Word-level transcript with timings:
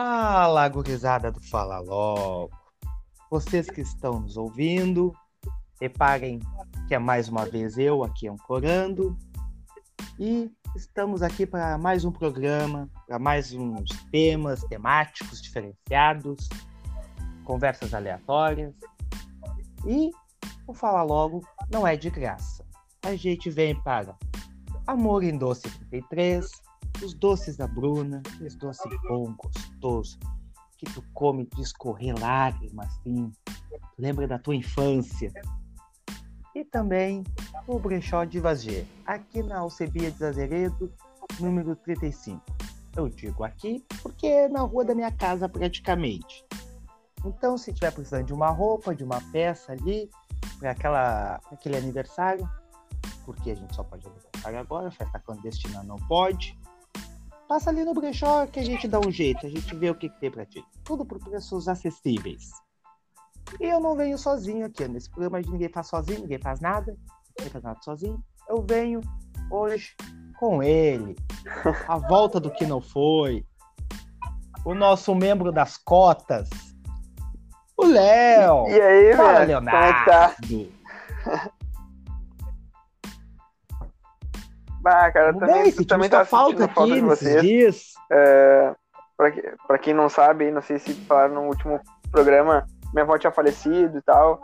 Fala, 0.00 0.68
gurizada 0.68 1.32
do 1.32 1.42
Fala 1.42 1.80
Logo. 1.80 2.56
Vocês 3.28 3.68
que 3.68 3.80
estão 3.80 4.20
nos 4.20 4.36
ouvindo, 4.36 5.12
reparem 5.80 6.38
que 6.86 6.94
é 6.94 7.00
mais 7.00 7.28
uma 7.28 7.44
vez 7.44 7.76
eu 7.76 8.04
aqui 8.04 8.28
ancorando. 8.28 9.18
E 10.16 10.52
estamos 10.76 11.20
aqui 11.20 11.44
para 11.44 11.76
mais 11.78 12.04
um 12.04 12.12
programa, 12.12 12.88
para 13.08 13.18
mais 13.18 13.52
uns 13.52 13.90
temas 14.12 14.62
temáticos 14.66 15.42
diferenciados, 15.42 16.48
conversas 17.42 17.92
aleatórias. 17.92 18.72
E 19.84 20.12
o 20.64 20.74
Fala 20.74 21.02
Logo 21.02 21.44
não 21.68 21.84
é 21.84 21.96
de 21.96 22.08
graça. 22.08 22.64
A 23.02 23.16
gente 23.16 23.50
vem 23.50 23.74
para 23.82 24.14
Amor 24.86 25.24
em 25.24 25.36
Doce 25.36 25.68
33, 25.90 26.48
os 27.02 27.14
doces 27.14 27.56
da 27.56 27.66
Bruna, 27.66 28.22
aqueles 28.26 28.54
doces 28.56 28.90
bom, 29.08 29.34
gostoso, 29.34 30.18
que 30.76 30.86
tu 30.86 31.02
come 31.12 31.46
de 31.54 31.62
escorrer 31.62 32.18
lágrimas, 32.18 32.86
assim. 32.86 33.30
Lembra 33.98 34.26
da 34.28 34.38
tua 34.38 34.54
infância. 34.54 35.32
E 36.54 36.64
também 36.64 37.24
o 37.66 37.78
Brechó 37.78 38.24
de 38.24 38.40
Vazia, 38.40 38.86
aqui 39.06 39.42
na 39.42 39.58
Alcebia 39.58 40.10
de 40.10 40.24
Azeredo, 40.24 40.92
número 41.38 41.76
35. 41.76 42.42
Eu 42.96 43.08
digo 43.08 43.44
aqui 43.44 43.84
porque 44.02 44.26
é 44.26 44.48
na 44.48 44.60
rua 44.60 44.84
da 44.84 44.94
minha 44.94 45.12
casa 45.12 45.48
praticamente. 45.48 46.44
Então, 47.24 47.58
se 47.58 47.72
tiver 47.72 47.92
precisando 47.92 48.26
de 48.26 48.32
uma 48.32 48.50
roupa, 48.50 48.94
de 48.94 49.04
uma 49.04 49.20
peça 49.32 49.72
ali, 49.72 50.08
para 50.58 50.70
aquela 50.72 51.40
aquele 51.50 51.76
aniversário, 51.76 52.48
porque 53.24 53.50
a 53.50 53.54
gente 53.54 53.74
só 53.74 53.82
pode 53.82 54.06
aniversário 54.06 54.58
agora, 54.58 54.90
festa 54.90 55.18
clandestina 55.18 55.82
não 55.82 55.96
pode. 55.96 56.58
Passa 57.48 57.70
ali 57.70 57.82
no 57.82 57.94
brechó 57.94 58.46
que 58.46 58.60
a 58.60 58.64
gente 58.64 58.86
dá 58.86 59.00
um 59.00 59.10
jeito, 59.10 59.46
a 59.46 59.48
gente 59.48 59.74
vê 59.74 59.88
o 59.88 59.94
que, 59.94 60.10
que 60.10 60.20
tem 60.20 60.30
pra 60.30 60.44
ti. 60.44 60.62
Tudo 60.84 61.04
por 61.04 61.18
preços 61.18 61.66
acessíveis. 61.66 62.50
E 63.58 63.64
eu 63.64 63.80
não 63.80 63.96
venho 63.96 64.18
sozinho 64.18 64.66
aqui, 64.66 64.86
nesse 64.86 65.08
programa 65.08 65.40
ninguém 65.40 65.70
faz 65.70 65.86
sozinho, 65.86 66.20
ninguém 66.20 66.38
faz 66.38 66.60
nada, 66.60 66.94
ninguém 67.38 67.50
faz 67.50 67.64
nada 67.64 67.80
sozinho. 67.82 68.22
Eu 68.46 68.62
venho 68.68 69.00
hoje 69.50 69.96
com 70.38 70.62
ele, 70.62 71.16
a 71.88 71.96
volta 71.96 72.38
do 72.38 72.50
que 72.50 72.66
não 72.66 72.82
foi, 72.82 73.46
o 74.62 74.74
nosso 74.74 75.14
membro 75.14 75.50
das 75.50 75.78
cotas, 75.78 76.50
o 77.78 77.86
Léo. 77.86 78.68
E 78.68 78.80
aí, 78.80 79.16
Fala, 79.16 79.46
velho? 79.46 79.58
Como 79.58 79.70
é 79.70 79.92
que 79.94 80.04
tá? 80.04 80.36
Bah, 84.88 85.12
cara, 85.12 85.34
também, 85.34 85.64
bem, 85.64 85.72
também 85.84 86.08
tava 86.08 86.24
falta 86.24 86.64
aqui 86.64 86.94
de 86.94 87.00
vocês. 87.00 87.42
dias. 87.42 87.92
É, 88.10 88.74
pra, 89.16 89.30
pra 89.66 89.78
quem 89.78 89.92
não 89.92 90.08
sabe, 90.08 90.50
não 90.50 90.62
sei 90.62 90.78
se 90.78 90.94
falaram 90.94 91.34
no 91.34 91.42
último 91.42 91.78
programa, 92.10 92.66
minha 92.94 93.04
avó 93.04 93.18
tinha 93.18 93.30
falecido 93.30 93.98
e 93.98 94.02
tal. 94.02 94.40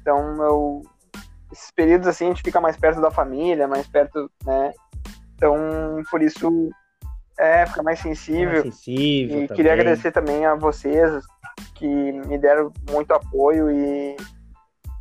Então, 0.00 0.36
eu, 0.42 0.82
esses 1.52 1.70
períodos 1.70 2.08
assim, 2.08 2.24
a 2.24 2.28
gente 2.28 2.42
fica 2.42 2.60
mais 2.60 2.76
perto 2.76 3.00
da 3.00 3.10
família, 3.10 3.68
mais 3.68 3.86
perto, 3.86 4.28
né? 4.44 4.72
Então, 5.36 5.56
por 6.10 6.20
isso, 6.20 6.70
é, 7.38 7.64
fica 7.66 7.82
mais 7.84 8.00
sensível. 8.00 8.62
sensível 8.62 9.42
E 9.42 9.46
também. 9.46 9.56
queria 9.56 9.74
agradecer 9.74 10.10
também 10.10 10.44
a 10.44 10.56
vocês 10.56 11.24
que 11.76 11.86
me 11.86 12.36
deram 12.36 12.72
muito 12.90 13.12
apoio 13.12 13.70
e 13.70 14.16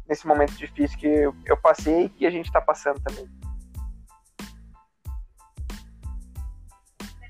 nesse 0.07 0.27
momento 0.27 0.53
difícil 0.53 0.99
que 0.99 1.07
eu, 1.07 1.57
passei 1.57 2.05
e 2.05 2.09
que 2.09 2.25
a 2.27 2.29
gente 2.29 2.51
tá 2.51 2.61
passando 2.61 2.99
também. 3.01 3.27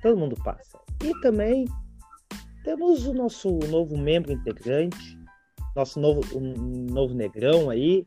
Todo 0.04 0.18
mundo 0.18 0.36
passa. 0.44 0.78
E 1.02 1.20
também 1.22 1.66
temos 2.64 3.08
o 3.08 3.14
nosso 3.14 3.58
novo 3.70 3.98
membro 3.98 4.34
integrante, 4.34 5.18
nosso 5.76 6.00
novo, 6.00 6.22
um 6.38 6.86
novo 6.92 7.14
negrão 7.14 7.70
aí, 7.70 8.06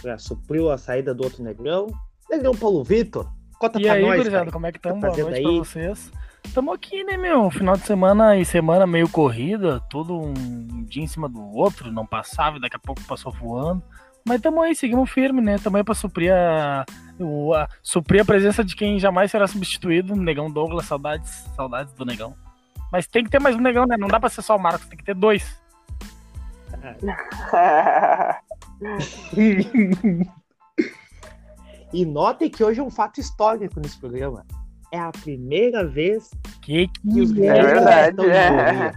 para 0.00 0.18
suprir 0.18 0.66
a 0.70 0.78
saída 0.78 1.14
do 1.14 1.22
outro 1.22 1.44
negrão. 1.44 1.86
Negrão 2.30 2.54
Paulo 2.54 2.82
Vitor, 2.82 3.30
conta 3.58 3.78
E 3.78 3.84
pra 3.84 3.92
aí, 3.92 4.02
nós, 4.02 4.16
gurizada, 4.16 4.50
como 4.50 4.66
é 4.66 4.72
que 4.72 4.80
tá 4.80 4.88
estão? 4.88 5.00
Boa 5.00 5.10
fazendo 5.10 5.30
noite 5.30 5.38
aí? 5.38 5.44
pra 5.44 5.64
vocês. 5.64 6.12
Tamo 6.54 6.72
aqui, 6.72 7.04
né, 7.04 7.16
meu? 7.16 7.50
Final 7.50 7.76
de 7.76 7.86
semana 7.86 8.36
e 8.36 8.44
semana 8.44 8.86
meio 8.86 9.08
corrida, 9.08 9.80
todo 9.88 10.18
um 10.18 10.84
dia 10.84 11.02
em 11.02 11.06
cima 11.06 11.28
do 11.28 11.40
outro, 11.40 11.92
não 11.92 12.06
passava, 12.06 12.56
e 12.56 12.60
daqui 12.60 12.76
a 12.76 12.80
pouco 12.80 13.02
passou 13.04 13.30
voando. 13.30 13.82
Mas 14.24 14.40
tamo 14.40 14.62
aí, 14.62 14.74
seguimos 14.74 15.10
firme, 15.10 15.40
né? 15.40 15.58
Tamo 15.58 15.76
aí 15.76 15.84
pra 15.84 15.94
suprir 15.94 16.32
a, 16.32 16.84
o- 17.18 17.52
a- 17.54 17.68
suprir 17.82 18.22
a 18.22 18.24
presença 18.24 18.62
de 18.64 18.76
quem 18.76 18.98
jamais 18.98 19.30
será 19.30 19.46
substituído, 19.46 20.14
Negão 20.14 20.50
Douglas, 20.50 20.86
saudades, 20.86 21.30
saudades 21.56 21.92
do 21.94 22.04
Negão. 22.04 22.34
Mas 22.90 23.06
tem 23.06 23.24
que 23.24 23.30
ter 23.30 23.40
mais 23.40 23.56
um 23.56 23.60
Negão, 23.60 23.86
né? 23.86 23.96
Não 23.96 24.08
dá 24.08 24.20
pra 24.20 24.28
ser 24.28 24.42
só 24.42 24.56
o 24.56 24.60
Marcos, 24.60 24.86
tem 24.86 24.98
que 24.98 25.04
ter 25.04 25.14
dois. 25.14 25.60
e 31.92 32.04
notem 32.06 32.50
que 32.50 32.62
hoje 32.64 32.80
é 32.80 32.82
um 32.82 32.90
fato 32.90 33.20
histórico 33.20 33.78
nesse 33.80 33.98
programa. 33.98 34.44
É 34.92 34.98
a 34.98 35.10
primeira 35.10 35.86
vez 35.86 36.30
Que 36.60 36.86
que 36.88 37.20
os 37.20 37.32
que 37.32 37.40
meninos 37.40 37.70
É 37.70 38.12
verdade, 38.12 38.30
é. 38.30 38.92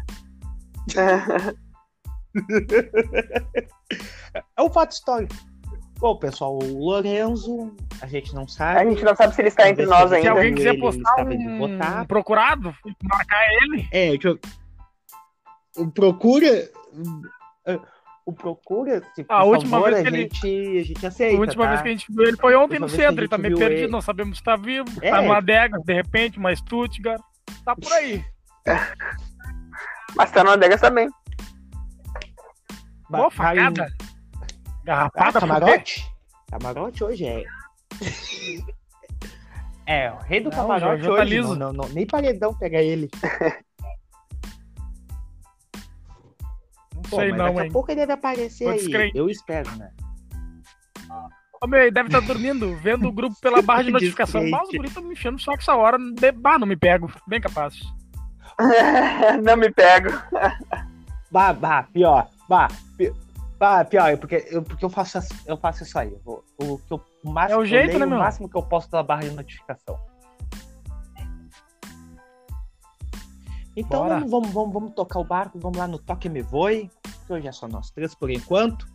É 4.58 4.62
um 4.62 4.70
fato 4.70 4.92
histórico. 4.92 5.34
Bom, 5.98 6.18
pessoal, 6.18 6.60
o 6.62 6.78
Lorenzo, 6.86 7.74
a 8.02 8.08
gente 8.08 8.36
não 8.36 8.48
sabe. 8.48 8.80
a 8.82 8.84
gente 8.90 9.04
não 9.04 9.16
sabe 9.16 9.34
se 9.34 9.42
ele 9.42 9.48
está 9.48 9.70
entre 9.70 9.86
nós 9.86 10.10
Se 10.10 10.16
ainda. 10.18 10.32
alguém 10.32 10.54
quiser 10.54 10.74
Ele 10.74 10.82
postar 10.82 11.26
um 11.26 11.58
votar. 11.58 12.06
procurado, 12.06 12.76
marcar 13.04 13.42
ele. 13.64 13.88
É, 13.92 14.10
eu... 14.14 14.38
o 15.78 15.90
procura. 15.90 16.70
O 18.26 18.34
procura, 18.34 19.02
se 19.14 19.24
por 19.24 19.34
A 19.34 19.44
última 19.44 19.78
favor, 19.78 19.94
vez 19.94 20.00
a 20.00 20.02
que 20.04 20.08
ele- 20.16 20.22
gente, 20.24 20.80
a 20.80 20.84
gente 20.84 21.06
aceita. 21.08 21.38
A 21.38 21.40
última 21.40 21.64
tá? 21.64 21.70
vez 21.70 21.82
que 21.84 21.88
a 21.88 21.92
gente 21.92 22.06
viu 22.12 22.24
ele 22.28 22.38
foi 22.38 22.56
ontem 22.56 22.80
no 22.80 22.88
a 22.88 22.90
centro, 22.90 23.22
ele 23.22 23.28
tá 23.30 23.38
meio 23.38 23.56
perdido, 23.58 23.82
ele- 23.84 23.92
não 23.92 24.02
sabemos 24.02 24.40
se 24.40 24.44
tá 24.44 24.56
vivo, 24.56 24.90
É. 25.02 25.12
tá 25.12 25.22
numa 25.22 25.38
adega, 25.38 25.78
de 25.80 25.94
repente, 25.94 26.38
uma 26.40 26.54
Stuttgart, 26.56 27.22
tá 27.64 27.76
por 27.76 27.94
aí. 27.94 28.26
Mas 30.16 30.32
tá 30.32 30.44
no 30.44 30.52
Adegas 30.52 30.82
também. 30.82 31.08
Vai- 33.18 33.32
facada. 33.32 33.88
Ah, 34.00 34.86
Garrafada, 34.86 35.40
fuder. 35.40 35.42
camarote? 35.60 36.06
Camarote 36.52 37.04
hoje 37.04 37.26
é. 37.26 37.44
É, 39.88 40.12
o 40.12 40.18
rei 40.18 40.40
do 40.42 40.50
Não, 40.50 40.58
camarote 40.58 41.04
Jojo 41.04 41.16
tá 41.16 41.22
hoje. 41.22 41.30
liso. 41.36 41.56
Não, 41.56 41.72
não, 41.72 41.84
não, 41.84 41.90
nem 41.94 42.08
paredão 42.08 42.52
pega 42.56 42.82
ele. 42.82 43.08
Não 46.96 47.02
Pô, 47.04 47.18
sei 47.18 47.30
mas 47.30 47.38
não, 47.38 47.46
daqui 47.46 47.60
a 47.60 47.66
hein. 47.66 47.72
pouco 47.72 47.92
ele 47.92 48.00
deve 48.02 48.14
aparecer 48.14 48.64
Tô 48.66 48.70
aí. 48.72 48.78
descrente. 48.78 49.16
Eu 49.18 49.30
espero, 49.30 49.70
né? 49.78 49.92
Ô, 51.62 51.68
meu, 51.68 51.82
ele 51.82 51.92
deve 51.92 52.08
estar 52.10 52.20
dormindo, 52.22 52.76
vendo 52.78 53.08
o 53.08 53.12
grupo 53.12 53.36
pela 53.40 53.62
barra 53.62 53.84
de 53.84 53.92
notificação. 53.94 54.44
Mas 54.50 54.68
os 54.70 54.76
guris 54.76 54.94
tão 54.94 55.04
me 55.04 55.14
enchendo 55.14 55.40
só 55.40 55.54
que 55.54 55.60
essa 55.62 55.76
hora. 55.76 55.98
De... 56.00 56.32
Bah, 56.32 56.58
não 56.58 56.66
me 56.68 56.76
pego. 56.76 57.12
Bem 57.28 57.40
capaz. 57.40 57.76
não 59.44 59.56
me 59.58 59.70
pego. 59.72 60.10
Bah, 61.32 61.54
bah, 61.54 61.84
pior. 61.94 62.28
Bah, 62.50 62.68
bah 63.58 63.84
pior, 63.86 64.10
é 64.10 64.16
porque 64.18 64.46
eu, 64.50 64.62
porque 64.64 64.86
eu, 64.86 64.90
faço, 64.90 65.18
eu 65.46 65.58
faço 65.58 65.84
isso 65.84 65.98
aí. 65.98 66.12
Eu 66.14 66.20
vou- 66.24 66.44
o, 66.62 66.80
eu- 66.90 67.02
o 67.24 67.32
máximo 67.32 67.60
É 67.60 67.64
o 67.64 67.66
jeito, 67.66 67.94
eu 67.94 68.00
né, 68.00 68.06
o 68.06 68.10
meu? 68.10 68.20
máximo 68.20 68.50
que 68.50 68.56
eu 68.58 68.64
posto 68.64 68.90
pela 68.90 69.04
barra 69.04 69.22
de 69.24 69.32
notificação. 69.32 69.98
Então 73.76 74.04
Bora. 74.04 74.16
vamos, 74.16 74.32
vamos, 74.32 74.50
vamos, 74.52 74.74
vamos 74.74 74.94
tocar 74.94 75.20
o 75.20 75.24
barco, 75.26 75.60
vamos 75.60 75.78
lá 75.78 75.88
no 75.88 76.00
Toque 76.00 76.30
Me 76.30 76.42
Voe, 76.42 76.90
que 77.28 77.34
hoje 77.34 77.48
é 77.48 77.52
só 77.52 77.68
nós 77.68 77.92
três 77.92 78.16
por 78.16 78.30
enquanto. 78.30 78.88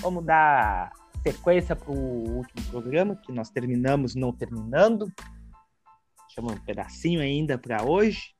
Vamos 0.00 0.24
dar 0.24 0.92
sequência 1.24 1.74
pro 1.74 1.92
último 1.92 2.64
programa, 2.70 3.16
que 3.16 3.32
nós 3.32 3.50
terminamos 3.50 4.14
não 4.14 4.32
terminando. 4.32 5.10
Chama 6.32 6.52
um 6.52 6.60
pedacinho 6.60 7.20
ainda 7.20 7.58
para 7.58 7.82
hoje. 7.82 8.35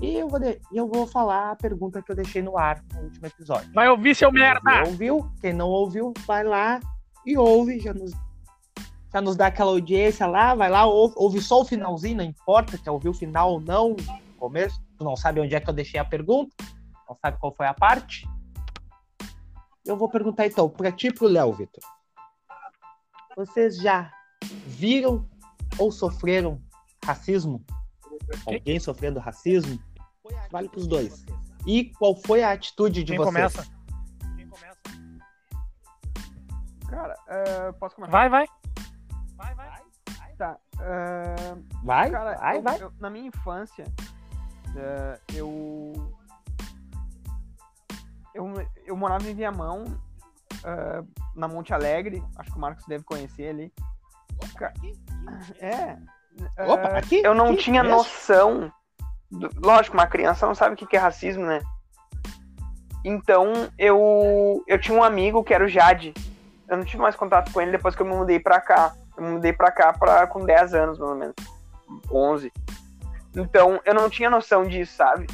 E 0.00 0.14
eu, 0.16 0.28
vou 0.28 0.38
de- 0.40 0.58
eu 0.72 0.88
vou 0.88 1.06
falar 1.06 1.50
a 1.50 1.56
pergunta 1.56 2.00
que 2.02 2.10
eu 2.10 2.16
deixei 2.16 2.40
no 2.40 2.56
ar 2.56 2.82
no 2.94 3.02
último 3.02 3.26
episódio. 3.26 3.70
Vai 3.74 3.88
ouvir, 3.88 4.14
seu 4.14 4.30
Quem 4.30 4.40
merda! 4.40 4.80
ouviu, 4.86 5.16
ouviu. 5.16 5.32
Quem 5.40 5.52
não 5.52 5.68
ouviu, 5.68 6.12
vai 6.26 6.42
lá 6.42 6.80
e 7.26 7.36
ouve. 7.36 7.78
Já 7.80 7.92
nos, 7.92 8.12
já 9.12 9.20
nos 9.20 9.36
dá 9.36 9.48
aquela 9.48 9.70
audiência 9.72 10.26
lá, 10.26 10.54
vai 10.54 10.70
lá, 10.70 10.86
ouve, 10.86 11.14
ouve 11.16 11.40
só 11.42 11.60
o 11.60 11.64
finalzinho, 11.66 12.16
não 12.16 12.24
importa 12.24 12.78
se 12.78 12.88
ouviu 12.88 13.10
o 13.10 13.14
final 13.14 13.52
ou 13.52 13.60
não, 13.60 13.94
começo. 14.38 14.80
Tu 14.96 15.04
não 15.04 15.16
sabe 15.16 15.40
onde 15.40 15.54
é 15.54 15.60
que 15.60 15.68
eu 15.68 15.74
deixei 15.74 16.00
a 16.00 16.04
pergunta, 16.04 16.54
não 17.06 17.16
sabe 17.20 17.38
qual 17.38 17.52
foi 17.52 17.66
a 17.66 17.74
parte. 17.74 18.26
Eu 19.84 19.96
vou 19.96 20.08
perguntar 20.08 20.46
então, 20.46 20.68
pra 20.68 20.90
ti 20.92 21.08
e 21.08 21.12
pro 21.12 21.26
Léo, 21.26 21.52
Vitor. 21.52 21.82
Vocês 23.36 23.76
já 23.76 24.10
viram 24.66 25.26
ou 25.78 25.92
sofreram 25.92 26.58
racismo? 27.04 27.62
Alguém 28.46 28.78
sofrendo 28.78 29.18
racismo? 29.20 29.78
Vale 30.50 30.68
pros 30.68 30.86
dois. 30.86 31.24
E 31.66 31.84
qual 31.98 32.14
foi 32.16 32.42
a 32.42 32.52
atitude 32.52 33.02
de 33.04 33.12
Quem 33.12 33.18
vocês? 33.18 33.34
começa? 33.34 33.66
Quem 34.36 34.48
começa? 34.48 34.78
Cara, 36.88 37.16
é, 37.28 37.72
posso 37.72 37.94
começar? 37.96 38.10
Vai, 38.12 38.28
vai. 38.28 38.46
Vai, 39.36 39.54
vai. 39.54 39.80
Tá. 40.38 40.56
é, 40.80 41.34
Vai, 41.84 42.10
cara, 42.10 42.34
vai, 42.38 42.56
eu- 42.56 42.62
vai. 42.62 42.82
eu- 42.82 42.92
na 42.98 43.10
minha 43.10 43.26
infância, 43.26 43.84
Uh, 44.70 45.18
eu, 45.34 46.14
eu. 48.32 48.54
Eu 48.86 48.96
morava 48.96 49.28
em 49.28 49.34
Viamão, 49.34 49.82
uh, 49.84 51.08
na 51.34 51.48
Monte 51.48 51.74
Alegre. 51.74 52.22
Acho 52.36 52.52
que 52.52 52.56
o 52.56 52.60
Marcos 52.60 52.86
deve 52.86 53.02
conhecer 53.02 53.48
ali. 53.48 53.72
Opa, 54.38 54.66
aqui, 54.66 54.92
aqui. 54.92 55.54
É. 55.60 55.98
Opa, 56.64 56.88
aqui, 56.96 57.16
eu 57.24 57.34
não 57.34 57.46
aqui, 57.48 57.56
tinha 57.64 57.82
mesmo? 57.82 57.98
noção. 57.98 58.72
Lógico, 59.32 59.96
uma 59.96 60.06
criança 60.06 60.46
não 60.46 60.54
sabe 60.54 60.74
o 60.74 60.76
que 60.76 60.96
é 60.96 61.00
racismo, 61.00 61.44
né? 61.44 61.60
Então 63.04 63.70
eu 63.78 64.62
eu 64.66 64.78
tinha 64.78 64.96
um 64.96 65.02
amigo 65.02 65.44
que 65.44 65.54
era 65.54 65.64
o 65.64 65.68
Jade. 65.68 66.12
Eu 66.68 66.76
não 66.76 66.84
tive 66.84 67.02
mais 67.02 67.16
contato 67.16 67.52
com 67.52 67.60
ele 67.60 67.72
depois 67.72 67.94
que 67.94 68.02
eu 68.02 68.06
me 68.06 68.14
mudei 68.14 68.38
pra 68.38 68.60
cá. 68.60 68.94
Eu 69.16 69.24
me 69.24 69.30
mudei 69.32 69.52
pra 69.52 69.70
cá 69.72 69.92
pra, 69.92 70.26
com 70.26 70.44
10 70.44 70.74
anos, 70.74 70.98
mais 70.98 71.10
ou 71.10 71.16
menos. 71.16 71.34
11. 72.10 72.52
Então 73.36 73.80
eu 73.84 73.94
não 73.94 74.08
tinha 74.08 74.30
noção 74.30 74.64
disso, 74.64 74.94
sabe? 74.96 75.26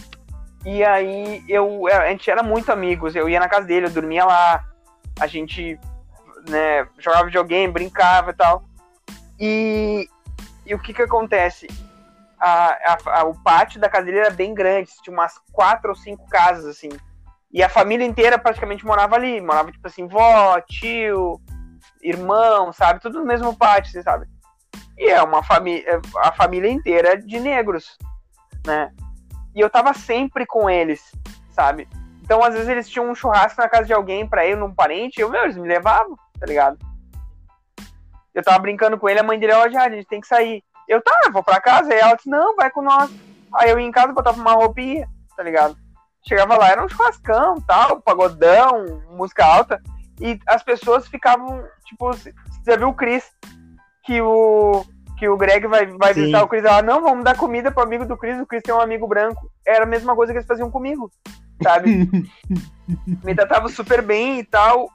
E 0.64 0.82
aí 0.82 1.44
eu, 1.48 1.86
a 1.86 2.08
gente 2.08 2.30
era 2.30 2.42
muito 2.42 2.72
amigos. 2.72 3.14
Eu 3.14 3.28
ia 3.28 3.40
na 3.40 3.48
casa 3.48 3.66
dele, 3.66 3.86
eu 3.86 3.90
dormia 3.90 4.24
lá. 4.24 4.64
A 5.18 5.26
gente 5.26 5.78
né, 6.48 6.86
jogava 6.98 7.26
videogame, 7.26 7.72
brincava 7.72 8.30
e 8.30 8.34
tal. 8.34 8.64
E, 9.38 10.08
e 10.64 10.74
o 10.74 10.78
que 10.78 10.92
que 10.92 11.02
acontece? 11.02 11.68
A, 12.38 12.92
a, 12.92 13.20
a, 13.20 13.24
o 13.24 13.34
pátio 13.42 13.80
da 13.80 13.88
casa 13.88 14.06
dele 14.06 14.18
era 14.18 14.30
bem 14.30 14.54
grande, 14.54 14.90
tinha 15.02 15.14
umas 15.14 15.38
quatro 15.52 15.90
ou 15.90 15.96
cinco 15.96 16.28
casas, 16.28 16.66
assim. 16.66 16.90
E 17.50 17.62
a 17.62 17.68
família 17.68 18.06
inteira 18.06 18.38
praticamente 18.38 18.84
morava 18.84 19.16
ali. 19.16 19.40
Morava, 19.40 19.72
tipo 19.72 19.86
assim, 19.86 20.06
vó, 20.06 20.60
tio, 20.60 21.40
irmão, 22.02 22.72
sabe? 22.72 23.00
Tudo 23.00 23.20
no 23.20 23.24
mesmo 23.24 23.56
pátio, 23.56 23.92
você 23.92 24.02
sabe? 24.02 24.26
E 24.98 25.10
é 25.10 25.22
uma 25.22 25.42
família, 25.42 26.00
a 26.18 26.32
família 26.32 26.70
inteira 26.70 27.20
de 27.20 27.38
negros, 27.38 27.96
né? 28.66 28.92
E 29.54 29.60
eu 29.60 29.70
tava 29.70 29.92
sempre 29.92 30.46
com 30.46 30.68
eles, 30.68 31.12
sabe? 31.52 31.88
Então, 32.22 32.42
às 32.42 32.54
vezes, 32.54 32.68
eles 32.68 32.88
tinham 32.88 33.08
um 33.08 33.14
churrasco 33.14 33.60
na 33.60 33.68
casa 33.68 33.84
de 33.84 33.92
alguém 33.92 34.28
pra 34.28 34.46
ir 34.46 34.56
num 34.56 34.74
parente, 34.74 35.20
eu, 35.20 35.30
meu, 35.30 35.44
eles 35.44 35.56
me 35.56 35.68
levavam, 35.68 36.16
tá 36.38 36.46
ligado? 36.46 36.78
Eu 38.34 38.42
tava 38.42 38.58
brincando 38.58 38.98
com 38.98 39.08
ele, 39.08 39.20
a 39.20 39.22
mãe 39.22 39.38
dele, 39.38 39.54
ó, 39.54 39.68
já, 39.68 39.84
a 39.84 39.90
gente 39.90 40.06
tem 40.06 40.20
que 40.20 40.26
sair. 40.26 40.62
Eu, 40.88 41.02
tá, 41.02 41.30
vou 41.32 41.42
pra 41.42 41.60
casa. 41.60 41.92
Aí 41.92 41.98
ela 41.98 42.14
disse, 42.14 42.28
não, 42.28 42.56
vai 42.56 42.70
com 42.70 42.82
nós. 42.82 43.10
Aí 43.54 43.70
eu 43.70 43.78
ia 43.78 43.86
em 43.86 43.92
casa, 43.92 44.12
botava 44.12 44.40
uma 44.40 44.52
roupinha, 44.52 45.08
tá 45.36 45.42
ligado? 45.42 45.76
Chegava 46.26 46.56
lá, 46.56 46.68
era 46.68 46.84
um 46.84 46.88
churrascão, 46.88 47.60
tal, 47.60 48.00
pagodão, 48.00 49.02
música 49.10 49.44
alta. 49.44 49.80
E 50.20 50.38
as 50.46 50.62
pessoas 50.62 51.06
ficavam, 51.06 51.62
tipo, 51.84 52.10
você 52.12 52.76
viu 52.76 52.88
o 52.88 52.94
Chris, 52.94 53.24
que 54.04 54.20
o, 54.20 54.84
que 55.18 55.28
o 55.28 55.36
Greg 55.36 55.66
vai, 55.66 55.86
vai 55.86 56.12
visitar 56.12 56.42
o 56.42 56.48
Chris 56.48 56.64
lá, 56.64 56.82
não, 56.82 57.02
vamos 57.02 57.24
dar 57.24 57.36
comida 57.36 57.70
pro 57.70 57.82
amigo 57.82 58.04
do 58.04 58.16
Chris, 58.16 58.40
o 58.40 58.46
Chris 58.46 58.62
tem 58.62 58.74
um 58.74 58.80
amigo 58.80 59.06
branco. 59.06 59.50
Era 59.66 59.84
a 59.84 59.88
mesma 59.88 60.14
coisa 60.14 60.32
que 60.32 60.38
eles 60.38 60.48
faziam 60.48 60.70
comigo, 60.70 61.10
sabe? 61.62 62.08
Me 63.24 63.34
tratava 63.34 63.68
super 63.68 64.02
bem 64.02 64.40
e 64.40 64.44
tal. 64.44 64.88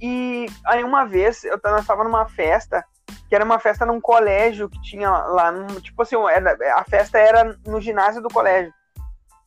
E 0.00 0.46
aí 0.66 0.84
uma 0.84 1.04
vez, 1.04 1.44
eu 1.44 1.58
tava 1.58 2.04
numa 2.04 2.26
festa, 2.28 2.84
que 3.28 3.34
era 3.34 3.44
uma 3.44 3.58
festa 3.58 3.84
num 3.84 4.00
colégio 4.00 4.68
que 4.68 4.80
tinha 4.82 5.10
lá, 5.10 5.50
no, 5.50 5.80
tipo 5.80 6.02
assim, 6.02 6.16
era, 6.30 6.56
a 6.78 6.84
festa 6.84 7.18
era 7.18 7.58
no 7.66 7.80
ginásio 7.80 8.22
do 8.22 8.28
colégio. 8.28 8.72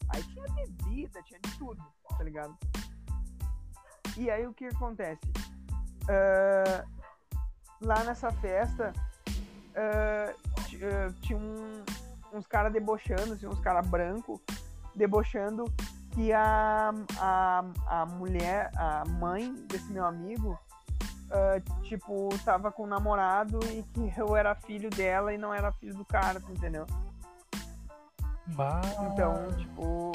Aí 0.10 0.24
tinha 0.24 0.46
bebida, 0.54 1.22
tinha 1.24 1.40
de 1.40 1.58
tudo, 1.58 1.82
tá 2.18 2.24
ligado? 2.24 2.58
E 4.18 4.30
aí 4.30 4.46
o 4.46 4.54
que 4.54 4.66
acontece? 4.66 5.22
Uh, 6.04 6.86
lá 7.82 8.04
nessa 8.04 8.32
festa 8.32 8.92
uh, 9.30 11.12
tinha 11.22 11.38
um, 11.38 11.84
uns 12.34 12.48
caras 12.48 12.74
debochando, 12.74 13.34
assim, 13.34 13.48
uns 13.48 13.60
caras 13.60 13.88
brancos, 13.88 14.40
debochando 14.94 15.66
que 16.12 16.34
a, 16.34 16.92
a, 17.18 17.64
a 17.88 18.06
mulher, 18.06 18.72
a 18.76 19.06
mãe 19.06 19.54
desse 19.68 19.92
meu 19.92 20.06
amigo, 20.06 20.60
uh, 21.30 21.84
tipo, 21.84 22.30
tava 22.44 22.72
com 22.72 22.84
um 22.84 22.88
namorado 22.88 23.60
e 23.66 23.84
que 23.84 24.14
eu 24.20 24.36
era 24.36 24.56
filho 24.56 24.90
dela 24.90 25.34
e 25.34 25.38
não 25.38 25.54
era 25.54 25.72
filho 25.72 25.96
do 25.96 26.06
cara, 26.06 26.42
entendeu? 26.50 26.86
Bah. 28.48 28.82
Então, 29.12 29.48
tipo, 29.58 30.12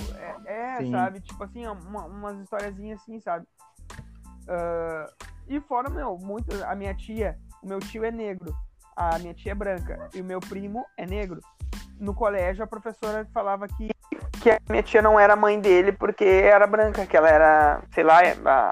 é, 0.46 0.78
é 0.80 0.90
sabe? 0.90 1.20
Tipo 1.20 1.44
assim, 1.44 1.66
uma, 1.66 2.04
umas 2.04 2.38
historiazinhas 2.38 3.00
assim, 3.00 3.20
sabe? 3.20 3.46
Uh, 4.42 5.24
e 5.48 5.60
fora, 5.60 5.88
meu, 5.88 6.18
muito. 6.18 6.52
A 6.64 6.74
minha 6.74 6.94
tia, 6.94 7.38
o 7.62 7.68
meu 7.68 7.78
tio 7.78 8.04
é 8.04 8.10
negro, 8.10 8.54
a 8.96 9.18
minha 9.18 9.34
tia 9.34 9.52
é 9.52 9.54
branca 9.54 10.08
e 10.12 10.20
o 10.20 10.24
meu 10.24 10.40
primo 10.40 10.84
é 10.96 11.06
negro. 11.06 11.40
No 11.98 12.12
colégio, 12.12 12.64
a 12.64 12.66
professora 12.66 13.26
falava 13.32 13.68
que, 13.68 13.90
que 14.42 14.50
a 14.50 14.58
minha 14.68 14.82
tia 14.82 15.00
não 15.00 15.18
era 15.18 15.36
mãe 15.36 15.60
dele 15.60 15.92
porque 15.92 16.24
era 16.24 16.66
branca, 16.66 17.06
que 17.06 17.16
ela 17.16 17.28
era, 17.28 17.82
sei 17.92 18.02
lá, 18.02 18.20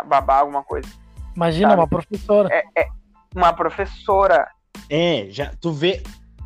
babá, 0.05 0.39
alguma 0.39 0.65
coisa. 0.65 0.89
Imagina, 1.35 1.71
sabe? 1.71 1.81
uma 1.81 1.89
professora. 1.89 2.49
É, 2.53 2.83
é, 2.83 2.89
uma 3.35 3.53
professora. 3.53 4.49
É, 4.89 5.27
já, 5.31 5.53
tu 5.61 5.73
vê, 5.73 6.03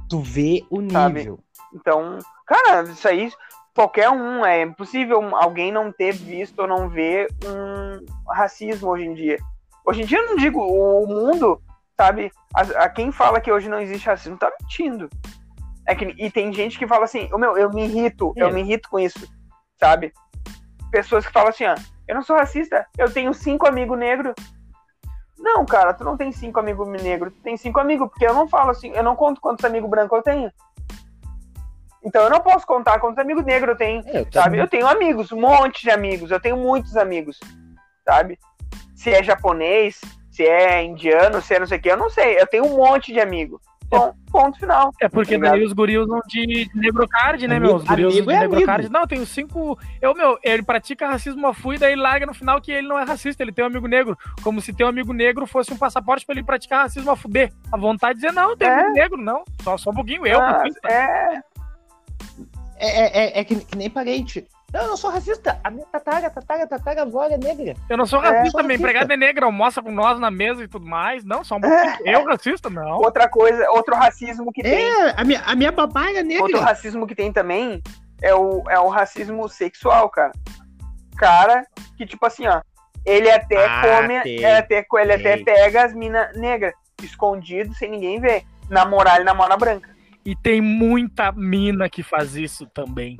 tu 0.08 0.20
vê 0.20 0.64
o 0.70 0.80
nível. 0.80 0.92
Sabe? 0.92 1.38
Então, 1.74 2.18
cara, 2.46 2.82
isso 2.82 3.06
aí, 3.06 3.30
qualquer 3.74 4.08
um, 4.10 4.44
é 4.44 4.62
impossível 4.62 5.36
alguém 5.36 5.70
não 5.70 5.92
ter 5.92 6.12
visto 6.12 6.60
ou 6.60 6.66
não 6.66 6.88
ver 6.88 7.28
um 7.44 8.04
racismo 8.32 8.88
hoje 8.88 9.04
em 9.04 9.14
dia. 9.14 9.38
Hoje 9.84 10.02
em 10.02 10.06
dia 10.06 10.18
eu 10.18 10.26
não 10.26 10.36
digo, 10.36 10.60
o 10.60 11.06
mundo, 11.06 11.60
sabe, 11.96 12.32
a, 12.54 12.84
a 12.84 12.88
quem 12.88 13.12
fala 13.12 13.40
que 13.40 13.52
hoje 13.52 13.68
não 13.68 13.80
existe 13.80 14.06
racismo 14.06 14.38
tá 14.38 14.50
mentindo. 14.60 15.08
É 15.86 15.94
que, 15.94 16.04
e 16.18 16.30
tem 16.30 16.52
gente 16.52 16.78
que 16.78 16.86
fala 16.86 17.04
assim, 17.04 17.28
oh, 17.32 17.38
meu, 17.38 17.56
eu 17.56 17.70
me 17.70 17.84
irrito, 17.84 18.32
é. 18.36 18.42
eu 18.42 18.52
me 18.52 18.60
irrito 18.60 18.88
com 18.88 18.98
isso, 18.98 19.28
sabe? 19.78 20.12
Pessoas 20.90 21.26
que 21.26 21.32
falam 21.32 21.50
assim, 21.50 21.64
ó, 21.66 21.76
eu 22.08 22.14
não 22.14 22.22
sou 22.22 22.36
racista, 22.36 22.86
eu 22.98 23.12
tenho 23.12 23.32
cinco 23.34 23.68
amigos 23.68 23.98
negros. 23.98 24.34
Não, 25.38 25.64
cara, 25.66 25.92
tu 25.92 26.02
não 26.02 26.16
tem 26.16 26.32
cinco 26.32 26.58
amigos 26.58 26.88
negros, 26.88 27.32
tu 27.34 27.42
tem 27.42 27.56
cinco 27.56 27.78
amigos, 27.78 28.08
porque 28.08 28.26
eu 28.26 28.34
não 28.34 28.48
falo 28.48 28.70
assim, 28.70 28.90
eu 28.92 29.02
não 29.02 29.14
conto 29.14 29.40
quantos 29.40 29.64
amigos 29.64 29.88
brancos 29.88 30.16
eu 30.16 30.22
tenho. 30.22 30.52
Então 32.02 32.22
eu 32.22 32.30
não 32.30 32.40
posso 32.40 32.66
contar 32.66 33.00
quantos 33.00 33.18
amigos 33.18 33.44
negros 33.44 33.70
eu 33.70 33.76
tenho, 33.76 34.02
é, 34.06 34.20
eu 34.20 34.26
sabe? 34.32 34.58
Eu 34.58 34.68
tenho 34.68 34.86
amigos, 34.86 35.32
um 35.32 35.40
monte 35.40 35.82
de 35.82 35.90
amigos, 35.90 36.30
eu 36.30 36.40
tenho 36.40 36.56
muitos 36.56 36.96
amigos, 36.96 37.38
sabe? 38.04 38.38
Se 38.94 39.10
é 39.10 39.22
japonês, 39.22 40.00
se 40.30 40.44
é 40.44 40.82
indiano, 40.82 41.42
se 41.42 41.54
é 41.54 41.58
não 41.58 41.66
sei 41.66 41.78
o 41.78 41.80
que, 41.80 41.90
eu 41.90 41.96
não 41.96 42.08
sei. 42.08 42.40
Eu 42.40 42.46
tenho 42.46 42.64
um 42.64 42.76
monte 42.76 43.12
de 43.12 43.20
amigos. 43.20 43.60
Bom, 43.88 44.12
ponto 44.30 44.58
final. 44.58 44.92
É 45.00 45.08
porque 45.08 45.38
tá 45.38 45.50
daí 45.50 45.64
os 45.64 45.72
guris 45.72 45.98
usam 45.98 46.20
de 46.26 46.68
negrocard, 46.74 47.46
né, 47.46 47.58
meu? 47.58 47.76
Os 47.76 47.84
guris 47.84 48.06
usam 48.06 48.26
de 48.26 48.32
é 48.32 48.40
negrocard. 48.40 48.88
Não, 48.88 49.00
eu 49.00 49.06
tenho 49.06 49.26
cinco. 49.26 49.78
Eu, 50.00 50.14
meu, 50.14 50.38
ele 50.42 50.62
pratica 50.62 51.08
racismo 51.08 51.46
a 51.46 51.54
fui, 51.54 51.78
daí 51.78 51.94
larga 51.94 52.26
no 52.26 52.34
final 52.34 52.60
que 52.60 52.72
ele 52.72 52.88
não 52.88 52.98
é 52.98 53.04
racista, 53.04 53.42
ele 53.42 53.52
tem 53.52 53.64
um 53.64 53.68
amigo 53.68 53.86
negro. 53.86 54.18
Como 54.42 54.60
se 54.60 54.72
ter 54.72 54.84
um 54.84 54.88
amigo 54.88 55.12
negro 55.12 55.46
fosse 55.46 55.72
um 55.72 55.76
passaporte 55.78 56.26
pra 56.26 56.34
ele 56.34 56.44
praticar 56.44 56.82
racismo 56.82 57.10
a 57.10 57.16
fuder. 57.16 57.52
A 57.72 57.76
vontade 57.76 58.18
de 58.18 58.26
dizer, 58.26 58.34
não, 58.34 58.56
tem 58.56 58.68
é. 58.68 58.72
amigo 58.72 58.92
negro, 58.92 59.16
não. 59.16 59.44
Só, 59.62 59.76
só 59.76 59.90
um 59.90 59.94
pouquinho 59.94 60.26
eu. 60.26 60.40
Ah, 60.40 60.64
é. 60.84 61.40
É, 62.78 63.38
é, 63.38 63.40
é 63.40 63.44
que, 63.44 63.56
que, 63.56 63.76
nem 63.76 63.88
parente. 63.88 64.46
Não, 64.72 64.82
eu 64.82 64.88
não 64.88 64.96
sou 64.96 65.10
racista. 65.10 65.58
A 65.62 65.70
minha 65.70 65.86
tatara, 65.86 66.28
tatara, 66.28 66.66
tatara 66.66 67.02
avó 67.02 67.24
é 67.24 67.38
negra. 67.38 67.74
Eu 67.88 67.96
não 67.96 68.06
sou 68.06 68.22
é, 68.22 68.28
racista, 68.28 68.62
minha 68.62 68.76
empregada 68.76 69.14
é 69.14 69.16
negra, 69.16 69.46
almoça 69.46 69.80
com 69.80 69.92
nós 69.92 70.18
na 70.18 70.30
mesa 70.30 70.64
e 70.64 70.68
tudo 70.68 70.86
mais. 70.86 71.24
Não, 71.24 71.44
só 71.44 71.56
um 71.56 71.64
é. 71.64 71.98
Eu 72.04 72.24
racista, 72.24 72.68
não. 72.68 72.98
Outra 72.98 73.28
coisa, 73.28 73.70
outro 73.70 73.94
racismo 73.94 74.52
que 74.52 74.62
tem. 74.62 74.74
É, 74.74 75.14
a 75.16 75.24
minha, 75.24 75.40
a 75.42 75.54
minha 75.54 75.72
papai 75.72 76.16
é 76.16 76.22
negra. 76.22 76.42
Outro 76.42 76.60
racismo 76.60 77.06
que 77.06 77.14
tem 77.14 77.32
também 77.32 77.80
é 78.20 78.34
o, 78.34 78.62
é 78.68 78.78
o 78.78 78.88
racismo 78.88 79.48
sexual, 79.48 80.08
cara. 80.10 80.32
Cara 81.16 81.64
que, 81.96 82.04
tipo 82.04 82.26
assim, 82.26 82.46
ó, 82.46 82.60
ele 83.04 83.30
até 83.30 83.64
ah, 83.64 83.82
come, 83.82 84.20
tem, 84.22 84.36
ele 84.36 84.46
até, 84.46 84.86
ele 85.00 85.12
até 85.12 85.36
pega 85.38 85.84
as 85.84 85.94
minas 85.94 86.36
negras, 86.36 86.74
escondido, 87.02 87.72
sem 87.74 87.90
ninguém 87.90 88.20
ver. 88.20 88.42
Namorar, 88.68 89.16
ele 89.16 89.24
namora 89.24 89.56
branca. 89.56 89.88
E 90.24 90.34
tem 90.34 90.60
muita 90.60 91.30
mina 91.30 91.88
que 91.88 92.02
faz 92.02 92.34
isso 92.34 92.66
também. 92.66 93.16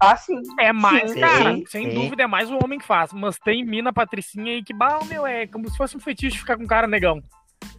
Ah, 0.00 0.16
sim. 0.16 0.42
É 0.58 0.72
mais, 0.72 1.12
sim, 1.12 1.20
cara, 1.20 1.54
sim, 1.54 1.66
sem 1.66 1.90
sim. 1.90 1.94
dúvida 1.94 2.24
é 2.24 2.26
mais 2.26 2.50
o 2.50 2.58
homem 2.62 2.78
que 2.78 2.86
faz. 2.86 3.12
Mas 3.12 3.38
tem 3.38 3.64
mina 3.64 3.92
patricinha 3.92 4.52
aí 4.52 4.62
que, 4.62 4.74
bah, 4.74 4.98
meu, 5.08 5.26
é 5.26 5.46
como 5.46 5.70
se 5.70 5.76
fosse 5.76 5.96
um 5.96 6.00
fetiche 6.00 6.38
ficar 6.38 6.56
com 6.56 6.66
cara 6.66 6.86
negão. 6.86 7.22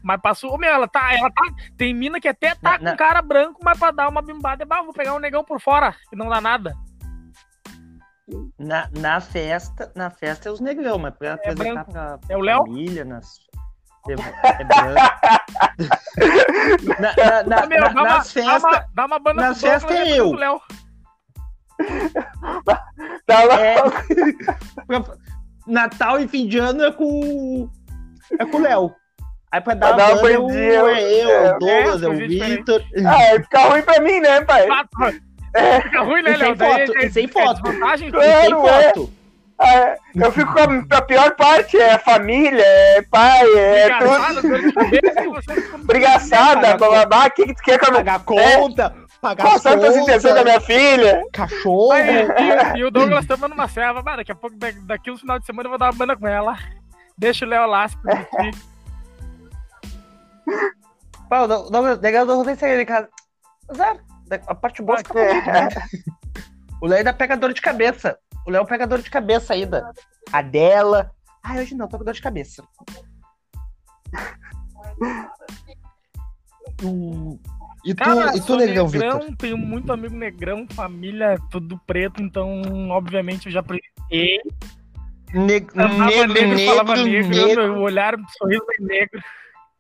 Mas 0.02 0.22
passou, 0.22 0.58
meu, 0.58 0.70
ela 0.70 0.88
tá, 0.88 1.14
ela 1.14 1.30
tá, 1.30 1.44
tem 1.78 1.94
mina 1.94 2.20
que 2.20 2.28
até 2.28 2.56
tá 2.56 2.72
na, 2.72 2.78
com 2.78 2.84
na... 2.86 2.96
cara 2.96 3.22
branco, 3.22 3.60
mas 3.64 3.78
pra 3.78 3.92
dar 3.92 4.10
uma 4.10 4.22
bimbada, 4.22 4.66
bah, 4.66 4.82
vou 4.82 4.94
pegar 4.94 5.14
um 5.14 5.20
negão 5.20 5.44
por 5.44 5.60
fora, 5.60 5.96
e 6.12 6.16
não 6.16 6.30
dá 6.30 6.42
nada. 6.42 6.76
Na, 8.58 8.90
na 8.98 9.22
festa, 9.22 9.92
na 9.96 10.10
festa 10.10 10.50
é 10.50 10.52
os 10.52 10.60
negrão, 10.60 10.98
mas 10.98 11.16
pra 11.16 11.30
é 11.30 11.34
apresentar 11.34 11.86
pra, 11.86 12.20
é 12.28 12.36
o 12.36 12.42
Léo? 12.42 12.66
família, 12.66 13.06
nas, 13.06 13.38
é, 14.08 14.14
é 14.14 14.64
na, 17.00 17.16
na, 17.16 17.44
na, 17.44 17.68
meu, 17.68 17.82
na, 17.82 18.04
nas 18.04 18.32
festas. 18.32 18.62
Dá 18.62 18.68
uma, 18.68 18.86
dá 18.94 19.06
uma 19.06 19.20
banda 19.20 19.42
nas 19.42 19.62
festas 19.62 19.92
é 19.92 20.20
eu. 20.20 20.34
Léo. 20.34 20.62
é, 23.28 23.76
Natal 25.68 26.20
e 26.20 26.28
fim 26.28 26.48
de 26.48 26.58
ano 26.58 26.84
é 26.84 26.92
com 26.92 27.70
é 28.40 28.46
com 28.46 28.58
o 28.58 28.62
Léo. 28.62 28.94
Aí 29.52 29.62
pra 29.62 29.74
dar, 29.74 29.96
pra 29.96 29.98
dar 29.98 30.14
uma 30.14 30.22
banda, 30.22 30.34
é 30.34 30.36
eu, 30.36 30.88
é 30.90 31.04
eu, 31.04 31.30
é, 31.30 31.56
o 31.56 31.60
Douglas, 31.60 32.04
é, 32.04 32.08
o 32.08 32.16
Vitor. 32.16 32.84
Ah, 33.06 33.16
aí 33.16 33.42
fica 33.44 33.60
ruim 33.70 33.82
pra 33.82 34.02
mim, 34.02 34.20
né, 34.20 34.42
pai? 34.42 34.68
Fica 35.84 36.02
ruim, 36.02 36.22
né, 36.22 36.38
sem 36.38 36.40
Léo? 36.40 36.58
Foto, 36.58 36.98
é- 36.98 37.10
sem 37.10 37.26
é 37.26 37.28
foto. 37.28 37.62
sem 37.72 38.12
é. 38.22 38.50
foto. 38.50 39.14
Ah, 39.58 39.96
eu 40.14 40.32
fico 40.34 40.52
com 40.52 40.60
a, 40.60 40.98
a 40.98 41.02
pior 41.02 41.34
parte, 41.36 41.78
é 41.78 41.98
família, 41.98 42.62
é 42.62 43.02
pai, 43.04 43.48
é 43.56 43.98
tudo. 44.00 44.42
Você 45.32 45.62
ficou- 45.62 45.80
Brigaçada, 45.86 46.76
bababá, 46.76 47.28
o 47.28 47.32
que, 47.32 47.46
que 47.46 47.56
tu 47.56 47.64
quer 47.64 47.80
com 47.80 47.86
a 47.86 47.92
minha. 47.92 48.04
Pagar 48.04 48.26
conta, 48.26 48.94
pagar 49.26 49.44
Qual 49.44 49.60
são 49.60 49.74
as 49.74 49.96
intenções 49.96 50.22
da 50.24 50.30
conta, 50.30 50.44
minha 50.44 50.62
filha? 50.62 51.24
cachorro. 51.34 51.92
Aí, 51.92 52.06
e, 52.76 52.78
e 52.80 52.84
o 52.84 52.92
Douglas 52.92 53.26
tava 53.26 53.48
numa 53.48 53.68
serva, 53.68 54.04
mas 54.04 54.18
daqui 54.18 54.32
a 54.32 54.36
pouco, 54.36 54.56
da- 54.56 54.70
daqui 54.84 55.10
no 55.10 55.18
final 55.18 55.40
de 55.40 55.46
semana, 55.48 55.66
eu 55.66 55.72
vou 55.72 55.80
dar 55.80 55.88
uma 55.88 55.98
banda 55.98 56.16
com 56.16 56.28
ela. 56.28 56.56
Deixa 57.18 57.44
o 57.46 57.50
Léo 57.50 57.66
lá 57.68 57.88
se 57.88 57.98
permitir. 57.98 58.56
O 61.28 61.48
Doug- 61.48 61.72
Douglas, 61.72 62.00
legal, 62.02 62.24
o 62.24 62.28
Douglas 62.28 62.46
nem 62.48 62.56
saiu 62.56 62.78
de 62.78 62.86
casa. 62.86 63.10
Zero. 63.76 64.00
A 64.46 64.54
parte 64.54 64.82
boa 64.84 65.00
fica 65.00 65.12
comigo, 65.14 65.48
né? 65.52 65.70
O 66.82 66.86
Léo 66.88 67.00
ainda 67.00 67.14
pega 67.14 67.36
dor 67.36 67.52
de 67.52 67.62
cabeça. 67.62 68.18
O 68.46 68.52
Léo 68.52 68.64
pega 68.66 68.86
dor 68.86 69.02
de 69.02 69.10
cabeça 69.10 69.54
ainda. 69.56 69.92
A 70.32 70.44
dela. 70.44 71.12
Ai, 71.44 71.60
hoje 71.60 71.74
não, 71.74 71.88
tô 71.88 71.98
com 71.98 72.04
dor 72.06 72.14
de 72.14 72.22
cabeça. 72.22 72.64
Tu- 76.78 77.40
E 77.86 77.94
tu, 77.94 78.04
Cara, 78.04 78.36
e 78.36 78.42
tu 78.42 78.58
Vitor? 78.58 78.58
negrão, 78.58 79.36
tenho 79.36 79.58
muito 79.58 79.94
amigo 79.94 80.16
negrão, 80.16 80.66
família, 80.72 81.38
tudo 81.52 81.80
preto, 81.86 82.20
então, 82.20 82.90
obviamente, 82.90 83.46
eu 83.46 83.52
já 83.52 83.62
precisei. 83.62 84.40
Ne- 85.32 85.60
negro, 85.60 86.34
negro, 86.34 86.60
falava 86.66 86.96
negro, 86.96 87.30
negro, 87.30 87.48
negro. 87.48 87.74
meu 87.74 87.82
olhar, 87.84 88.16
sorriso 88.40 88.66
é 88.80 88.84
negro. 88.84 89.22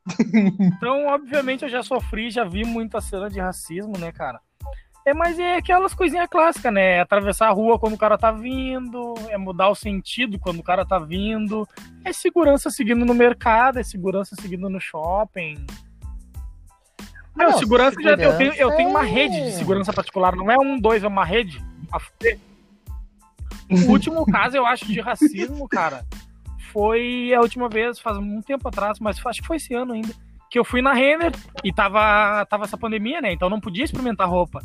então, 0.77 1.07
obviamente, 1.07 1.63
eu 1.63 1.69
já 1.69 1.81
sofri, 1.81 2.29
já 2.29 2.43
vi 2.43 2.63
muita 2.63 3.01
cena 3.01 3.27
de 3.27 3.39
racismo, 3.39 3.97
né, 3.97 4.11
cara? 4.11 4.39
É, 5.03 5.11
mas 5.11 5.39
é 5.39 5.55
aquelas 5.55 5.95
coisinhas 5.95 6.27
clássicas, 6.29 6.71
né? 6.71 6.97
É 6.97 6.99
atravessar 6.99 7.47
a 7.47 7.51
rua 7.51 7.79
quando 7.79 7.93
o 7.93 7.97
cara 7.97 8.19
tá 8.19 8.31
vindo, 8.31 9.15
é 9.29 9.37
mudar 9.37 9.69
o 9.69 9.75
sentido 9.75 10.37
quando 10.37 10.59
o 10.59 10.63
cara 10.63 10.85
tá 10.85 10.99
vindo, 10.99 11.67
é 12.03 12.13
segurança 12.13 12.69
seguindo 12.69 13.03
no 13.03 13.13
mercado, 13.15 13.79
é 13.79 13.83
segurança 13.83 14.35
seguindo 14.39 14.69
no 14.69 14.79
shopping. 14.79 15.65
Não, 17.35 17.51
não, 17.51 17.57
segurança, 17.57 18.01
já, 18.01 18.11
eu, 18.11 18.37
tenho, 18.37 18.53
eu 18.53 18.53
segurança 18.53 18.77
tenho 18.77 18.89
uma 18.89 19.05
é- 19.05 19.09
rede 19.09 19.41
de 19.41 19.51
segurança 19.53 19.93
particular, 19.93 20.35
não 20.35 20.49
é 20.49 20.57
um, 20.57 20.79
dois, 20.79 21.03
é 21.03 21.07
uma 21.07 21.25
rede. 21.25 21.63
O 23.69 23.91
último 23.91 24.25
caso, 24.31 24.55
eu 24.55 24.65
acho, 24.65 24.85
de 24.85 25.01
racismo, 25.01 25.67
cara, 25.67 26.05
foi 26.71 27.33
a 27.33 27.41
última 27.41 27.67
vez, 27.67 27.99
faz 27.99 28.17
um 28.17 28.41
tempo 28.41 28.67
atrás, 28.67 28.99
mas 28.99 29.23
acho 29.25 29.41
que 29.41 29.47
foi 29.47 29.57
esse 29.57 29.73
ano 29.73 29.93
ainda, 29.93 30.13
que 30.49 30.57
eu 30.57 30.63
fui 30.63 30.81
na 30.81 30.93
Renner 30.93 31.31
e 31.63 31.73
tava, 31.73 32.45
tava 32.45 32.63
essa 32.63 32.77
pandemia, 32.77 33.21
né? 33.21 33.33
Então 33.33 33.49
não 33.49 33.59
podia 33.59 33.83
experimentar 33.83 34.29
roupa. 34.29 34.61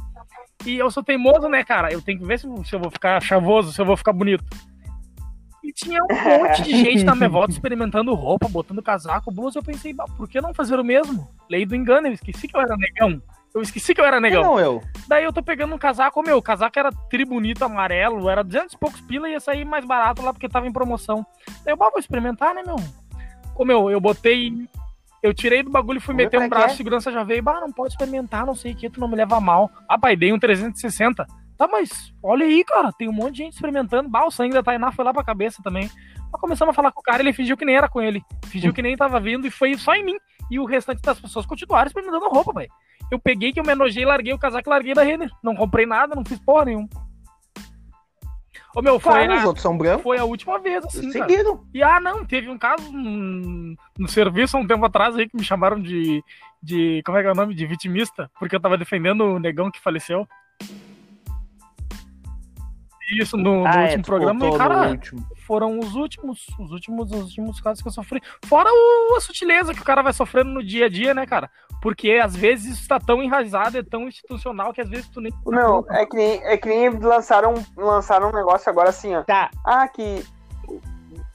E 0.65 0.77
eu 0.77 0.91
sou 0.91 1.03
teimoso, 1.03 1.49
né, 1.49 1.65
cara? 1.65 1.93
Eu 1.93 2.03
tenho 2.03 2.19
que 2.19 2.25
ver 2.25 2.39
se, 2.39 2.47
se 2.65 2.75
eu 2.75 2.81
vou 2.81 2.91
ficar 2.91 3.21
chavoso, 3.23 3.73
se 3.73 3.81
eu 3.81 3.87
vou 3.87 3.97
ficar 3.97 4.13
bonito. 4.13 4.45
E 5.63 5.73
tinha 5.73 6.01
um 6.03 6.39
monte 6.39 6.63
de 6.63 6.71
gente 6.71 7.05
na 7.05 7.15
minha 7.15 7.29
volta 7.31 7.53
experimentando 7.53 8.15
roupa, 8.15 8.49
botando 8.49 8.83
casaco, 8.83 9.31
blusa. 9.31 9.59
Eu 9.59 9.63
pensei, 9.63 9.93
"Bah, 9.93 10.07
por 10.17 10.29
que 10.29 10.41
não 10.41 10.55
fazer 10.55 10.79
o 10.79 10.85
mesmo? 10.85 11.29
Lei 11.49 11.67
do 11.67 11.77
engano, 11.77 12.07
eu 12.07 12.13
esqueci 12.13 12.49
que 12.49 12.57
eu 12.57 12.61
era 12.61 12.77
negão. 12.77 13.23
Eu 13.55 13.61
esqueci 13.61 13.95
que 13.95 14.01
eu 14.01 14.05
era 14.05 14.21
negão. 14.21 14.43
Não, 14.43 14.61
eu. 14.61 14.83
Daí 15.09 15.25
eu 15.25 15.33
tô 15.33 15.43
pegando 15.43 15.75
um 15.75 15.79
casaco, 15.79 16.23
meu, 16.23 16.39
o 16.39 16.43
casaco 16.43 16.79
era 16.79 16.91
tri 17.11 17.25
bonito, 17.25 17.65
amarelo, 17.65 18.29
era 18.31 18.45
200 18.45 18.75
e 18.75 18.79
poucos 18.79 19.01
pila 19.01 19.29
e 19.29 19.33
ia 19.33 19.41
sair 19.41 19.65
mais 19.65 19.85
barato 19.85 20.23
lá 20.23 20.33
porque 20.33 20.49
tava 20.49 20.69
em 20.69 20.73
promoção. 20.73 21.27
Daí 21.65 21.73
eu, 21.73 21.77
bah, 21.77 21.91
vou 21.91 21.99
experimentar, 21.99 22.55
né, 22.55 22.63
meu? 22.65 22.77
Ô, 23.57 23.65
meu, 23.65 23.91
eu 23.91 24.01
botei. 24.01 24.53
Eu 25.23 25.35
tirei 25.35 25.63
do 25.63 25.71
bagulho 25.71 25.99
e 25.99 26.01
fui 26.01 26.15
meter 26.15 26.41
um 26.41 26.49
braço, 26.49 26.75
é. 26.75 26.77
segurança 26.77 27.13
já 27.13 27.23
veio, 27.23 27.43
bah, 27.43 27.61
não 27.61 27.71
pode 27.71 27.93
experimentar, 27.93 28.47
não 28.47 28.55
sei 28.55 28.73
o 28.73 28.77
que, 28.77 28.89
tu 28.89 29.01
não 29.01 29.09
me 29.09 29.17
leva 29.17 29.39
mal. 29.39 29.71
Ah, 29.87 29.99
pai, 29.99 30.17
dei 30.17 30.33
um 30.33 30.39
360. 30.39 31.27
Tá, 31.61 31.69
mas 31.69 32.11
olha 32.23 32.47
aí, 32.47 32.65
cara, 32.65 32.91
tem 32.91 33.07
um 33.07 33.13
monte 33.13 33.33
de 33.33 33.39
gente 33.43 33.53
experimentando. 33.53 34.09
Bah, 34.09 34.25
o 34.25 34.31
sangue 34.31 34.55
da 34.55 34.63
Tainá 34.63 34.91
foi 34.93 35.05
lá 35.05 35.13
pra 35.13 35.23
cabeça 35.23 35.63
também. 35.63 35.91
Nós 36.33 36.41
começamos 36.41 36.73
a 36.73 36.75
falar 36.75 36.91
com 36.91 37.01
o 37.03 37.05
cara, 37.05 37.21
ele 37.21 37.35
fingiu 37.35 37.55
que 37.55 37.67
nem 37.67 37.77
era 37.77 37.87
com 37.87 38.01
ele. 38.01 38.25
Fingiu 38.47 38.73
que 38.73 38.81
nem 38.81 38.97
tava 38.97 39.21
vindo 39.21 39.47
e 39.47 39.51
foi 39.51 39.75
só 39.75 39.95
em 39.95 40.03
mim. 40.03 40.17
E 40.51 40.59
o 40.59 40.65
restante 40.65 41.03
das 41.03 41.21
pessoas 41.21 41.45
continuaram 41.45 41.87
experimentando 41.89 42.31
roupa, 42.31 42.55
velho. 42.55 42.71
Eu 43.11 43.19
peguei 43.19 43.53
que 43.53 43.61
eu 43.61 43.65
me 43.65 43.73
enojei, 43.73 44.07
larguei 44.07 44.33
o 44.33 44.39
casaco 44.39 44.67
e 44.67 44.71
larguei 44.71 44.95
da 44.95 45.03
Renner. 45.03 45.31
Não 45.43 45.55
comprei 45.55 45.85
nada, 45.85 46.15
não 46.15 46.25
fiz 46.25 46.39
porra 46.39 46.65
nenhuma. 46.65 46.89
Ô 48.75 48.81
meu, 48.81 48.99
foi, 48.99 49.13
Claro, 49.13 49.35
os 49.35 49.43
a, 49.43 49.47
outros 49.47 49.63
são 49.63 49.77
brancos. 49.77 50.03
foi 50.03 50.17
a 50.17 50.25
última 50.25 50.59
vez, 50.61 50.83
assim, 50.83 51.13
cara. 51.13 51.29
Seguiram. 51.29 51.63
E 51.75 51.83
ah, 51.83 52.01
não, 52.01 52.25
teve 52.25 52.49
um 52.49 52.57
caso 52.57 52.91
no 52.91 54.09
serviço 54.09 54.57
há 54.57 54.61
um 54.61 54.67
tempo 54.67 54.87
atrás 54.87 55.15
aí 55.15 55.29
que 55.29 55.37
me 55.37 55.45
chamaram 55.45 55.79
de, 55.79 56.25
de. 56.63 57.03
Como 57.05 57.19
é 57.19 57.21
que 57.21 57.29
é 57.29 57.33
o 57.33 57.35
nome? 57.35 57.55
De 57.55 57.67
vitimista, 57.67 58.31
porque 58.39 58.57
eu 58.57 58.61
tava 58.61 58.79
defendendo 58.79 59.25
o 59.25 59.39
negão 59.39 59.71
que 59.71 59.79
faleceu. 59.79 60.27
Isso 63.19 63.37
no, 63.37 63.61
no 63.61 63.67
Ah, 63.67 63.81
é, 63.81 63.85
último 63.85 64.05
programa, 64.05 64.47
e 64.47 64.57
cara, 64.57 64.89
último. 64.89 65.27
foram 65.47 65.79
os 65.79 65.95
últimos, 65.95 66.47
os 66.59 66.71
últimos, 66.71 67.11
os 67.11 67.23
últimos 67.23 67.61
casos 67.61 67.83
que 67.83 67.89
eu 67.89 67.93
sofri. 67.93 68.23
Fora 68.45 68.71
o, 68.71 69.17
a 69.17 69.21
sutileza 69.21 69.75
que 69.75 69.81
o 69.81 69.85
cara 69.85 70.03
vai 70.03 70.13
sofrendo 70.13 70.51
no 70.51 70.63
dia 70.63 70.87
a 70.87 70.89
dia, 70.89 71.13
né, 71.15 71.27
cara? 71.27 71.51
Porque 71.83 72.13
às 72.23 72.37
vezes 72.37 72.79
isso 72.79 72.89
tá 72.89 73.01
tão 73.01 73.23
enraizado, 73.23 73.79
é 73.79 73.83
tão 73.83 74.07
institucional 74.07 74.73
que 74.73 74.81
às 74.81 74.89
vezes 74.89 75.09
tu 75.09 75.21
nem. 75.21 75.33
Meu, 75.47 75.85
é 75.91 76.05
que 76.07 76.17
nem, 76.17 76.45
é 76.45 76.57
que 76.57 76.69
nem 76.69 76.91
lançaram, 76.91 77.55
lançaram 77.77 78.29
um 78.29 78.33
negócio 78.33 78.69
agora 78.71 78.91
assim, 78.91 79.15
ó. 79.17 79.23
Tá. 79.23 79.51
Ah, 79.65 79.89
que 79.89 80.23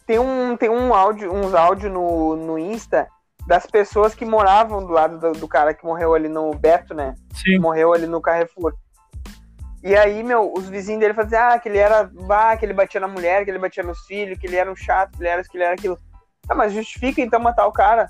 tem 0.06 0.20
um, 0.20 0.56
tem 0.56 0.70
um 0.70 0.94
áudio, 0.94 1.34
uns 1.34 1.54
áudios 1.54 1.92
no, 1.92 2.36
no 2.36 2.60
Insta 2.60 3.08
das 3.48 3.66
pessoas 3.66 4.16
que 4.16 4.26
moravam 4.26 4.86
do 4.86 4.92
lado 4.94 5.20
do, 5.20 5.32
do 5.40 5.48
cara 5.48 5.74
que 5.74 5.86
morreu 5.86 6.14
ali 6.14 6.28
no 6.28 6.52
Beto, 6.54 6.94
né? 6.94 7.16
Que 7.30 7.54
Sim. 7.54 7.60
morreu 7.60 7.94
ali 7.94 8.08
no 8.08 8.22
Carrefour. 8.22 8.74
E 9.86 9.96
aí, 9.96 10.24
meu, 10.24 10.52
os 10.52 10.68
vizinhos 10.68 11.00
dele 11.00 11.14
faziam, 11.14 11.40
ah, 11.48 11.60
que 11.60 11.70
ele 11.70 11.78
era, 11.78 12.04
bah, 12.28 12.58
que 12.58 12.66
ele 12.66 12.74
batia 12.74 13.00
na 13.00 13.08
mulher, 13.08 13.46
que 13.46 13.52
ele 13.52 13.60
batia 13.60 13.84
nos 13.84 14.00
filhos, 14.08 14.38
que 14.40 14.48
ele 14.48 14.56
era 14.56 14.72
um 14.72 14.76
chato, 14.76 15.12
que 15.16 15.22
ele 15.22 15.30
era 15.30 15.42
isso, 15.42 15.50
que 15.52 15.58
ele 15.58 15.64
era 15.64 15.76
aquilo. 15.76 16.00
Ah, 16.50 16.56
mas 16.56 16.74
justifica 16.74 17.22
então 17.22 17.40
matar 17.40 17.68
o 17.68 17.72
cara. 17.72 18.08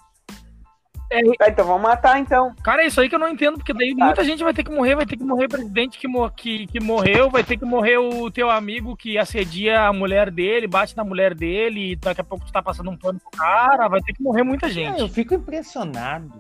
É. 1.12 1.22
Tá, 1.38 1.50
então 1.50 1.65
vamos 1.67 1.84
matar 1.84 2.17
então. 2.17 2.55
Cara, 2.63 2.82
é 2.82 2.88
isso 2.88 3.00
aí 3.01 3.10
que 3.10 3.13
eu 3.13 3.20
não 3.20 3.27
entendo, 3.27 3.58
porque 3.58 3.74
daí 3.74 3.94
Cara. 3.94 4.05
muita 4.05 4.24
gente 4.24 4.41
vai 4.44 4.53
ter 4.53 4.63
que 4.63 4.72
morrer, 4.72 4.96
vai 4.96 5.05
ter 5.05 5.17
que 5.17 5.24
morrer 5.24 5.46
o 5.46 5.50
presidente 5.50 6.00
que, 6.00 6.08
mo- 6.08 6.32
que, 6.32 6.65
que 6.65 6.79
morreu, 6.79 7.29
vai 7.29 7.44
ter 7.44 7.58
que 7.58 7.65
morrer 7.65 7.98
o 7.98 8.32
teu 8.32 8.50
amigo 8.50 8.96
que 8.96 9.17
assedia 9.17 9.82
a 9.82 9.94
mulher 9.94 10.32
dele, 10.32 10.65
bate 10.67 10.96
na 10.98 11.03
mulher 11.03 11.36
dele, 11.36 11.91
e 11.91 11.96
daqui 11.98 12.22
a 12.22 12.24
pouco 12.24 12.46
tu 12.46 12.51
tá 12.51 12.63
passando 12.63 12.89
um 12.89 12.98
pano 12.98 13.20
pro 13.20 13.38
cara, 13.38 13.88
vai 13.88 14.01
ter 14.01 14.13
que 14.13 14.24
morrer 14.24 14.41
muita 14.44 14.65
É, 14.65 14.70
gente. 14.70 15.00
eu 15.00 15.08
fico 15.10 15.36
impressionado. 15.36 16.34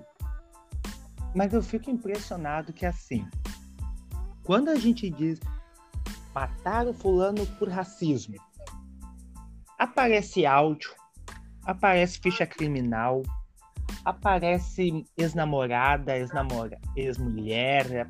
Mas 1.35 1.53
eu 1.53 1.61
fico 1.61 1.91
impressionado 1.91 2.73
que 2.73 2.85
assim, 2.85 3.27
quando 4.45 4.69
a 4.69 4.75
gente 4.75 5.09
diz 5.09 5.39
matar 6.33 6.87
o 6.87 6.93
fulano 6.93 7.45
por 7.57 7.67
racismo, 7.67 8.35
aparece 9.77 10.45
áudio, 10.45 10.93
aparece 11.65 12.19
ficha 12.19 12.45
criminal, 12.45 13.23
aparece 14.05 15.03
ex-namorada, 15.17 16.15
ex-namora, 16.15 16.79
ex-mulher, 16.95 18.07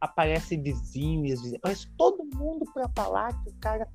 aparece 0.00 0.56
vizinho, 0.56 1.26
ex-vizinho, 1.26 1.58
aparece 1.58 1.88
todo 1.96 2.24
mundo 2.34 2.64
para 2.74 2.88
falar 2.96 3.32
que 3.44 3.50
o 3.50 3.54
cara, 3.60 3.88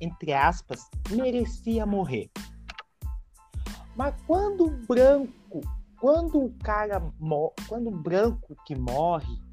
entre 0.00 0.32
aspas, 0.32 0.88
merecia 1.10 1.84
morrer. 1.84 2.30
Mas 3.96 4.14
quando 4.24 4.66
o 4.66 4.86
branco, 4.86 5.60
quando 6.00 6.44
o 6.44 6.54
cara 6.62 7.02
quando 7.66 7.88
o 7.88 7.98
branco 7.98 8.54
que 8.64 8.76
morre, 8.76 9.47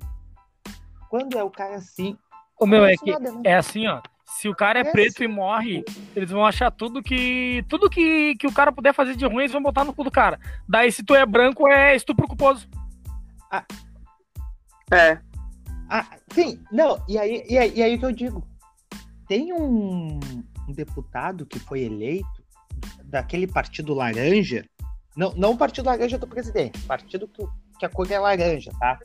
quando 1.15 1.37
é 1.37 1.43
o 1.43 1.49
cara 1.49 1.75
assim, 1.75 2.17
O 2.59 2.65
meu 2.65 2.83
é 2.83 2.97
que 2.97 3.09
nada, 3.09 3.31
né? 3.31 3.41
é 3.45 3.55
assim, 3.55 3.87
ó. 3.87 4.01
Se 4.25 4.49
o 4.49 4.55
cara 4.55 4.79
é 4.79 4.83
Parece. 4.83 5.13
preto 5.13 5.23
e 5.23 5.27
morre, 5.29 5.85
eles 6.13 6.29
vão 6.29 6.45
achar 6.45 6.69
tudo 6.69 7.01
que. 7.01 7.63
Tudo 7.69 7.89
que, 7.89 8.35
que 8.35 8.45
o 8.47 8.53
cara 8.53 8.69
puder 8.69 8.93
fazer 8.93 9.15
de 9.15 9.25
ruim, 9.25 9.43
eles 9.43 9.51
vão 9.53 9.61
botar 9.61 9.85
no 9.85 9.93
cu 9.93 10.03
do 10.03 10.11
cara. 10.11 10.37
Daí, 10.67 10.91
se 10.91 11.05
tu 11.05 11.15
é 11.15 11.25
branco, 11.25 11.69
é 11.69 11.95
estupro 11.95 12.27
culposo. 12.27 12.67
É. 14.91 15.19
Ah, 15.89 16.05
sim, 16.33 16.61
não, 16.69 17.01
e 17.07 17.17
aí, 17.17 17.45
e 17.47 17.57
aí, 17.57 17.73
e 17.75 17.83
aí 17.83 17.97
que 17.97 18.05
eu 18.05 18.11
digo, 18.11 18.45
tem 19.27 19.53
um, 19.53 20.19
um 20.67 20.73
deputado 20.73 21.45
que 21.45 21.59
foi 21.59 21.81
eleito 21.81 22.43
daquele 23.05 23.47
partido 23.47 23.93
laranja, 23.93 24.65
não, 25.15 25.31
não 25.35 25.51
o 25.51 25.57
partido 25.57 25.85
laranja 25.85 26.17
do 26.17 26.27
presidente, 26.27 26.79
partido 26.81 27.27
que, 27.27 27.45
que 27.79 27.85
a 27.85 27.89
cor 27.89 28.11
é 28.11 28.19
laranja, 28.19 28.71
tá? 28.79 28.99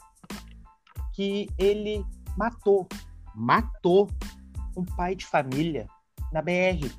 Que 1.12 1.48
ele 1.58 2.04
matou, 2.36 2.88
matou 3.34 4.08
um 4.76 4.84
pai 4.84 5.14
de 5.14 5.26
família 5.26 5.86
na 6.32 6.42
BR. 6.42 6.90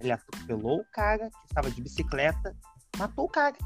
Ele 0.00 0.12
atropelou 0.12 0.80
o 0.80 0.84
cara 0.92 1.30
que 1.30 1.46
estava 1.46 1.70
de 1.70 1.82
bicicleta, 1.82 2.56
matou 2.98 3.26
o 3.26 3.28
cara. 3.28 3.56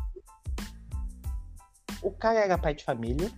O 2.02 2.10
cara 2.10 2.40
era 2.40 2.58
pai 2.58 2.74
de 2.74 2.84
família, 2.84 3.30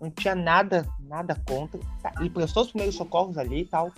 não 0.00 0.10
tinha 0.10 0.34
nada, 0.34 0.86
nada 1.00 1.40
contra. 1.46 1.80
Tá, 2.02 2.12
Ele 2.18 2.28
prestou 2.28 2.64
os 2.64 2.70
primeiros 2.70 2.96
socorros 2.96 3.38
ali 3.38 3.60
e 3.60 3.66
tal. 3.66 3.92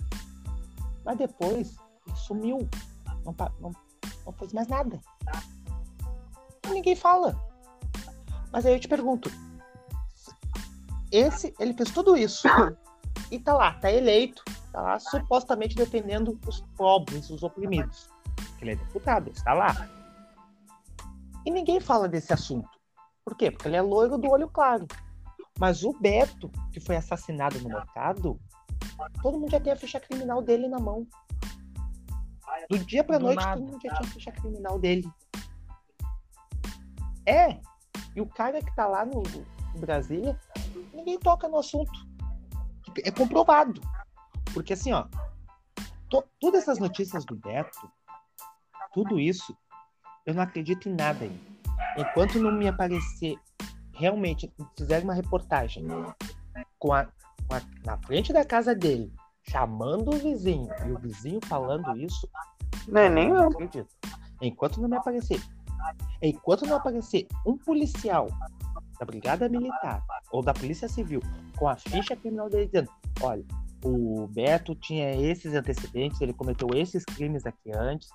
Mas 1.03 1.17
depois 1.17 1.75
sumiu. 2.15 2.69
Não, 3.25 3.35
não, 3.59 3.71
não 4.25 4.33
fez 4.33 4.53
mais 4.53 4.67
nada. 4.67 4.99
E 6.67 6.69
ninguém 6.69 6.95
fala. 6.95 7.35
Mas 8.51 8.65
aí 8.65 8.73
eu 8.73 8.79
te 8.79 8.87
pergunto. 8.87 9.31
Esse, 11.15 11.53
ele 11.57 11.73
fez 11.73 11.91
tudo 11.91 12.17
isso. 12.17 12.45
E 13.31 13.39
tá 13.39 13.53
lá, 13.53 13.73
tá 13.75 13.89
eleito, 13.89 14.43
tá 14.73 14.81
lá 14.81 14.99
supostamente 14.99 15.73
defendendo 15.73 16.37
os 16.45 16.59
pobres, 16.75 17.29
os 17.29 17.41
oprimidos. 17.41 18.09
Ele 18.61 18.71
é 18.71 18.75
deputado, 18.75 19.31
está 19.31 19.53
lá. 19.53 19.89
E 21.45 21.49
ninguém 21.49 21.79
fala 21.79 22.09
desse 22.09 22.33
assunto. 22.33 22.69
Por 23.23 23.35
quê? 23.37 23.49
Porque 23.49 23.69
ele 23.69 23.77
é 23.77 23.81
loiro 23.81 24.17
do 24.17 24.29
olho 24.29 24.49
claro. 24.49 24.85
Mas 25.57 25.83
o 25.85 25.93
Beto, 25.93 26.51
que 26.73 26.81
foi 26.81 26.97
assassinado 26.97 27.57
no 27.61 27.69
mercado, 27.69 28.37
todo 29.21 29.39
mundo 29.39 29.51
já 29.51 29.59
tem 29.61 29.71
a 29.71 29.77
ficha 29.77 30.01
criminal 30.01 30.41
dele 30.41 30.67
na 30.67 30.79
mão. 30.79 31.07
Do 32.69 32.77
dia 32.79 33.05
pra 33.05 33.17
Do 33.17 33.27
noite, 33.27 33.37
nada. 33.37 33.57
todo 33.61 33.71
mundo 33.71 33.81
já 33.81 33.95
tinha 33.95 34.09
a 34.09 34.11
ficha 34.11 34.31
criminal 34.33 34.77
dele. 34.77 35.09
É. 37.25 37.61
E 38.13 38.19
o 38.19 38.27
cara 38.27 38.61
que 38.61 38.75
tá 38.75 38.85
lá 38.85 39.05
no, 39.05 39.23
no 39.23 39.54
Brasília, 39.75 40.39
ninguém 40.93 41.19
toca 41.19 41.47
no 41.47 41.57
assunto. 41.59 41.91
É 43.03 43.11
comprovado. 43.11 43.81
Porque 44.53 44.73
assim, 44.73 44.93
ó, 44.93 45.05
to- 46.09 46.23
todas 46.39 46.63
essas 46.63 46.79
notícias 46.79 47.25
do 47.25 47.35
Beto, 47.35 47.91
tudo 48.93 49.19
isso, 49.19 49.55
eu 50.25 50.33
não 50.33 50.43
acredito 50.43 50.87
em 50.87 50.93
nada 50.95 51.25
ainda. 51.25 51.55
Enquanto 51.97 52.39
não 52.39 52.51
me 52.51 52.67
aparecer 52.67 53.37
realmente, 53.93 54.51
fizer 54.77 55.03
uma 55.03 55.13
reportagem 55.13 55.85
com 56.79 56.93
a, 56.93 57.05
com 57.49 57.55
a- 57.55 57.61
na 57.85 57.97
frente 57.99 58.31
da 58.31 58.45
casa 58.45 58.73
dele, 58.73 59.11
chamando 59.43 60.13
o 60.13 60.17
vizinho 60.17 60.69
e 60.87 60.91
o 60.91 60.99
vizinho 60.99 61.39
falando 61.45 61.95
isso, 61.97 62.29
Não 62.87 63.01
é 63.01 63.09
nem 63.09 63.29
eu 63.29 63.35
não 63.35 63.43
eu. 63.43 63.49
acredito. 63.49 63.87
Enquanto 64.41 64.81
não 64.81 64.87
me 64.89 64.97
aparecer, 64.97 65.41
enquanto 66.21 66.65
não 66.65 66.75
aparecer 66.77 67.27
um 67.45 67.57
policial 67.57 68.27
da 68.99 69.05
Brigada 69.05 69.49
Militar 69.49 70.03
ou 70.31 70.41
da 70.41 70.53
Polícia 70.53 70.87
Civil 70.87 71.21
com 71.57 71.67
a 71.67 71.75
ficha 71.75 72.15
criminal 72.15 72.49
dele 72.49 72.65
dizendo, 72.67 72.89
olha, 73.21 73.43
o 73.83 74.27
Beto 74.27 74.73
tinha 74.75 75.15
esses 75.15 75.53
antecedentes, 75.53 76.19
ele 76.21 76.33
cometeu 76.33 76.69
esses 76.73 77.03
crimes 77.05 77.45
aqui 77.45 77.71
antes. 77.73 78.09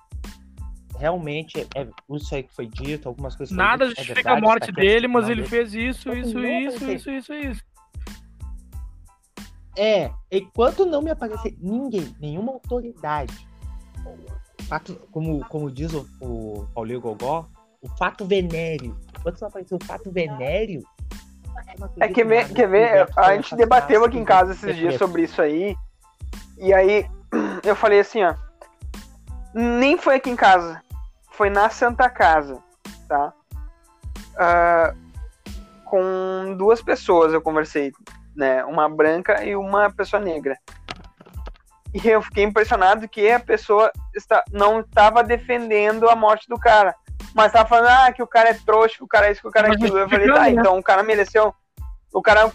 Realmente 0.97 1.59
é, 1.59 1.81
é 1.81 1.87
isso 2.11 2.35
aí 2.35 2.43
que 2.43 2.53
foi 2.53 2.67
dito, 2.67 3.07
algumas 3.07 3.35
coisas. 3.35 3.55
foram 3.55 3.69
Nada 3.69 3.87
ditas, 3.87 3.97
é 3.99 4.03
justifica 4.03 4.29
verdade, 4.29 4.45
a 4.45 4.49
morte 4.49 4.73
tá 4.73 4.81
dele, 4.81 5.07
mas 5.07 5.25
ele 5.25 5.35
dele. 5.35 5.47
fez 5.47 5.73
isso, 5.73 6.09
Então, 6.09 6.21
isso, 6.21 6.39
isso, 6.39 6.91
isso, 6.91 7.11
isso, 7.11 7.33
isso. 7.33 7.63
É, 9.77 10.11
enquanto 10.29 10.85
não 10.85 11.01
me 11.01 11.09
aparecer 11.09 11.55
ninguém, 11.59 12.13
nenhuma 12.19 12.51
autoridade, 12.51 13.47
como, 15.11 15.39
como 15.45 15.71
diz 15.71 15.93
o, 15.93 16.07
o 16.19 16.67
Paulinho 16.73 16.99
Gogó, 16.99 17.47
o 17.81 17.89
fato 17.97 18.25
venéreo. 18.25 18.97
Enquanto 19.19 19.41
não 19.41 19.47
aparecer 19.47 19.75
o 19.75 19.85
fato 19.85 20.11
venéreo. 20.11 20.83
É 21.99 22.07
que 22.07 22.23
ver, 22.23 22.47
quer 22.47 22.53
que 22.53 22.67
ver? 22.67 23.09
A 23.17 23.35
gente 23.35 23.55
debateu 23.55 24.03
aqui 24.05 24.17
em 24.17 24.25
casa 24.25 24.53
esses 24.53 24.75
dias 24.75 24.95
sobre 24.95 25.23
isso 25.23 25.41
aí. 25.41 25.75
E 26.57 26.73
aí 26.73 27.05
eu 27.63 27.75
falei 27.75 27.99
assim, 27.99 28.23
ó. 28.23 28.35
Nem 29.53 29.97
foi 29.97 30.15
aqui 30.15 30.29
em 30.29 30.35
casa. 30.35 30.81
Foi 31.31 31.49
na 31.49 31.69
Santa 31.69 32.09
Casa, 32.09 32.61
tá? 33.07 33.33
Ah, 34.37 34.93
com 35.85 36.55
duas 36.57 36.81
pessoas 36.81 37.33
eu 37.33 37.41
conversei, 37.41 37.91
né? 38.35 38.63
Uma 38.63 38.87
branca 38.87 39.43
e 39.43 39.55
uma 39.55 39.91
pessoa 39.91 40.21
negra. 40.21 40.57
E 41.93 42.07
eu 42.07 42.21
fiquei 42.21 42.45
impressionado 42.45 43.07
que 43.09 43.29
a 43.29 43.39
pessoa 43.39 43.91
está, 44.15 44.43
não 44.51 44.79
estava 44.79 45.21
defendendo 45.21 46.09
a 46.09 46.15
morte 46.15 46.47
do 46.47 46.57
cara. 46.57 46.95
Mas 47.33 47.47
estava 47.47 47.67
falando, 47.67 47.87
ah, 47.87 48.11
que 48.11 48.21
o 48.21 48.27
cara 48.27 48.49
é 48.49 48.53
trouxa, 48.53 48.97
que 48.97 49.03
o 49.03 49.07
cara 49.07 49.27
é 49.27 49.31
isso, 49.31 49.41
que 49.41 49.47
o 49.47 49.51
cara 49.51 49.69
é 49.69 49.71
aquilo. 49.71 49.97
Eu 49.97 50.09
falei, 50.09 50.27
tá, 50.27 50.41
né? 50.41 50.49
então 50.49 50.77
o 50.77 50.83
cara 50.83 51.03
mereceu. 51.03 51.53
O 52.13 52.21
cara 52.21 52.51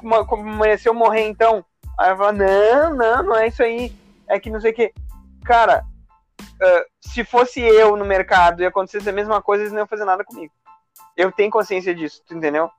mereceu 0.59 0.93
morrer, 0.93 1.27
então. 1.27 1.65
Aí 1.99 2.11
eu 2.11 2.17
falei, 2.17 2.47
não, 2.47 2.95
não, 2.95 3.23
não 3.23 3.37
é 3.37 3.47
isso 3.47 3.63
aí. 3.63 3.93
É 4.29 4.39
que 4.39 4.51
não 4.51 4.61
sei 4.61 4.73
o 4.73 4.75
que. 4.75 4.93
Cara, 5.45 5.85
ah, 6.63 6.85
se 7.01 7.25
fosse 7.25 7.61
eu 7.61 7.97
no 7.97 8.05
mercado 8.05 8.63
e 8.63 8.67
acontecesse 8.67 9.09
a 9.09 9.13
mesma 9.13 9.41
coisa, 9.43 9.63
eles 9.63 9.73
não 9.73 9.81
iam 9.81 9.87
fazer 9.87 10.05
nada 10.05 10.25
comigo. 10.25 10.53
Eu 11.17 11.33
tenho 11.33 11.51
consciência 11.51 11.95
disso, 11.95 12.23
tu 12.27 12.35
entendeu? 12.35 12.71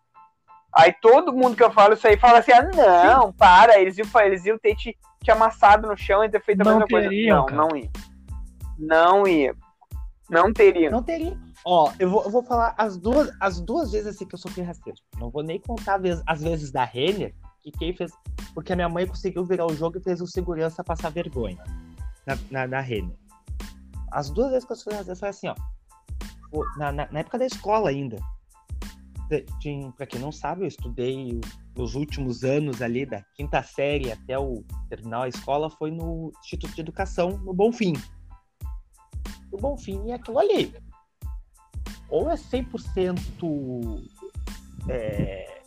Aí 0.75 0.93
todo 1.01 1.33
mundo 1.33 1.55
que 1.55 1.63
eu 1.63 1.71
falo 1.71 1.93
isso 1.93 2.07
aí 2.07 2.17
fala 2.17 2.39
assim: 2.39 2.51
ah, 2.51 2.61
não, 2.61 3.33
para, 3.33 3.79
eles 3.79 3.97
iam, 3.97 4.07
eles 4.21 4.45
iam 4.45 4.59
ter 4.59 4.75
te, 4.75 4.95
te 5.23 5.31
amassado 5.31 5.87
no 5.87 5.97
chão 5.97 6.23
e 6.23 6.29
ter 6.29 6.41
feito 6.43 6.61
a 6.61 6.63
Não 6.63 6.73
mesma 6.73 6.87
coisa. 6.87 7.09
Não, 7.09 7.45
cara. 7.45 7.57
não 7.57 7.75
ia. 7.75 7.89
Não 8.77 9.27
ia. 9.27 9.55
Não 10.29 10.53
teria. 10.53 10.91
Não 10.91 11.01
teria. 11.01 11.46
Ó, 11.69 11.91
eu 11.99 12.09
vou, 12.09 12.23
eu 12.23 12.29
vou 12.29 12.41
falar 12.41 12.73
as 12.77 12.95
duas, 12.95 13.29
as 13.41 13.59
duas 13.59 13.91
vezes 13.91 14.07
assim 14.07 14.25
que 14.25 14.33
eu 14.33 14.39
sofri 14.39 14.61
racismo. 14.61 15.05
Não 15.19 15.29
vou 15.29 15.43
nem 15.43 15.59
contar 15.59 15.99
as 16.25 16.41
vezes, 16.41 16.71
da 16.71 16.85
Renner, 16.85 17.35
que 17.61 17.71
quem 17.71 17.93
fez. 17.93 18.09
Porque 18.53 18.71
a 18.71 18.75
minha 18.77 18.87
mãe 18.87 19.05
conseguiu 19.05 19.43
virar 19.43 19.65
o 19.65 19.75
jogo 19.75 19.97
e 19.97 20.01
fez 20.01 20.21
o 20.21 20.27
segurança 20.27 20.81
passar 20.81 21.09
vergonha 21.09 21.61
na, 22.25 22.37
na, 22.49 22.67
na 22.67 22.79
Renner. 22.79 23.17
As 24.13 24.29
duas 24.29 24.51
vezes 24.51 24.63
que 24.63 24.71
eu 24.71 24.77
sofri 24.77 24.93
racismo 24.93 25.17
foi 25.17 25.27
assim, 25.27 25.49
ó. 25.49 25.55
Na, 26.77 26.93
na, 26.93 27.11
na 27.11 27.19
época 27.19 27.37
da 27.37 27.45
escola 27.45 27.89
ainda. 27.89 28.17
Pra 29.97 30.07
quem 30.07 30.21
não 30.21 30.31
sabe, 30.31 30.63
eu 30.63 30.67
estudei 30.69 31.41
os 31.77 31.95
últimos 31.95 32.45
anos 32.45 32.81
ali, 32.81 33.05
da 33.05 33.21
quinta 33.35 33.61
série 33.61 34.09
até 34.09 34.39
o 34.39 34.63
terminar 34.87 35.23
a 35.23 35.27
escola, 35.27 35.69
foi 35.69 35.91
no 35.91 36.31
Instituto 36.39 36.73
de 36.73 36.79
Educação, 36.79 37.31
no 37.39 37.53
Bonfim. 37.53 37.91
No 39.51 39.57
Bonfim 39.57 40.11
é 40.11 40.13
aquilo 40.13 40.39
ali 40.39 40.73
ou 42.09 42.29
é 42.29 42.35
100% 42.35 44.09
é, 44.89 45.61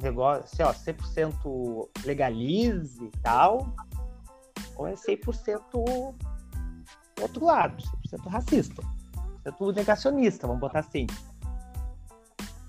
negócio, 0.00 0.66
assim, 0.66 0.88
ó, 0.88 0.92
100% 0.92 1.88
legalize 2.04 3.02
e 3.02 3.10
tal, 3.22 3.74
ou 4.76 4.86
é 4.86 4.94
100% 4.94 6.14
outro 7.20 7.44
lado, 7.44 7.82
100% 8.12 8.28
racista, 8.28 8.82
100% 9.44 9.74
negacionista, 9.74 10.46
vamos 10.46 10.60
botar 10.60 10.80
assim. 10.80 11.06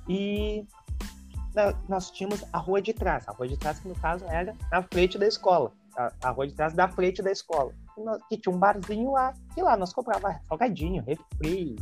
E 0.07 0.65
nós 1.87 2.11
tínhamos 2.11 2.43
a 2.51 2.57
rua 2.57 2.81
de 2.81 2.93
trás, 2.93 3.27
a 3.27 3.31
rua 3.31 3.47
de 3.47 3.57
trás 3.57 3.79
que 3.79 3.87
no 3.87 3.95
caso 3.95 4.25
era 4.25 4.55
na 4.71 4.83
frente 4.83 5.17
da 5.17 5.25
escola, 5.25 5.71
a, 5.97 6.11
a 6.23 6.29
rua 6.31 6.47
de 6.47 6.53
trás 6.53 6.73
da 6.73 6.87
frente 6.87 7.21
da 7.21 7.31
escola. 7.31 7.73
E, 7.97 8.01
nós, 8.01 8.21
e 8.29 8.37
tinha 8.37 8.53
um 8.53 8.59
barzinho 8.59 9.11
lá, 9.11 9.33
que 9.53 9.61
lá 9.61 9.75
nós 9.77 9.93
comprava 9.93 10.39
salgadinho, 10.47 11.03
refri, 11.03 11.75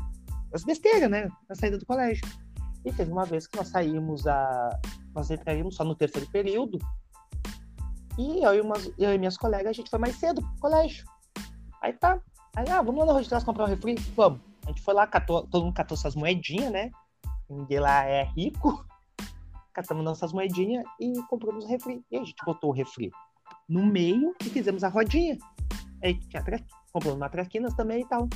as 0.53 0.63
besteiras, 0.63 1.09
né? 1.09 1.27
Na 1.49 1.55
saída 1.55 1.77
do 1.77 1.85
colégio. 1.85 2.23
E 2.85 2.91
teve 2.91 3.11
uma 3.11 3.25
vez 3.25 3.47
que 3.47 3.57
nós 3.57 3.69
saímos 3.69 4.27
a. 4.27 4.69
Nós 5.15 5.29
entraríamos 5.31 5.75
só 5.75 5.83
no 5.83 5.95
terceiro 5.95 6.27
período. 6.29 6.79
E 8.17 8.43
eu 8.43 8.53
e, 8.53 8.61
umas, 8.61 8.91
eu 8.97 9.13
e 9.13 9.17
minhas 9.17 9.37
colegas, 9.37 9.69
a 9.69 9.73
gente 9.73 9.89
foi 9.89 9.99
mais 9.99 10.15
cedo 10.15 10.41
pro 10.41 10.59
colégio. 10.61 11.05
Aí 11.81 11.93
tá. 11.93 12.21
Aí, 12.55 12.69
ah, 12.69 12.81
vamos 12.81 12.99
lá 12.99 13.07
na 13.07 13.11
rua 13.13 13.23
de 13.23 13.29
trás 13.29 13.43
comprar 13.43 13.63
um 13.63 13.67
refri? 13.67 13.95
Vamos. 14.15 14.39
A 14.65 14.67
gente 14.67 14.81
foi 14.81 14.93
lá, 14.93 15.07
catou, 15.07 15.47
todo 15.47 15.65
mundo 15.65 15.73
catou 15.73 15.97
suas 15.97 16.15
moedinhas, 16.15 16.71
né? 16.71 16.91
Ninguém 17.49 17.79
lá 17.79 18.05
é 18.05 18.23
rico. 18.23 18.85
Catamos 19.73 20.03
nossas 20.03 20.31
moedinhas 20.31 20.83
e 20.99 21.11
compramos 21.23 21.65
o 21.65 21.67
refri. 21.67 22.03
E 22.11 22.17
a 22.17 22.23
gente 22.23 22.35
botou 22.45 22.69
o 22.69 22.73
refri 22.73 23.11
no 23.67 23.85
meio 23.85 24.35
e 24.41 24.49
fizemos 24.49 24.83
a 24.83 24.89
rodinha. 24.89 25.37
Aí 26.03 26.19
compramos 26.91 27.17
uma 27.17 27.29
traquinas 27.29 27.73
também 27.73 28.01
e 28.01 28.07
tal. 28.07 28.27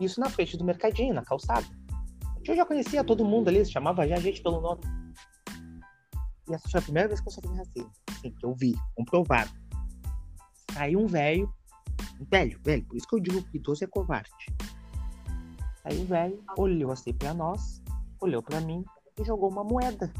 Isso 0.00 0.20
na 0.20 0.28
frente 0.28 0.56
do 0.56 0.64
mercadinho, 0.64 1.14
na 1.14 1.24
calçada. 1.24 1.66
Eu 2.44 2.54
já 2.54 2.64
conhecia 2.64 3.02
todo 3.02 3.24
mundo 3.24 3.48
ali, 3.48 3.64
chamava 3.64 4.06
já 4.06 4.16
a 4.16 4.20
gente 4.20 4.42
pelo 4.42 4.60
nome. 4.60 4.82
E 6.48 6.54
essa 6.54 6.68
foi 6.68 6.80
a 6.80 6.82
primeira 6.82 7.08
vez 7.08 7.20
que 7.20 7.28
eu 7.28 7.32
sofri 7.32 7.56
racismo. 7.56 7.90
Assim, 8.10 8.30
que 8.30 8.46
eu 8.46 8.54
vi, 8.54 8.74
comprovado. 8.94 9.50
Saiu 10.72 11.00
um 11.00 11.06
velho, 11.06 11.52
um 12.20 12.24
velho, 12.24 12.60
velho, 12.62 12.84
por 12.84 12.96
isso 12.96 13.08
que 13.08 13.16
eu 13.16 13.20
digo 13.20 13.42
que 13.42 13.56
idoso 13.56 13.82
é 13.82 13.86
covarde. 13.86 14.30
Saiu 15.82 16.02
um 16.02 16.06
velho, 16.06 16.44
olhou 16.56 16.92
assim 16.92 17.12
pra 17.12 17.34
nós, 17.34 17.82
olhou 18.20 18.42
pra 18.42 18.60
mim 18.60 18.84
e 19.18 19.24
jogou 19.24 19.50
uma 19.50 19.64
moeda 19.64 20.12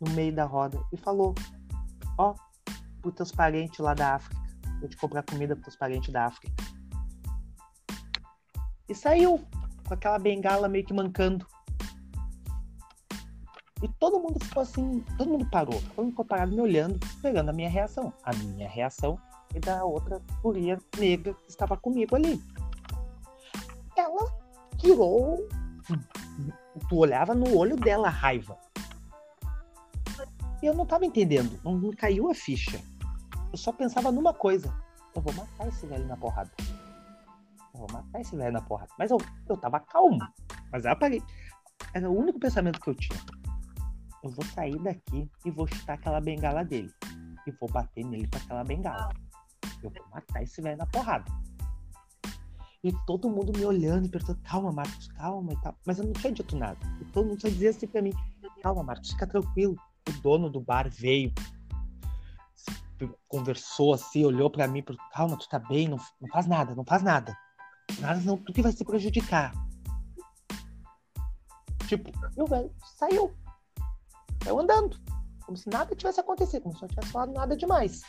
no 0.00 0.10
meio 0.12 0.34
da 0.34 0.44
roda 0.44 0.78
e 0.92 0.96
falou: 0.96 1.34
Ó, 2.18 2.34
pros 3.00 3.14
teus 3.14 3.32
parentes 3.32 3.78
lá 3.78 3.94
da 3.94 4.16
África. 4.16 4.40
Vou 4.80 4.88
te 4.88 4.96
comprar 4.96 5.22
comida 5.22 5.54
pros 5.54 5.66
teus 5.66 5.76
parentes 5.76 6.12
da 6.12 6.26
África. 6.26 6.52
E 8.90 8.94
saiu 8.94 9.40
com 9.86 9.94
aquela 9.94 10.18
bengala 10.18 10.68
meio 10.68 10.84
que 10.84 10.92
mancando. 10.92 11.46
E 13.80 13.88
todo 14.00 14.18
mundo 14.18 14.44
ficou 14.44 14.64
assim, 14.64 15.04
todo 15.16 15.30
mundo 15.30 15.48
parou. 15.48 15.80
Todo 15.94 15.98
mundo 15.98 16.10
ficou 16.10 16.24
parado 16.24 16.52
me 16.52 16.60
olhando, 16.60 16.98
esperando 17.06 17.50
a 17.50 17.52
minha 17.52 17.70
reação. 17.70 18.12
A 18.24 18.34
minha 18.34 18.68
reação 18.68 19.16
e 19.54 19.60
da 19.60 19.84
outra 19.84 20.20
guria 20.42 20.76
negra 20.98 21.32
que 21.34 21.48
estava 21.48 21.76
comigo 21.76 22.16
ali. 22.16 22.42
Ela 23.96 24.26
tirou. 24.76 25.48
Tu 26.88 26.96
olhava 26.96 27.32
no 27.32 27.56
olho 27.56 27.76
dela 27.76 28.08
a 28.08 28.10
raiva. 28.10 28.58
E 30.60 30.66
eu 30.66 30.74
não 30.74 30.84
tava 30.84 31.06
entendendo, 31.06 31.60
não 31.64 31.78
me 31.78 31.94
caiu 31.94 32.28
a 32.28 32.34
ficha. 32.34 32.80
Eu 33.52 33.56
só 33.56 33.72
pensava 33.72 34.10
numa 34.10 34.34
coisa: 34.34 34.74
eu 35.14 35.22
vou 35.22 35.32
matar 35.32 35.68
esse 35.68 35.86
velho 35.86 36.06
na 36.06 36.16
porrada. 36.16 36.50
Vou 37.80 37.88
matar 37.90 38.20
esse 38.20 38.36
velho 38.36 38.52
na 38.52 38.60
porrada. 38.60 38.92
Mas 38.98 39.10
eu, 39.10 39.16
eu 39.48 39.56
tava 39.56 39.80
calmo. 39.80 40.18
Mas 40.70 40.84
eu 40.84 40.92
apaguei. 40.92 41.22
Era 41.94 42.10
o 42.10 42.16
único 42.16 42.38
pensamento 42.38 42.78
que 42.78 42.90
eu 42.90 42.94
tinha. 42.94 43.18
Eu 44.22 44.30
vou 44.30 44.44
sair 44.44 44.78
daqui 44.82 45.30
e 45.46 45.50
vou 45.50 45.66
chutar 45.66 45.94
aquela 45.94 46.20
bengala 46.20 46.62
dele. 46.62 46.92
e 47.46 47.50
vou 47.52 47.70
bater 47.70 48.04
nele 48.04 48.28
com 48.28 48.36
aquela 48.36 48.62
bengala. 48.62 49.08
Eu 49.82 49.90
vou 49.90 50.08
matar 50.12 50.42
esse 50.42 50.60
velho 50.60 50.76
na 50.76 50.86
porrada. 50.86 51.24
E 52.84 52.92
todo 53.06 53.30
mundo 53.30 53.58
me 53.58 53.64
olhando 53.64 54.06
e 54.06 54.08
perguntando, 54.10 54.40
calma, 54.42 54.72
Marcos, 54.72 55.08
calma 55.08 55.52
e 55.52 55.60
tal. 55.62 55.74
Mas 55.86 55.98
eu 55.98 56.04
não 56.04 56.12
tinha 56.12 56.32
dito 56.32 56.56
nada. 56.56 56.78
E 57.00 57.04
todo 57.06 57.28
mundo 57.28 57.40
só 57.40 57.48
dizia 57.48 57.70
assim 57.70 57.86
pra 57.86 58.02
mim, 58.02 58.12
calma, 58.62 58.82
Marcos, 58.82 59.10
fica 59.10 59.26
tranquilo. 59.26 59.74
O 60.08 60.12
dono 60.20 60.50
do 60.50 60.60
bar 60.60 60.88
veio, 60.90 61.32
conversou 63.28 63.94
assim, 63.94 64.24
olhou 64.24 64.50
para 64.50 64.66
mim, 64.66 64.82
calma, 65.12 65.36
tu 65.36 65.48
tá 65.48 65.58
bem, 65.58 65.88
não, 65.88 65.98
não 66.20 66.28
faz 66.28 66.46
nada, 66.46 66.74
não 66.74 66.84
faz 66.84 67.02
nada. 67.02 67.36
Nada 67.98 68.20
não, 68.20 68.36
tu 68.36 68.52
que 68.52 68.62
vai 68.62 68.72
se 68.72 68.84
prejudicar. 68.84 69.52
Tipo, 71.86 72.10
e 72.36 72.42
o 72.42 72.46
velho 72.46 72.72
saiu. 72.98 73.34
Saiu 74.44 74.60
andando. 74.60 74.96
Como 75.44 75.56
se 75.56 75.68
nada 75.68 75.96
tivesse 75.96 76.20
acontecido, 76.20 76.62
como 76.62 76.76
se 76.76 76.82
não 76.82 76.88
tivesse 76.88 77.10
falado 77.10 77.32
nada 77.32 77.56
demais. 77.56 78.02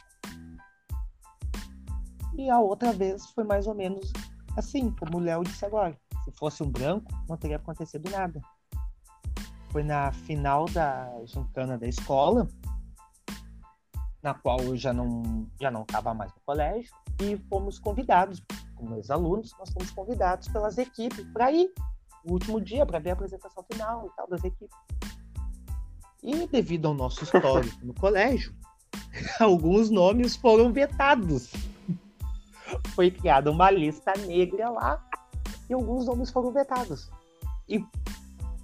E 2.38 2.50
a 2.50 2.60
outra 2.60 2.94
vez 2.94 3.26
foi 3.32 3.44
mais 3.44 3.68
ou 3.68 3.74
menos 3.74 4.12
assim, 4.56 4.92
como 4.92 5.18
o 5.18 5.22
Léo 5.22 5.44
disse 5.44 5.66
agora. 5.66 5.98
Se 6.24 6.32
fosse 6.34 6.62
um 6.62 6.70
branco, 6.70 7.12
não 7.28 7.36
teria 7.36 7.58
acontecido 7.58 8.10
nada. 8.10 8.40
Foi 9.72 9.84
na 9.84 10.12
final 10.12 10.66
da 10.66 11.10
gincana 11.26 11.78
da 11.78 11.88
escola, 11.88 12.48
na 14.22 14.34
qual 14.34 14.60
eu 14.60 14.78
já 14.78 14.94
não 14.94 15.48
já 15.60 15.72
não 15.72 15.86
mais 16.16 16.32
no 16.34 16.42
colégio, 16.46 16.94
e 17.22 17.38
fomos 17.50 17.80
convidados, 17.80 18.42
como 18.82 18.96
ex-alunos, 18.96 19.56
nós 19.60 19.70
fomos 19.70 19.92
convidados 19.92 20.48
pelas 20.48 20.78
equipes 20.78 21.24
para 21.32 21.52
ir 21.52 21.72
o 22.26 22.34
último 22.34 22.60
dia 22.60 22.86
para 22.86 23.00
ver 23.00 23.12
a 23.12 23.14
apresentação 23.14 23.64
final 23.72 24.08
e 24.08 24.16
tal 24.16 24.28
das 24.28 24.44
equipes. 24.44 24.76
E 26.24 26.48
devido 26.48 26.88
ao 26.88 26.94
nosso 26.94 27.24
histórico 27.24 27.86
no 27.86 27.94
colégio, 27.94 28.54
alguns 29.40 29.90
nomes 29.90 30.36
foram 30.36 30.74
vetados. 30.74 31.52
Foi 32.96 33.12
criada 33.12 33.52
uma 33.52 33.70
lista 33.70 34.14
negra 34.26 34.70
lá 34.70 35.04
e 35.70 35.74
alguns 35.74 36.06
nomes 36.06 36.32
foram 36.32 36.52
vetados. 36.52 37.10
E, 37.68 37.86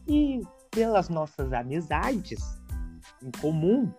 e 0.07 0.41
pelas 0.71 1.09
nossas 1.09 1.51
amizades 1.53 2.39
em 3.21 3.31
comum, 3.39 3.91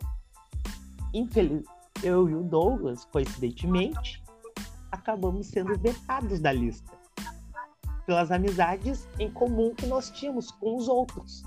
infeliz, 1.13 1.65
eu 2.03 2.29
e 2.29 2.35
o 2.35 2.43
Douglas, 2.43 3.05
coincidentemente, 3.07 4.23
acabamos 4.91 5.49
sendo 5.49 5.79
vetados 5.79 6.41
da 6.41 6.53
lista 6.53 6.99
pelas 8.09 8.31
amizades 8.31 9.07
em 9.19 9.31
comum 9.31 9.75
que 9.75 9.87
nós 9.87 10.11
tínhamos 10.11 10.51
com 10.51 10.77
os 10.77 10.89
outros. 10.89 11.43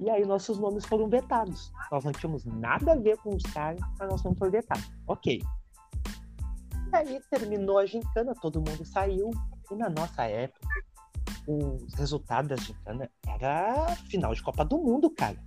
E 0.00 0.10
aí 0.10 0.26
nossos 0.26 0.58
nomes 0.58 0.84
foram 0.84 1.08
vetados. 1.08 1.72
Nós 1.92 2.04
não 2.04 2.10
tínhamos 2.10 2.44
nada 2.44 2.92
a 2.92 2.96
ver 2.96 3.16
com 3.18 3.30
os 3.30 3.42
caras, 3.44 3.80
mas 4.00 4.08
nosso 4.08 4.24
nome 4.24 4.36
foi 4.36 4.50
vetado. 4.50 4.82
Ok. 5.06 5.40
E 6.92 6.96
aí 6.96 7.20
terminou 7.30 7.78
a 7.78 7.86
gincana, 7.86 8.34
todo 8.34 8.58
mundo 8.58 8.84
saiu. 8.84 9.30
E 9.70 9.76
na 9.76 9.88
nossa 9.88 10.24
época, 10.24 10.66
os 11.46 11.94
resultados 11.94 12.48
da 12.48 12.56
gincana 12.56 13.08
era 13.24 13.94
final 14.10 14.34
de 14.34 14.42
Copa 14.42 14.64
do 14.64 14.76
Mundo, 14.76 15.08
cara. 15.08 15.38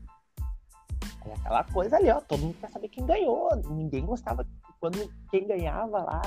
Era 1.26 1.36
aquela 1.36 1.64
coisa 1.66 1.98
ali, 1.98 2.10
ó. 2.10 2.22
Todo 2.22 2.44
mundo 2.44 2.58
quer 2.62 2.72
saber 2.72 2.88
quem 2.88 3.06
ganhou. 3.06 3.50
Ninguém 3.72 4.06
gostava 4.06 4.48
quando 4.86 5.12
quem 5.32 5.48
ganhava 5.48 6.04
lá 6.04 6.22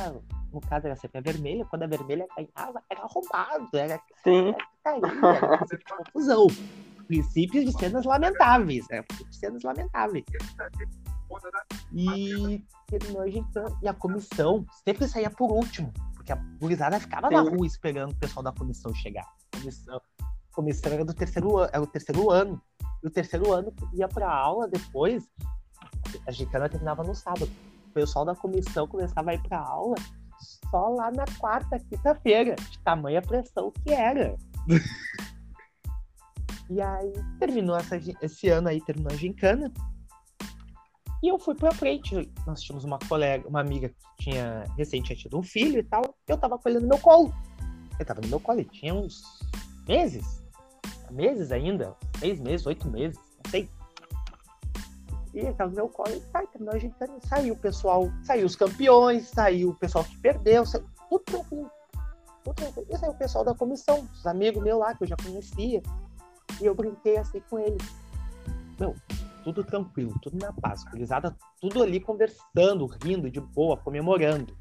no 0.53 0.61
caso 0.61 0.87
era 0.87 0.97
sempre 0.97 1.19
a 1.19 1.21
vermelha, 1.21 1.65
quando 1.67 1.85
a 1.85 1.87
vermelha 1.87 2.27
ganhava, 2.37 2.83
era 2.91 3.07
roubado, 3.07 3.69
era, 3.75 4.01
Sim. 4.25 4.53
era, 4.85 4.97
era, 4.97 5.37
era 5.37 6.05
confusão. 6.05 6.47
Princípios 7.07 7.67
de 7.67 7.73
cenas 7.79 8.05
lamentáveis, 8.05 8.85
né? 8.91 9.05
De 9.31 9.37
cenas 9.37 9.63
lamentáveis. 9.63 10.25
E 11.93 12.65
terminou 12.89 13.23
a 13.23 13.29
gente, 13.29 13.49
e 13.83 13.89
a 13.89 13.95
comissão 13.95 14.67
sempre 14.85 15.07
saía 15.07 15.31
por 15.31 15.53
último, 15.53 15.93
porque 16.15 16.33
a 16.33 16.37
gurizada 16.59 16.99
ficava 16.99 17.29
Sim. 17.29 17.35
na 17.35 17.43
rua 17.43 17.67
esperando 17.67 18.13
o 18.13 18.17
pessoal 18.17 18.43
da 18.43 18.53
comissão 18.53 18.93
chegar. 18.95 19.27
A 19.53 19.59
comissão, 19.59 20.01
a 20.21 20.55
comissão 20.55 20.93
era 20.93 21.05
do 21.05 21.15
terceiro 21.15 21.59
ano, 21.59 21.71
era 21.73 21.83
o 21.83 21.87
terceiro 21.87 22.31
ano. 22.31 22.61
E 23.05 23.07
o 23.07 23.11
terceiro 23.11 23.53
ano 23.53 23.73
ia 23.93 24.09
para 24.09 24.29
aula 24.29 24.67
depois. 24.67 25.29
A 26.27 26.33
gincana 26.33 26.69
terminava 26.69 27.05
no 27.05 27.15
sábado. 27.15 27.51
O 27.99 28.01
pessoal 28.01 28.25
da 28.25 28.37
comissão 28.37 28.87
começava 28.87 29.33
a 29.33 29.35
ir 29.35 29.43
para 29.43 29.59
aula 29.59 29.97
só 30.71 30.89
lá 30.91 31.11
na 31.11 31.25
quarta, 31.37 31.81
quinta-feira, 31.81 32.55
de 32.55 32.79
tamanha 32.85 33.21
pressão 33.21 33.73
que 33.73 33.93
era. 33.93 34.37
e 36.71 36.81
aí 36.81 37.13
terminou 37.41 37.77
essa, 37.77 37.97
esse 38.23 38.49
ano 38.49 38.69
aí, 38.69 38.81
terminou 38.81 39.13
a 39.13 39.17
gincana. 39.17 39.73
E 41.21 41.27
eu 41.27 41.41
fui 41.41 41.57
pra 41.57 41.73
frente. 41.73 42.33
Nós 42.47 42.63
tínhamos 42.63 42.85
uma 42.85 43.01
colega, 43.01 43.49
uma 43.49 43.61
amiga 43.61 43.89
que 43.89 44.31
tinha 44.31 44.63
recente 44.77 45.17
tido 45.17 45.37
um 45.37 45.43
filho 45.43 45.81
e 45.81 45.83
tal. 45.83 46.03
Eu 46.29 46.39
tava 46.39 46.57
com 46.57 46.69
ele 46.69 46.79
no 46.79 46.87
meu 46.87 46.99
colo. 46.99 47.35
Ele 47.97 48.05
tava 48.05 48.21
no 48.21 48.29
meu 48.29 48.39
colo, 48.39 48.61
ele 48.61 48.69
tinha 48.69 48.95
uns 48.95 49.21
meses. 49.89 50.41
Meses 51.11 51.51
ainda, 51.51 51.97
seis 52.21 52.39
meses, 52.39 52.65
oito 52.65 52.89
meses, 52.89 53.19
E 55.39 55.47
aquela 55.47 55.71
meu 55.71 55.89
colo 55.89 56.17
e 56.17 56.21
tá, 56.33 56.45
terminou 56.47 56.75
a 56.75 56.79
gente 56.79 56.97
saiu 57.29 57.55
o 57.55 57.57
pessoal, 57.57 58.11
saiu 58.25 58.45
os 58.45 58.57
campeões, 58.57 59.29
saiu 59.29 59.71
o 59.71 59.75
pessoal 59.75 60.03
que 60.03 60.19
perdeu, 60.19 60.67
saiu, 60.67 60.85
tudo 61.09 61.23
tranquilo. 61.23 61.71
Tudo 62.43 62.55
tranquilo. 62.57 62.87
E 62.91 62.99
saiu 62.99 63.13
o 63.13 63.17
pessoal 63.17 63.45
da 63.45 63.55
comissão, 63.55 64.09
os 64.13 64.27
amigos 64.27 64.61
meus 64.61 64.81
lá 64.81 64.97
que 64.97 65.05
eu 65.05 65.07
já 65.07 65.15
conhecia. 65.17 65.81
E 66.61 66.67
eu 66.67 66.75
brinquei 66.75 67.19
assim 67.19 67.41
com 67.49 67.57
eles. 67.61 67.81
Meu, 68.81 68.97
tudo 69.45 69.63
tranquilo, 69.63 70.13
tudo 70.21 70.37
na 70.39 70.53
paz. 70.53 70.83
Gurizada, 70.91 71.37
tudo 71.61 71.85
ali 71.85 72.01
conversando, 72.01 72.87
rindo 73.05 73.31
de 73.31 73.41
boa, 73.41 73.77
comemorando. 73.77 74.57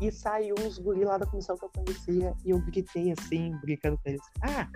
E 0.00 0.12
saiu 0.12 0.54
uns 0.60 0.78
guri 0.78 1.04
lá 1.04 1.18
da 1.18 1.26
comissão 1.26 1.56
que 1.56 1.64
eu 1.64 1.70
conhecia 1.70 2.36
e 2.44 2.50
eu 2.50 2.60
gritei 2.60 3.10
assim, 3.10 3.50
brincando 3.60 3.98
com 3.98 4.10
eles. 4.10 4.22
Ah, 4.40 4.68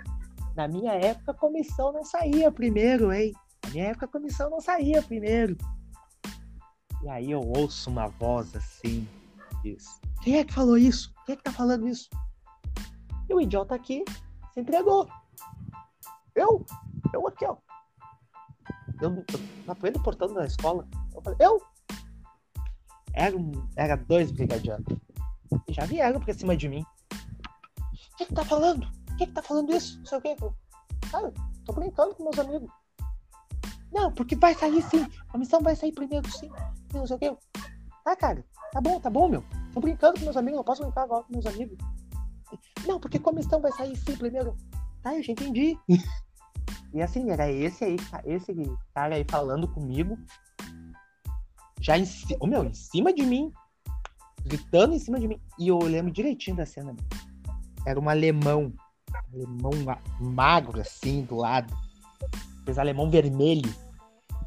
na 0.56 0.66
minha 0.66 0.94
época 0.94 1.30
a 1.30 1.34
comissão 1.34 1.92
não 1.92 2.02
saía 2.02 2.50
primeiro, 2.50 3.12
hein? 3.12 3.32
Na 3.66 3.72
minha 3.72 3.86
época 3.86 4.06
a 4.06 4.08
comissão 4.08 4.48
não 4.48 4.60
saía 4.60 5.02
primeiro. 5.02 5.56
E 7.02 7.08
aí 7.08 7.30
eu 7.32 7.40
ouço 7.40 7.90
uma 7.90 8.06
voz 8.06 8.54
assim, 8.54 9.06
diz, 9.62 10.00
quem 10.22 10.38
é 10.38 10.44
que 10.44 10.52
falou 10.52 10.78
isso? 10.78 11.12
Quem 11.24 11.32
é 11.32 11.36
que 11.36 11.42
tá 11.42 11.52
falando 11.52 11.88
isso? 11.88 12.08
E 13.28 13.34
o 13.34 13.40
idiota 13.40 13.74
aqui 13.74 14.04
se 14.54 14.60
entregou. 14.60 15.08
Eu? 16.34 16.64
Eu 17.12 17.26
aqui, 17.26 17.44
ó. 17.44 17.56
Eu, 19.00 19.10
eu 19.10 19.24
na 19.66 19.74
do 19.74 20.02
portão 20.02 20.32
da 20.32 20.46
escola. 20.46 20.86
Eu 21.12 21.22
falei, 21.22 21.38
eu? 21.40 21.60
Era, 23.12 23.36
era 23.76 23.96
dois 23.96 24.30
brigadianos. 24.30 24.86
E 25.68 25.72
já 25.72 25.84
vieram 25.86 26.20
pra 26.20 26.34
cima 26.34 26.56
de 26.56 26.68
mim. 26.68 26.84
O 27.12 28.16
que 28.16 28.26
que 28.26 28.34
tá 28.34 28.44
falando? 28.44 28.86
O 29.12 29.16
que 29.16 29.26
que 29.26 29.32
tá 29.32 29.42
falando 29.42 29.74
isso? 29.74 29.98
Não 29.98 30.06
sei 30.06 30.18
o 30.18 30.22
que. 30.22 30.36
Cara, 31.10 31.32
tô 31.64 31.72
brincando 31.72 32.14
com 32.14 32.24
meus 32.24 32.38
amigos. 32.38 32.70
Não, 33.92 34.12
porque 34.12 34.36
vai 34.36 34.54
sair 34.54 34.82
sim. 34.82 35.06
A 35.32 35.38
missão 35.38 35.60
vai 35.60 35.76
sair 35.76 35.92
primeiro 35.92 36.30
sim. 36.30 36.50
Não 36.92 37.06
sei 37.06 37.16
o 37.16 37.18
que. 37.18 37.36
Tá, 38.04 38.16
cara. 38.16 38.44
Tá 38.72 38.80
bom, 38.80 39.00
tá 39.00 39.10
bom, 39.10 39.28
meu. 39.28 39.44
Tô 39.72 39.80
brincando 39.80 40.18
com 40.18 40.24
meus 40.24 40.36
amigos. 40.36 40.56
Não 40.56 40.64
posso 40.64 40.82
brincar 40.82 41.02
agora 41.02 41.24
com 41.24 41.32
meus 41.32 41.46
amigos. 41.46 41.76
Não, 42.86 43.00
porque 43.00 43.18
comissão 43.18 43.60
vai 43.60 43.72
sair 43.72 43.96
sim 43.96 44.16
primeiro. 44.16 44.56
Tá, 45.02 45.14
eu 45.14 45.22
já 45.22 45.32
entendi. 45.32 45.78
e 46.92 47.02
assim, 47.02 47.30
era 47.30 47.50
esse 47.50 47.84
aí, 47.84 47.96
esse 48.24 48.54
cara 48.94 49.16
aí 49.16 49.24
falando 49.28 49.68
comigo. 49.68 50.18
Já 51.80 51.98
em 51.98 52.04
oh, 52.40 52.46
meu, 52.46 52.64
em 52.64 52.74
cima 52.74 53.12
de 53.12 53.22
mim. 53.24 53.52
Gritando 54.44 54.94
em 54.94 54.98
cima 54.98 55.18
de 55.18 55.28
mim. 55.28 55.40
E 55.58 55.68
eu 55.68 55.78
lembro 55.78 56.12
direitinho 56.12 56.56
da 56.56 56.66
cena. 56.66 56.94
Era 57.86 58.00
um 58.00 58.08
alemão. 58.08 58.72
Um 59.32 59.36
alemão 59.36 60.00
magro, 60.20 60.80
assim, 60.80 61.22
do 61.22 61.36
lado. 61.36 61.72
Fez 62.66 62.78
alemão 62.78 63.08
vermelho 63.08 63.72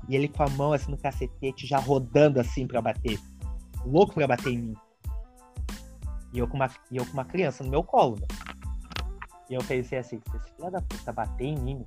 e 0.08 0.16
ele 0.16 0.28
com 0.28 0.44
a 0.44 0.50
mão 0.50 0.74
assim 0.74 0.92
no 0.92 0.98
cacetete, 0.98 1.66
já 1.66 1.80
rodando 1.80 2.40
assim 2.40 2.68
para 2.68 2.82
bater. 2.82 3.20
Louco 3.86 4.14
para 4.14 4.28
bater 4.28 4.54
em 4.54 4.58
mim. 4.58 4.74
E 6.34 6.40
eu, 6.40 6.48
com 6.48 6.58
uma, 6.58 6.70
e 6.92 6.98
eu 6.98 7.06
com 7.06 7.14
uma 7.14 7.26
criança 7.26 7.64
no 7.64 7.72
meu 7.72 7.84
colo, 7.84 8.18
né? 8.20 8.28
E 9.50 9.56
eu 9.56 9.64
pensei 9.64 9.98
assim, 9.98 10.20
se 10.30 10.38
esse 10.38 10.52
filho 10.54 10.70
da 10.70 10.82
puta 10.82 11.12
bater 11.12 11.46
em 11.46 11.58
mim, 11.58 11.86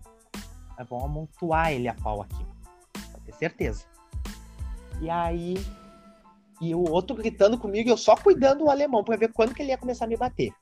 é 0.79 0.85
bom 0.85 1.05
amontoar 1.05 1.73
ele 1.73 1.87
a 1.87 1.95
pau 1.95 2.23
aqui. 2.23 2.45
Pode 3.12 3.25
ter 3.25 3.35
certeza. 3.35 3.85
E 5.01 5.09
aí. 5.09 5.55
E 6.61 6.75
o 6.75 6.90
outro 6.90 7.16
gritando 7.16 7.59
comigo, 7.59 7.90
eu 7.90 7.97
só 7.97 8.16
cuidando 8.16 8.61
do 8.61 8.71
alemão 8.71 9.03
para 9.03 9.16
ver 9.16 9.33
quando 9.33 9.53
que 9.53 9.62
ele 9.62 9.71
ia 9.71 9.79
começar 9.79 10.05
a 10.05 10.09
me 10.09 10.16
bater. 10.16 10.53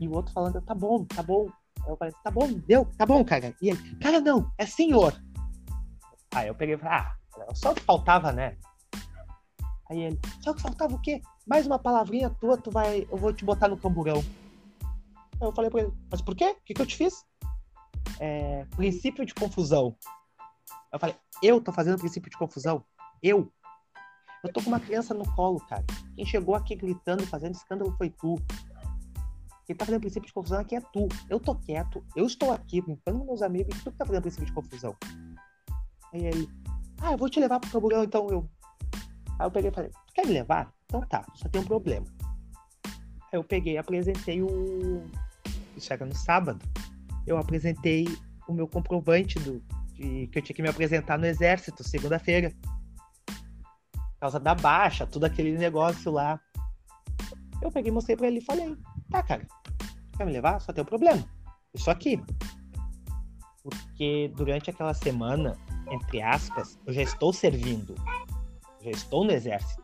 E 0.00 0.08
o 0.08 0.12
outro 0.12 0.32
falando, 0.32 0.60
tá 0.60 0.74
bom, 0.74 1.04
tá 1.04 1.22
bom. 1.22 1.48
Eu 1.86 1.96
falei, 1.96 2.14
tá 2.22 2.30
bom, 2.30 2.52
deu, 2.66 2.86
tá 2.96 3.06
bom, 3.06 3.24
cara. 3.24 3.54
E 3.60 3.70
ele, 3.70 3.96
cara, 3.96 4.20
não, 4.20 4.50
é 4.58 4.66
senhor. 4.66 5.14
Aí 6.34 6.48
eu 6.48 6.54
peguei 6.54 6.74
e 6.74 6.78
falei, 6.78 6.98
ah, 6.98 7.16
só 7.54 7.72
o 7.72 7.74
que 7.74 7.82
faltava, 7.82 8.32
né? 8.32 8.56
Aí 9.90 10.00
ele, 10.00 10.18
só 10.40 10.54
que 10.54 10.62
faltava 10.62 10.94
o 10.94 11.00
quê? 11.00 11.20
Mais 11.46 11.66
uma 11.66 11.78
palavrinha 11.78 12.30
tua, 12.30 12.56
tu 12.56 12.70
vai. 12.70 13.06
Eu 13.10 13.18
vou 13.18 13.32
te 13.32 13.44
botar 13.44 13.68
no 13.68 13.76
camburão. 13.76 14.24
Aí 15.40 15.46
eu 15.46 15.52
falei 15.52 15.70
pra 15.70 15.82
ele, 15.82 15.92
mas 16.10 16.22
por 16.22 16.34
quê? 16.34 16.56
O 16.58 16.64
que, 16.64 16.74
que 16.74 16.80
eu 16.80 16.86
te 16.86 16.96
fiz? 16.96 17.24
É, 18.18 18.64
princípio 18.76 19.26
de 19.26 19.34
confusão. 19.34 19.96
Eu 20.92 20.98
falei, 20.98 21.16
eu 21.42 21.60
tô 21.60 21.72
fazendo 21.72 21.98
princípio 21.98 22.30
de 22.30 22.38
confusão? 22.38 22.84
Eu? 23.22 23.52
Eu 24.42 24.52
tô 24.52 24.62
com 24.62 24.68
uma 24.68 24.80
criança 24.80 25.14
no 25.14 25.24
colo, 25.34 25.60
cara. 25.66 25.84
Quem 26.14 26.24
chegou 26.24 26.54
aqui 26.54 26.74
gritando, 26.74 27.26
fazendo 27.26 27.54
escândalo 27.54 27.94
foi 27.96 28.10
tu. 28.10 28.36
Quem 29.66 29.74
tá 29.74 29.86
fazendo 29.86 30.00
princípio 30.00 30.26
de 30.26 30.32
confusão 30.32 30.60
aqui 30.60 30.76
é 30.76 30.80
tu. 30.80 31.08
Eu 31.28 31.40
tô 31.40 31.54
quieto, 31.54 32.04
eu 32.14 32.26
estou 32.26 32.52
aqui 32.52 32.82
brincando 32.82 33.24
meus 33.24 33.40
amigos 33.40 33.74
e 33.74 33.82
tu 33.82 33.90
que 33.90 33.98
tá 33.98 34.04
fazendo 34.04 34.22
princípio 34.22 34.46
de 34.46 34.52
confusão. 34.52 34.94
Aí 36.12 36.26
ele, 36.26 36.48
ah, 37.00 37.12
eu 37.12 37.18
vou 37.18 37.28
te 37.28 37.40
levar 37.40 37.58
pro 37.60 37.70
camburão, 37.70 38.04
então 38.04 38.28
eu. 38.28 38.48
Aí 39.38 39.46
eu 39.46 39.50
peguei 39.50 39.70
e 39.70 39.74
falei, 39.74 39.90
tu 39.90 40.12
quer 40.14 40.26
me 40.26 40.32
levar? 40.32 40.72
Então 40.84 41.00
tá, 41.00 41.24
só 41.34 41.48
tem 41.48 41.60
um 41.60 41.64
problema. 41.64 42.06
Aí 42.84 43.38
eu 43.38 43.44
peguei 43.44 43.78
apresentei 43.78 44.42
o. 44.42 45.02
Isso 45.76 45.92
era 45.92 46.04
no 46.04 46.14
sábado. 46.14 46.64
Eu 47.26 47.38
apresentei 47.38 48.06
o 48.46 48.52
meu 48.52 48.68
comprovante 48.68 49.38
do, 49.38 49.62
de, 49.94 50.26
que 50.28 50.38
eu 50.38 50.42
tinha 50.42 50.54
que 50.54 50.62
me 50.62 50.68
apresentar 50.68 51.18
no 51.18 51.26
exército, 51.26 51.82
segunda-feira. 51.82 52.52
Por 53.96 54.20
causa 54.20 54.38
da 54.38 54.54
baixa, 54.54 55.06
tudo 55.06 55.24
aquele 55.24 55.56
negócio 55.56 56.12
lá. 56.12 56.38
Eu 57.62 57.70
peguei 57.72 57.90
mostrei 57.90 58.16
pra 58.16 58.26
ele 58.26 58.38
e 58.38 58.44
falei, 58.44 58.76
tá, 59.14 59.22
cara, 59.22 59.46
quer 60.16 60.26
me 60.26 60.32
levar? 60.32 60.60
Só 60.60 60.72
tem 60.72 60.82
um 60.82 60.86
problema. 60.86 61.24
Isso 61.72 61.90
aqui. 61.90 62.20
Porque 63.62 64.32
durante 64.34 64.70
aquela 64.70 64.92
semana, 64.92 65.56
entre 65.88 66.20
aspas, 66.20 66.78
eu 66.84 66.92
já 66.92 67.02
estou 67.02 67.32
servindo. 67.32 67.94
Já 68.82 68.90
estou 68.90 69.24
no 69.24 69.30
exército. 69.30 69.82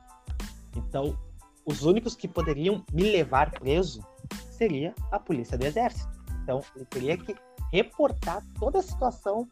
Então, 0.77 1.17
os 1.65 1.85
únicos 1.85 2.17
que 2.17 2.27
poderiam 2.27 2.85
me 2.93 3.05
levar 3.05 3.51
preso 3.53 4.05
seria 4.51 4.95
a 5.13 5.19
polícia 5.19 5.57
do 5.57 5.65
exército. 5.65 6.11
Então, 6.43 6.61
eu 6.75 6.85
teria 6.87 7.17
que 7.17 7.35
reportar 7.73 8.45
toda 8.59 8.81
a 8.81 8.83
situação 8.83 9.49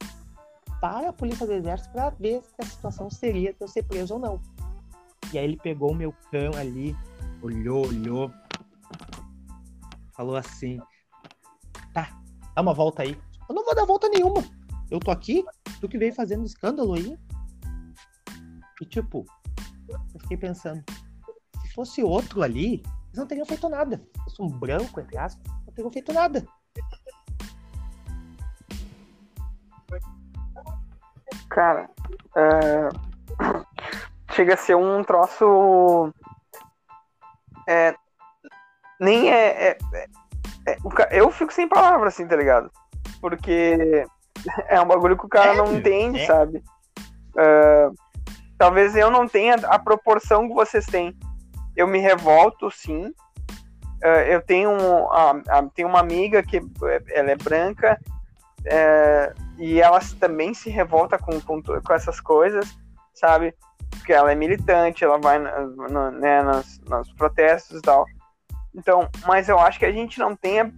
para 0.81 1.11
a 1.11 1.13
polícia 1.13 1.47
do 1.47 1.53
exército 1.53 1.93
para 1.93 2.11
ver 2.11 2.43
se 2.43 2.55
a 2.59 2.65
situação 2.65 3.09
seria 3.11 3.53
de 3.53 3.61
eu 3.61 3.69
ser 3.69 3.85
preso 3.85 4.15
ou 4.15 4.21
não. 4.21 4.41
E 5.33 5.39
aí 5.39 5.45
ele 5.45 5.57
pegou 5.57 5.93
o 5.93 5.95
meu 5.95 6.13
cão 6.31 6.53
ali, 6.59 6.97
olhou, 7.43 7.87
olhou, 7.87 8.33
falou 10.19 10.35
assim: 10.37 10.81
tá, 11.95 12.11
dá 12.55 12.61
uma 12.61 12.75
volta 12.75 13.03
aí. 13.03 13.17
Eu 13.49 13.55
não 13.55 13.65
vou 13.65 13.75
dar 13.75 13.87
volta 13.87 14.09
nenhuma. 14.09 14.43
Eu 14.91 14.99
tô 14.99 15.13
aqui, 15.13 15.45
tu 15.81 15.89
que 15.89 15.97
veio 15.97 16.13
fazendo 16.13 16.45
escândalo 16.45 16.95
aí. 16.95 17.17
E 18.81 18.85
tipo, 18.85 19.25
eu 19.89 20.21
fiquei 20.21 20.37
pensando, 20.37 20.83
se 21.63 21.73
fosse 21.73 22.03
outro 22.03 22.43
ali, 22.43 22.83
eles 23.07 23.17
não 23.17 23.27
teriam 23.27 23.47
feito 23.47 23.69
nada. 23.69 24.03
Se 24.17 24.25
fosse 24.25 24.43
um 24.43 24.49
branco, 24.49 25.01
entre 25.01 25.17
aspas, 25.17 25.53
não 25.67 25.73
teriam 25.73 25.93
feito 25.93 26.13
nada. 26.13 26.45
Cara, 31.49 31.89
é, 32.37 32.89
chega 34.33 34.55
a 34.55 34.57
ser 34.57 34.77
um 34.77 35.03
troço. 35.05 36.13
É, 37.69 37.95
nem 39.01 39.31
é, 39.31 39.69
é, 39.69 39.79
é, 39.95 40.07
é 40.67 40.79
eu 41.13 41.31
fico 41.31 41.53
sem 41.53 41.69
palavras, 41.69 42.15
assim, 42.15 42.27
tá 42.27 42.37
ligado? 42.37 42.71
Porque 43.21 44.05
é 44.69 44.81
um 44.81 44.87
bagulho 44.87 45.17
que 45.17 45.27
o 45.27 45.29
cara 45.29 45.55
não 45.55 45.75
entende, 45.75 46.27
sabe? 46.27 46.63
Uh, 47.31 47.95
talvez 48.57 48.97
eu 48.97 49.11
não 49.11 49.29
tenha 49.29 49.55
a 49.55 49.79
proporção 49.79 50.49
que 50.49 50.55
vocês 50.55 50.87
têm. 50.87 51.17
Eu 51.77 51.87
me 51.87 51.99
revolto, 51.99 52.71
sim. 52.71 53.07
Uh, 54.05 54.25
eu 54.29 54.43
tenho, 54.43 54.71
um, 54.71 55.05
uh, 55.05 55.71
tenho 55.75 55.89
uma 55.89 56.01
amiga 56.01 56.43
que 56.43 56.61
ela 57.13 57.31
é 57.31 57.37
branca 57.37 57.99
e 59.57 59.81
ela 59.81 60.01
também 60.21 60.53
se 60.53 60.69
revolta 60.69 61.17
com, 61.17 61.41
com, 61.41 61.63
com, 61.63 61.93
essas 61.93 62.21
coisas, 62.21 62.77
sabe? 63.15 63.55
Porque 63.91 64.13
ela 64.13 64.31
é 64.31 64.35
militante, 64.35 65.05
ela 65.05 65.19
vai 65.19 65.39
no, 65.39 66.11
né, 66.11 66.43
nos, 66.43 66.79
nos 66.81 67.13
protestos 67.15 67.79
e 67.79 67.83
tal. 67.83 68.05
Então, 68.79 69.09
mas 69.27 69.49
eu 69.49 69.59
acho 69.59 69.77
que 69.77 69.85
a 69.85 69.91
gente 69.91 70.21
não 70.21 70.37
tem 70.37 70.61
a, 70.61 70.71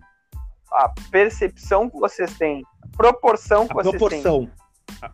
a 0.73 0.91
percepção 1.11 1.91
que 1.91 1.99
vocês 2.01 2.37
têm, 2.39 2.65
a 2.83 2.97
proporção 2.97 3.67
que 3.67 3.73
a 3.73 3.75
vocês 3.75 3.97
proporção. 3.97 4.47
têm. 4.47 5.11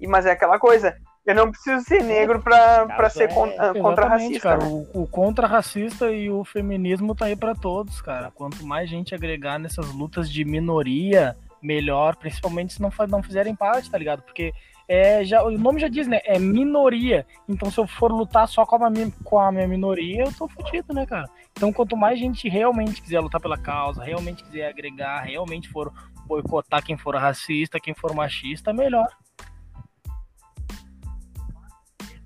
E, 0.00 0.06
mas 0.06 0.24
é 0.24 0.30
aquela 0.30 0.58
coisa, 0.58 0.96
eu 1.26 1.34
não 1.34 1.50
preciso 1.50 1.84
ser 1.84 2.02
negro 2.02 2.40
pra, 2.40 2.86
pra 2.86 3.10
ser 3.10 3.30
é, 3.30 3.80
contra 3.80 4.08
racista. 4.08 4.40
Cara, 4.40 4.64
né? 4.64 4.86
o, 4.94 5.02
o 5.02 5.06
contra 5.06 5.46
racista 5.46 6.10
e 6.10 6.30
o 6.30 6.42
feminismo 6.42 7.14
tá 7.14 7.26
aí 7.26 7.36
para 7.36 7.54
todos, 7.54 8.00
cara. 8.00 8.30
Quanto 8.30 8.66
mais 8.66 8.88
gente 8.88 9.14
agregar 9.14 9.58
nessas 9.58 9.92
lutas 9.92 10.30
de 10.30 10.42
minoria, 10.42 11.36
melhor, 11.60 12.16
principalmente 12.16 12.72
se 12.72 12.80
não, 12.80 12.90
não 13.10 13.22
fizerem 13.22 13.54
parte, 13.54 13.90
tá 13.90 13.98
ligado? 13.98 14.22
Porque 14.22 14.54
é, 14.92 15.24
já, 15.24 15.40
o 15.44 15.52
nome 15.52 15.78
já 15.80 15.86
diz, 15.86 16.08
né? 16.08 16.20
É 16.24 16.36
minoria. 16.36 17.24
Então, 17.48 17.70
se 17.70 17.78
eu 17.78 17.86
for 17.86 18.10
lutar 18.10 18.48
só 18.48 18.66
com 18.66 18.84
a, 18.84 18.90
minha, 18.90 19.08
com 19.22 19.38
a 19.38 19.52
minha 19.52 19.68
minoria, 19.68 20.24
eu 20.24 20.32
tô 20.32 20.48
fudido, 20.48 20.92
né, 20.92 21.06
cara? 21.06 21.30
Então, 21.52 21.72
quanto 21.72 21.96
mais 21.96 22.18
gente 22.18 22.48
realmente 22.48 23.00
quiser 23.00 23.20
lutar 23.20 23.40
pela 23.40 23.56
causa, 23.56 24.02
realmente 24.02 24.42
quiser 24.42 24.68
agregar, 24.68 25.20
realmente 25.20 25.68
for 25.68 25.92
boicotar 26.26 26.82
quem 26.82 26.98
for 26.98 27.14
racista, 27.14 27.78
quem 27.78 27.94
for 27.94 28.12
machista, 28.12 28.72
melhor. 28.72 29.06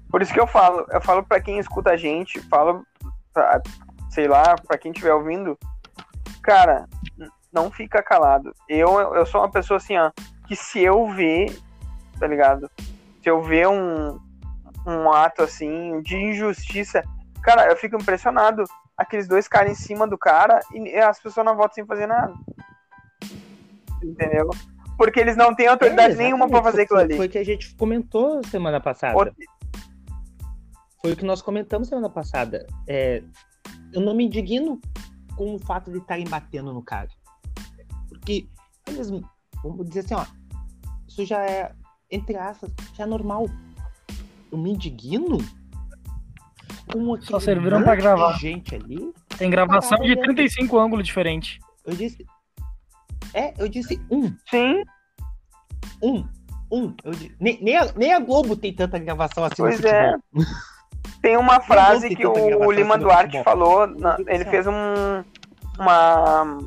Por 0.09 0.23
isso 0.23 0.33
que 0.33 0.41
eu 0.41 0.47
falo, 0.47 0.87
eu 0.91 1.03
falo 1.03 1.23
para 1.23 1.43
quem 1.43 1.59
escuta 1.59 1.91
a 1.91 1.99
gente, 1.99 2.41
falo, 2.49 2.83
pra, 3.35 3.61
sei 4.09 4.27
lá, 4.27 4.55
para 4.67 4.79
quem 4.79 4.91
estiver 4.91 5.13
ouvindo, 5.13 5.59
cara, 6.43 6.89
não 7.53 7.71
fica 7.71 8.03
calado. 8.03 8.55
Eu, 8.67 9.15
eu 9.15 9.27
sou 9.27 9.43
uma 9.43 9.51
pessoa 9.51 9.77
assim, 9.77 9.99
ó, 9.99 10.11
que 10.47 10.57
se 10.57 10.81
eu 10.81 11.09
ver 11.09 11.55
tá 12.19 12.27
ligado? 12.27 12.71
Se 13.23 13.31
eu 13.31 13.43
ver 13.43 13.69
um, 13.69 14.19
um 14.87 15.13
ato 15.13 15.43
assim 15.43 16.01
de 16.03 16.17
injustiça, 16.17 17.03
cara, 17.43 17.67
eu 17.71 17.77
fico 17.77 17.97
impressionado. 17.97 18.65
Aqueles 18.97 19.27
dois 19.27 19.49
caras 19.49 19.73
em 19.73 19.75
cima 19.75 20.07
do 20.07 20.17
cara 20.17 20.61
e 20.73 20.97
as 20.97 21.19
pessoas 21.21 21.45
não 21.45 21.57
votam 21.57 21.75
sem 21.75 21.87
fazer 21.87 22.07
nada. 22.07 22.33
Entendeu? 24.03 24.49
Porque 24.97 25.19
eles 25.19 25.37
não 25.37 25.55
têm 25.55 25.67
autoridade 25.67 26.15
é, 26.15 26.17
nenhuma 26.17 26.49
para 26.49 26.63
fazer 26.63 26.83
aquilo 26.83 27.01
ali. 27.01 27.17
Foi 27.17 27.27
o 27.27 27.31
que 27.31 27.39
a 27.39 27.45
gente 27.45 27.75
comentou 27.75 28.45
semana 28.45 28.81
passada. 28.81 29.17
O... 29.17 29.33
Foi 31.01 31.13
o 31.13 31.17
que 31.17 31.25
nós 31.25 31.43
comentamos 31.43 31.89
semana 31.89 32.09
passada. 32.09 32.67
É, 32.87 33.23
eu 33.93 34.01
não 34.01 34.15
me 34.15 34.25
indigno 34.25 34.81
com 35.37 35.55
o 35.55 35.59
fato 35.59 35.91
de 35.91 35.99
estarem 35.99 36.27
batendo 36.27 36.73
no 36.73 36.83
cara. 36.83 37.09
Porque 38.09 38.49
eles, 38.87 39.11
vamos 39.63 39.89
dizer 39.89 40.01
assim, 40.01 40.15
ó, 40.15 40.25
isso 41.09 41.25
já 41.25 41.45
é 41.45 41.73
entre 42.15 42.37
aspas, 42.37 42.71
já 42.95 43.05
é 43.05 43.07
normal. 43.07 43.49
Eu 44.51 44.59
me 44.59 44.71
indigno 44.71 45.39
com 46.91 47.21
Só 47.23 47.41
serviram 47.41 47.83
pra 47.83 47.97
gravar. 47.97 48.33
gente 48.39 48.75
ali. 48.75 49.13
Tem 49.37 49.51
gravação 49.51 49.99
de 49.99 50.15
35 50.17 50.79
ângulos 50.79 51.05
diferentes. 51.05 51.59
Eu 51.85 51.95
disse. 51.95 52.25
É, 53.33 53.53
eu 53.59 53.69
disse 53.69 54.01
um. 54.11 54.33
Sim. 54.49 54.85
Um. 56.01 56.25
Um. 56.71 56.95
Eu 57.05 57.13
disse, 57.13 57.35
nem, 57.41 57.61
nem, 57.61 57.77
a, 57.77 57.93
nem 57.97 58.13
a 58.13 58.21
Globo 58.21 58.55
tem 58.55 58.73
tanta 58.73 58.99
gravação 58.99 59.45
assim 59.45 59.57
pois 59.57 59.85
é. 59.85 60.15
Tem 61.21 61.37
uma 61.37 61.59
frase 61.63 62.15
que 62.15 62.25
o 62.25 62.71
Lima 62.71 62.95
assim 62.95 63.03
Duarte 63.03 63.43
falou. 63.43 63.89
Na, 63.89 64.17
ele 64.29 64.45
fez 64.45 64.67
um. 64.69 65.25
Uma. 65.81 66.59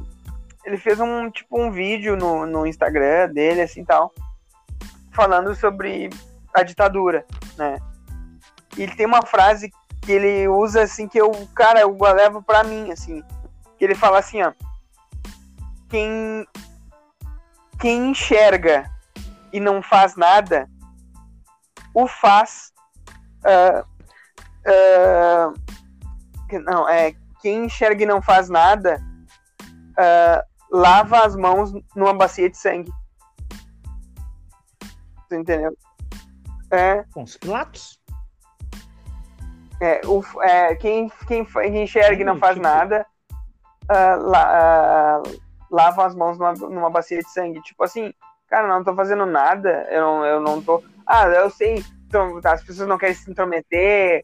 Ele 0.65 0.77
fez 0.77 0.99
um 0.99 1.31
tipo 1.31 1.57
um 1.57 1.71
vídeo 1.71 2.17
no, 2.17 2.45
no 2.45 2.67
Instagram 2.67 3.29
dele, 3.29 3.61
assim 3.61 3.85
tal 3.85 4.11
falando 5.17 5.55
sobre 5.55 6.11
a 6.53 6.61
ditadura, 6.61 7.25
né? 7.57 7.79
Ele 8.77 8.95
tem 8.95 9.07
uma 9.07 9.25
frase 9.25 9.71
que 10.03 10.11
ele 10.11 10.47
usa 10.47 10.83
assim 10.83 11.07
que 11.07 11.19
eu, 11.19 11.31
cara, 11.55 11.79
eu 11.79 11.97
levo 11.99 12.43
para 12.43 12.63
mim 12.63 12.91
assim, 12.91 13.23
que 13.79 13.83
ele 13.83 13.95
fala 13.95 14.19
assim, 14.19 14.43
ó, 14.43 14.53
quem 15.89 16.45
quem 17.79 18.11
enxerga 18.11 18.89
e 19.51 19.59
não 19.59 19.81
faz 19.81 20.15
nada, 20.15 20.69
o 21.95 22.07
faz 22.07 22.71
uh, 23.43 23.81
uh, 24.69 25.53
não 26.63 26.87
é 26.87 27.15
quem 27.41 27.65
enxerga 27.65 28.03
e 28.03 28.05
não 28.05 28.21
faz 28.21 28.49
nada 28.49 29.01
uh, 29.63 30.41
lava 30.71 31.25
as 31.25 31.35
mãos 31.35 31.71
numa 31.95 32.13
bacia 32.13 32.49
de 32.49 32.57
sangue 32.57 32.91
entendeu? 35.35 35.75
É. 36.71 37.03
Com 37.13 37.23
os. 37.23 37.37
É, 39.79 40.01
o, 40.05 40.23
é, 40.41 40.75
quem, 40.75 41.09
quem, 41.27 41.45
quem 41.45 41.83
enxerga 41.83 42.21
e 42.21 42.25
não 42.25 42.37
faz 42.39 42.55
tipo... 42.55 42.67
nada 42.67 43.05
uh, 43.89 44.29
la, 44.29 45.21
uh, 45.21 45.41
lava 45.71 46.05
as 46.05 46.15
mãos 46.15 46.37
numa, 46.37 46.53
numa 46.53 46.89
bacia 46.89 47.19
de 47.19 47.29
sangue. 47.29 47.61
Tipo 47.61 47.83
assim, 47.83 48.13
cara, 48.47 48.67
não 48.67 48.83
tô 48.83 48.93
fazendo 48.95 49.25
nada, 49.25 49.87
eu 49.89 50.01
não, 50.01 50.25
eu 50.25 50.39
não 50.41 50.61
tô. 50.61 50.83
Ah, 51.05 51.25
eu 51.27 51.49
sei, 51.49 51.83
então, 52.07 52.39
as 52.43 52.63
pessoas 52.63 52.87
não 52.87 52.97
querem 52.97 53.15
se 53.15 53.29
intrometer. 53.29 54.23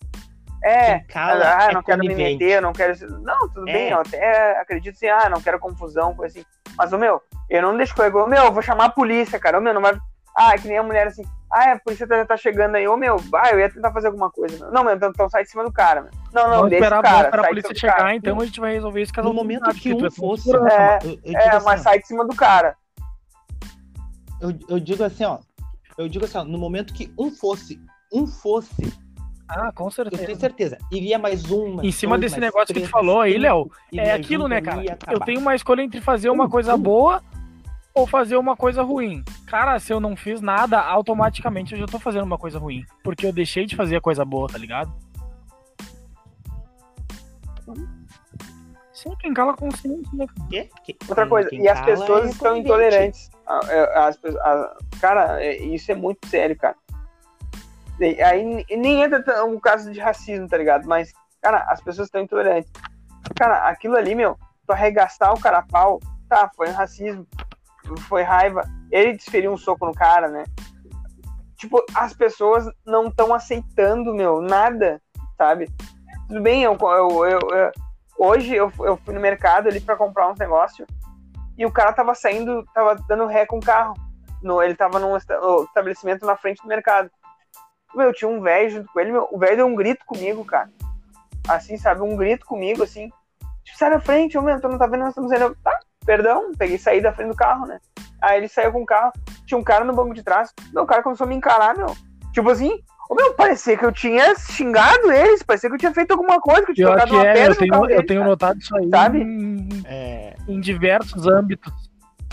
É, 0.63 0.99
cala, 0.99 1.57
ah, 1.57 1.69
é 1.69 1.73
não 1.73 1.83
quero 1.83 1.99
me 1.99 2.15
meter, 2.15 2.61
não 2.61 2.71
quero. 2.71 2.93
Não, 3.21 3.49
tudo 3.49 3.67
é. 3.69 3.73
bem, 3.73 3.89
eu 3.89 3.99
até 3.99 4.59
acredito 4.59 4.95
assim, 4.95 5.07
ah, 5.07 5.29
não 5.29 5.41
quero 5.41 5.59
confusão, 5.59 6.15
coisa 6.15 6.39
assim. 6.39 6.47
Mas, 6.77 6.91
o 6.93 6.97
meu, 6.97 7.21
eu 7.49 7.61
não 7.61 7.75
deixo 7.75 7.93
com 7.93 8.01
o 8.01 8.27
meu, 8.27 8.45
eu 8.45 8.51
vou 8.51 8.61
chamar 8.61 8.85
a 8.85 8.89
polícia, 8.89 9.39
cara. 9.39 9.59
O 9.59 9.61
meu, 9.61 9.73
não 9.73 9.81
vai 9.81 9.97
Ah, 10.35 10.57
que 10.57 10.67
nem 10.67 10.77
a 10.77 10.83
mulher 10.83 11.07
assim, 11.07 11.23
ah, 11.51 11.73
a 11.73 11.79
polícia 11.79 12.07
tá, 12.07 12.25
tá 12.25 12.35
chegando 12.35 12.75
aí, 12.75 12.87
ô 12.87 12.97
meu, 12.97 13.17
ah, 13.35 13.49
eu 13.51 13.59
ia 13.59 13.69
tentar 13.69 13.91
fazer 13.91 14.07
alguma 14.07 14.31
coisa. 14.31 14.69
Não, 14.71 14.83
meu, 14.83 14.95
então, 14.95 15.09
então 15.09 15.29
sai 15.29 15.43
de 15.43 15.49
cima 15.51 15.63
do 15.63 15.71
cara, 15.71 16.01
meu. 16.01 16.11
Não, 16.33 16.43
não, 16.49 16.55
Vamos 16.57 16.69
deixa 16.71 16.85
esperar, 16.85 16.99
o 16.99 17.03
cara. 17.03 17.29
vamos 17.29 17.45
a 17.45 17.47
polícia 17.49 17.75
chegar, 17.75 17.97
cara. 17.97 18.15
então 18.15 18.39
a 18.41 18.45
gente 18.45 18.59
vai 18.59 18.73
resolver 18.73 19.01
isso 19.01 19.13
cada 19.13 19.27
No 19.27 19.33
momento 19.33 19.69
que 19.75 19.95
tu 19.95 20.03
um 20.03 20.07
é 20.07 20.11
fosse. 20.11 20.43
segurança, 20.43 20.75
É, 20.75 20.99
eu, 21.03 21.19
eu 21.23 21.37
É, 21.39 21.49
assim, 21.49 21.65
mas 21.65 21.79
ó, 21.81 21.83
sai 21.83 21.99
de 21.99 22.07
cima 22.07 22.25
do 22.25 22.35
cara. 22.35 22.75
eu, 24.41 24.51
eu 24.67 24.79
digo 24.79 25.03
assim, 25.03 25.23
ó. 25.25 25.37
Eu 25.97 26.09
digo 26.09 26.25
assim, 26.25 26.37
ó, 26.39 26.43
no 26.43 26.57
momento 26.57 26.93
que 26.93 27.13
um 27.17 27.29
fosse, 27.29 27.79
um 28.11 28.25
fosse, 28.25 28.91
Ah, 29.47 29.71
com 29.71 29.85
eu 29.85 29.91
certeza. 29.91 30.25
tenho 30.25 30.39
certeza, 30.39 30.77
iria 30.91 31.19
mais 31.19 31.51
um. 31.51 31.75
mais 31.75 31.87
Em 31.87 31.91
cima 31.91 32.17
dois, 32.17 32.31
desse 32.31 32.41
negócio 32.41 32.67
que 32.67 32.73
três, 32.73 32.87
tu 32.87 32.91
falou 32.91 33.21
aí, 33.21 33.37
Léo, 33.37 33.69
é 33.95 34.11
aquilo, 34.11 34.47
né, 34.47 34.59
cara? 34.59 34.81
Eu 35.11 35.19
tenho 35.19 35.39
uma 35.39 35.53
escolha 35.53 35.83
entre 35.83 36.01
fazer 36.01 36.31
uma 36.31 36.49
coisa 36.49 36.75
boa 36.75 37.21
ou 37.93 38.07
fazer 38.07 38.37
uma 38.37 38.55
coisa 38.57 38.81
ruim. 38.81 39.23
Cara, 39.45 39.77
se 39.79 39.93
eu 39.93 39.99
não 39.99 40.15
fiz 40.15 40.41
nada, 40.41 40.79
automaticamente 40.79 41.73
eu 41.73 41.79
já 41.79 41.85
tô 41.85 41.99
fazendo 41.99 42.23
uma 42.23 42.37
coisa 42.37 42.57
ruim. 42.57 42.83
Porque 43.03 43.25
eu 43.25 43.31
deixei 43.31 43.65
de 43.65 43.75
fazer 43.75 43.97
a 43.97 44.01
coisa 44.01 44.25
boa, 44.25 44.47
tá 44.47 44.57
ligado? 44.57 44.91
Sim, 48.93 49.13
quem 49.19 49.33
cala 49.33 49.55
consciência, 49.55 50.09
né? 50.13 50.25
Quê? 50.49 50.69
Outra 51.09 51.27
coisa, 51.27 51.49
quem 51.49 51.61
e 51.61 51.67
as 51.69 51.81
pessoas 51.81 52.25
é 52.25 52.29
estão 52.29 52.57
intolerantes. 52.57 53.29
Ah, 53.45 53.59
é, 53.67 53.97
As, 53.99 54.17
pe- 54.17 54.37
a- 54.39 54.77
cara, 54.99 55.43
é- 55.43 55.57
isso 55.57 55.91
é 55.91 55.95
muito 55.95 56.27
sério, 56.27 56.55
cara. 56.55 56.75
E 57.99 58.21
Aí 58.21 58.65
nem 58.77 59.03
entra 59.03 59.45
o 59.45 59.59
caso 59.59 59.91
de 59.91 59.99
racismo, 59.99 60.47
tá 60.47 60.57
ligado? 60.57 60.87
Mas, 60.87 61.11
cara, 61.41 61.59
as 61.67 61.81
pessoas 61.81 62.07
estão 62.07 62.21
intolerantes. 62.21 62.71
Cara, 63.35 63.67
aquilo 63.67 63.95
ali, 63.95 64.15
meu, 64.15 64.37
tu 64.65 64.71
arregaçar 64.71 65.33
o 65.33 65.39
cara 65.39 65.59
a 65.59 65.63
pau, 65.63 65.99
tá, 66.29 66.49
foi 66.55 66.69
um 66.69 66.73
racismo, 66.73 67.27
foi 68.07 68.23
raiva. 68.23 68.63
Ele 68.91 69.13
desferiu 69.13 69.51
um 69.51 69.57
soco 69.57 69.85
no 69.85 69.93
cara, 69.93 70.27
né? 70.27 70.43
Tipo, 71.57 71.83
as 71.95 72.13
pessoas 72.13 72.67
não 72.85 73.07
estão 73.07 73.33
aceitando, 73.33 74.13
meu, 74.13 74.41
nada, 74.41 75.01
sabe? 75.37 75.69
Tudo 76.27 76.41
bem, 76.41 76.63
eu, 76.63 76.77
eu, 76.79 77.25
eu- 77.25 77.49
eu- 77.51 77.71
hoje 78.17 78.53
eu, 78.53 78.71
eu 78.79 78.97
fui 78.97 79.13
no 79.13 79.19
mercado 79.19 79.67
ali 79.69 79.79
pra 79.79 79.95
comprar 79.95 80.29
uns 80.29 80.37
negócios 80.37 80.87
e 81.57 81.65
o 81.65 81.71
cara 81.71 81.93
tava 81.93 82.15
saindo, 82.15 82.65
tava 82.73 82.95
dando 83.07 83.27
ré 83.27 83.45
com 83.45 83.57
o 83.57 83.63
carro. 83.63 83.93
No, 84.41 84.61
ele 84.61 84.75
tava 84.75 84.99
num 84.99 85.15
estabelecimento 85.15 86.25
na 86.25 86.35
frente 86.35 86.61
do 86.61 86.67
mercado. 86.67 87.09
Meu, 87.95 88.11
tinha 88.11 88.29
um 88.29 88.41
velho 88.41 88.69
junto 88.69 88.91
com 88.91 88.99
ele, 88.99 89.11
meu, 89.11 89.27
o 89.31 89.37
velho 89.37 89.55
deu 89.55 89.65
um 89.65 89.75
grito 89.75 90.05
comigo, 90.05 90.43
cara. 90.43 90.69
Assim, 91.47 91.77
sabe, 91.77 92.01
um 92.01 92.17
grito 92.17 92.45
comigo, 92.45 92.83
assim. 92.83 93.09
Tipo, 93.63 93.77
sai 93.77 93.91
da 93.91 94.01
frente, 94.01 94.37
ô 94.37 94.41
meu, 94.41 94.59
tu 94.59 94.67
não 94.67 94.77
tá 94.77 94.85
vendo, 94.87 95.01
nós 95.01 95.09
estamos 95.09 95.29
saindo. 95.29 95.45
Eu, 95.45 95.55
Tá, 95.63 95.79
perdão, 96.05 96.51
peguei 96.57 96.75
e 96.75 96.79
saí 96.79 97.01
da 97.01 97.13
frente 97.13 97.29
do 97.29 97.35
carro, 97.35 97.65
né? 97.65 97.79
Aí 98.21 98.37
ele 98.37 98.47
saiu 98.47 98.71
com 98.71 98.81
o 98.81 98.85
carro, 98.85 99.11
tinha 99.45 99.57
um 99.57 99.63
cara 99.63 99.83
no 99.83 99.93
banco 99.93 100.13
de 100.13 100.23
trás, 100.23 100.51
meu, 100.73 100.83
o 100.83 100.87
cara 100.87 101.03
começou 101.03 101.25
a 101.25 101.27
me 101.27 101.35
encarar, 101.35 101.75
meu. 101.77 101.95
Tipo 102.33 102.49
assim, 102.49 102.79
ô 103.09 103.15
meu, 103.15 103.33
parecia 103.33 103.77
que 103.77 103.85
eu 103.85 103.91
tinha 103.91 104.33
xingado 104.35 105.11
eles, 105.11 105.43
parecia 105.43 105.69
que 105.69 105.75
eu 105.75 105.79
tinha 105.79 105.93
feito 105.93 106.11
alguma 106.11 106.39
coisa, 106.39 106.63
que 106.65 106.71
eu 106.71 106.75
tinha 106.75 106.87
Pior 106.87 106.93
tocado 106.95 107.11
que 107.11 107.15
uma 107.17 107.25
é, 107.27 107.33
pedra 107.33 107.45
eu 107.47 107.49
no 107.53 107.57
tenho, 107.59 107.71
carro 107.71 107.83
eu 107.83 107.87
dele, 107.89 108.03
tenho 108.07 108.23
notado 108.23 108.59
isso 108.59 108.75
aí 108.77 108.89
Sabe? 108.89 109.19
Em, 109.21 109.67
É, 109.85 110.35
em 110.47 110.59
diversos 110.59 111.27
âmbitos. 111.27 111.73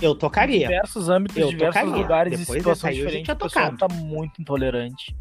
eu 0.00 0.12
Em 0.12 0.16
tocaria. 0.16 0.68
diversos 0.68 1.08
âmbitos, 1.10 1.36
Eu 1.36 1.48
diversos 1.48 1.80
tocaria. 1.82 2.02
lugares 2.02 2.32
e 2.32 2.36
Depois 2.38 2.58
situações 2.58 2.96
eu 2.96 3.02
já 3.02 3.08
diferentes. 3.08 3.34
O 3.34 3.38
pessoal 3.38 3.76
tá 3.76 3.88
muito 3.88 4.40
intolerante. 4.40 5.16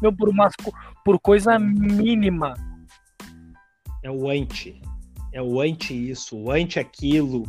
Meu, 0.00 0.12
por, 0.12 0.28
umas, 0.28 0.54
co- 0.56 0.72
por 1.04 1.18
coisa 1.18 1.58
mínima. 1.58 2.54
É 4.02 4.10
o 4.10 4.30
anti. 4.30 4.80
É 5.32 5.42
o 5.42 5.60
anti 5.60 6.10
isso, 6.10 6.36
o 6.38 6.50
anti 6.52 6.78
aquilo. 6.78 7.42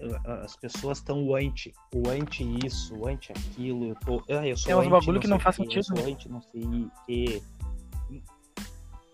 Eu- 0.00 0.18
As 0.42 0.56
pessoas 0.56 0.98
estão 0.98 1.22
o 1.22 1.36
anti, 1.36 1.72
o 1.94 2.08
anti 2.08 2.42
isso, 2.64 2.96
o 2.96 3.06
anti 3.06 3.30
aquilo. 3.32 3.88
Eu, 3.88 3.94
tô, 3.96 4.22
ah, 4.30 4.46
eu 4.46 4.56
sou 4.56 4.72
É 4.72 4.76
uns 4.76 4.80
anti, 4.80 4.90
bagulho 4.90 5.20
que 5.20 5.26
não 5.28 5.36
o 5.36 5.40
faz 5.40 5.56
quê, 5.56 5.62
sentido, 5.64 5.78
Eu 5.80 5.84
sou 5.84 5.96
né? 5.96 6.10
anti, 6.12 6.28
não 6.28 6.40
sei 6.40 6.62
o 6.62 6.90
que. 7.06 7.42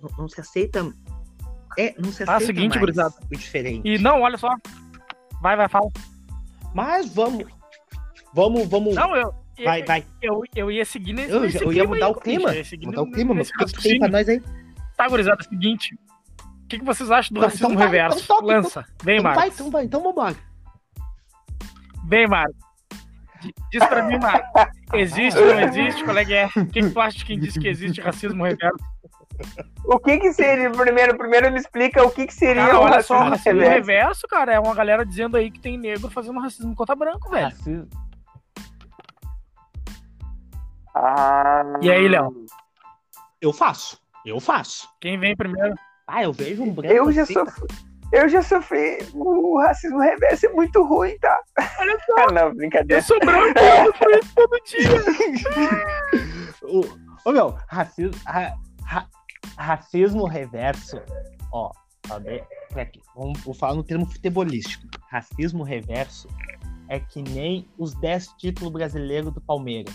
Não, 0.00 0.10
não 0.18 0.28
se 0.28 0.40
aceita. 0.40 0.92
É, 1.78 1.94
não 1.98 2.12
se 2.12 2.22
aceita 2.22 2.32
Ah, 2.34 2.40
seguinte, 2.40 2.68
mais 2.70 2.80
gurizada. 2.80 3.14
o 3.30 3.36
diferente. 3.36 3.86
E 3.88 3.98
não, 3.98 4.20
olha 4.22 4.38
só. 4.38 4.48
Vai, 5.42 5.56
vai, 5.56 5.68
fala. 5.68 5.90
Mas 6.74 7.12
vamos. 7.12 7.46
Vamos, 8.32 8.66
vamos. 8.68 8.94
Não, 8.94 9.16
eu, 9.16 9.34
vai, 9.64 9.82
vai. 9.82 10.04
eu, 10.22 10.42
eu 10.54 10.70
ia 10.70 10.84
seguir 10.84 11.12
nesse, 11.14 11.30
Eu, 11.32 11.40
nesse 11.40 11.62
eu 11.62 11.72
ia 11.72 11.84
mudar 11.86 12.06
aí, 12.06 12.12
o 12.12 12.14
clima. 12.14 12.54
eu 12.54 12.64
Mudar 12.86 13.02
o 13.02 13.04
nesse- 13.06 13.14
clima, 13.14 13.34
mas 13.34 13.48
o 13.48 13.52
que 13.52 13.64
que 13.64 13.82
tem 13.82 13.98
pra 13.98 14.08
nós 14.08 14.28
aí? 14.28 14.42
Tá, 14.96 15.08
gurizada, 15.08 15.42
é 15.42 15.46
o 15.46 15.48
seguinte. 15.48 15.98
O 16.64 16.68
que, 16.68 16.78
que 16.78 16.84
vocês 16.84 17.10
acham 17.10 17.32
do 17.34 17.38
Então 17.38 17.48
racismo 17.48 17.74
vai, 17.74 17.84
reverso? 17.86 18.18
então 18.18 18.36
toca, 18.40 18.46
Lança. 18.46 18.84
Vem, 19.02 19.14
Então 19.18 19.22
vai, 19.24 19.34
Marcos. 19.36 19.54
então 19.54 19.70
vai, 19.70 19.84
então 19.84 20.02
vambora. 20.02 20.36
Vem, 22.08 22.26
Marcos. 22.26 22.56
Di- 23.40 23.54
Diz 23.72 23.86
pra 23.86 24.02
mim, 24.04 24.18
Marcos. 24.18 24.48
Existe 24.94 25.38
ou 25.38 25.46
não 25.54 25.60
existe? 25.60 26.04
Qual 26.04 26.16
é 26.16 26.24
que 26.24 26.34
é? 26.34 26.46
O 26.46 26.66
que, 26.66 26.80
que 26.82 26.90
tu 26.90 27.00
acha 27.00 27.18
de 27.18 27.24
quem 27.24 27.38
diz 27.38 27.56
que 27.56 27.68
existe 27.68 28.00
racismo 28.00 28.44
reverso? 28.44 28.76
O 29.84 29.98
que 29.98 30.18
que 30.18 30.32
seria, 30.32 30.70
primeiro, 30.70 31.16
primeiro 31.18 31.50
me 31.52 31.58
explica 31.58 32.02
o 32.04 32.10
que 32.10 32.26
que 32.26 32.32
seria 32.34 32.64
Cara, 32.66 32.78
o 32.78 32.82
olha 32.82 33.02
só, 33.02 33.18
racismo 33.18 33.30
racismo 33.30 33.60
reverso. 33.60 33.74
reverso, 33.90 34.28
cara, 34.28 34.52
é 34.54 34.58
uma 34.60 34.74
galera 34.74 35.04
dizendo 35.04 35.36
aí 35.36 35.50
que 35.50 35.60
tem 35.60 35.76
negro 35.76 36.10
fazendo 36.10 36.40
racismo 36.40 36.74
contra 36.74 36.96
branco, 36.96 37.28
velho. 37.28 37.44
Racismo. 37.50 37.88
Ah, 40.94 41.62
E 41.82 41.90
aí, 41.90 42.08
Léo? 42.08 42.46
Eu 43.40 43.52
faço. 43.52 44.00
Eu 44.24 44.40
faço. 44.40 44.88
Quem 45.00 45.18
vem 45.18 45.36
primeiro? 45.36 45.74
Ah, 46.06 46.22
eu 46.22 46.32
vejo 46.32 46.62
um 46.62 46.72
branco. 46.72 46.94
eu 46.94 47.12
já 47.12 47.22
assim, 47.22 47.34
sofri. 47.34 47.66
Eu 48.12 48.28
já 48.28 48.40
sofri. 48.42 48.98
O 49.14 49.58
racismo 49.60 49.98
reverso 49.98 50.46
é 50.46 50.48
muito 50.50 50.82
ruim, 50.84 51.18
tá? 51.18 51.40
Olha 51.78 51.98
só. 52.06 52.26
Não, 52.32 52.54
brincadeira. 52.54 53.00
Eu 53.00 53.04
sou 53.04 53.18
branco, 53.20 53.58
eu 53.58 53.86
sofro 53.92 54.10
isso 54.18 54.34
todo 54.34 54.60
dia. 54.64 55.86
Ô, 56.62 56.84
ô, 57.24 57.32
meu, 57.32 57.56
racismo, 57.68 58.12
ra- 58.26 58.54
ra- 58.84 59.08
racismo 59.56 60.26
reverso, 60.26 61.00
ó, 61.52 61.70
sabe, 62.06 62.42
pra 62.70 62.84
quê? 62.86 63.00
vamos, 63.14 63.40
vou 63.42 63.54
falar 63.54 63.74
no 63.74 63.84
termo 63.84 64.06
futebolístico. 64.06 64.86
Racismo 65.10 65.62
reverso 65.62 66.28
é 66.88 66.98
que 66.98 67.22
nem 67.22 67.68
os 67.78 67.94
10 67.94 68.28
títulos 68.38 68.72
brasileiros 68.72 69.32
do 69.32 69.40
Palmeiras. 69.40 69.94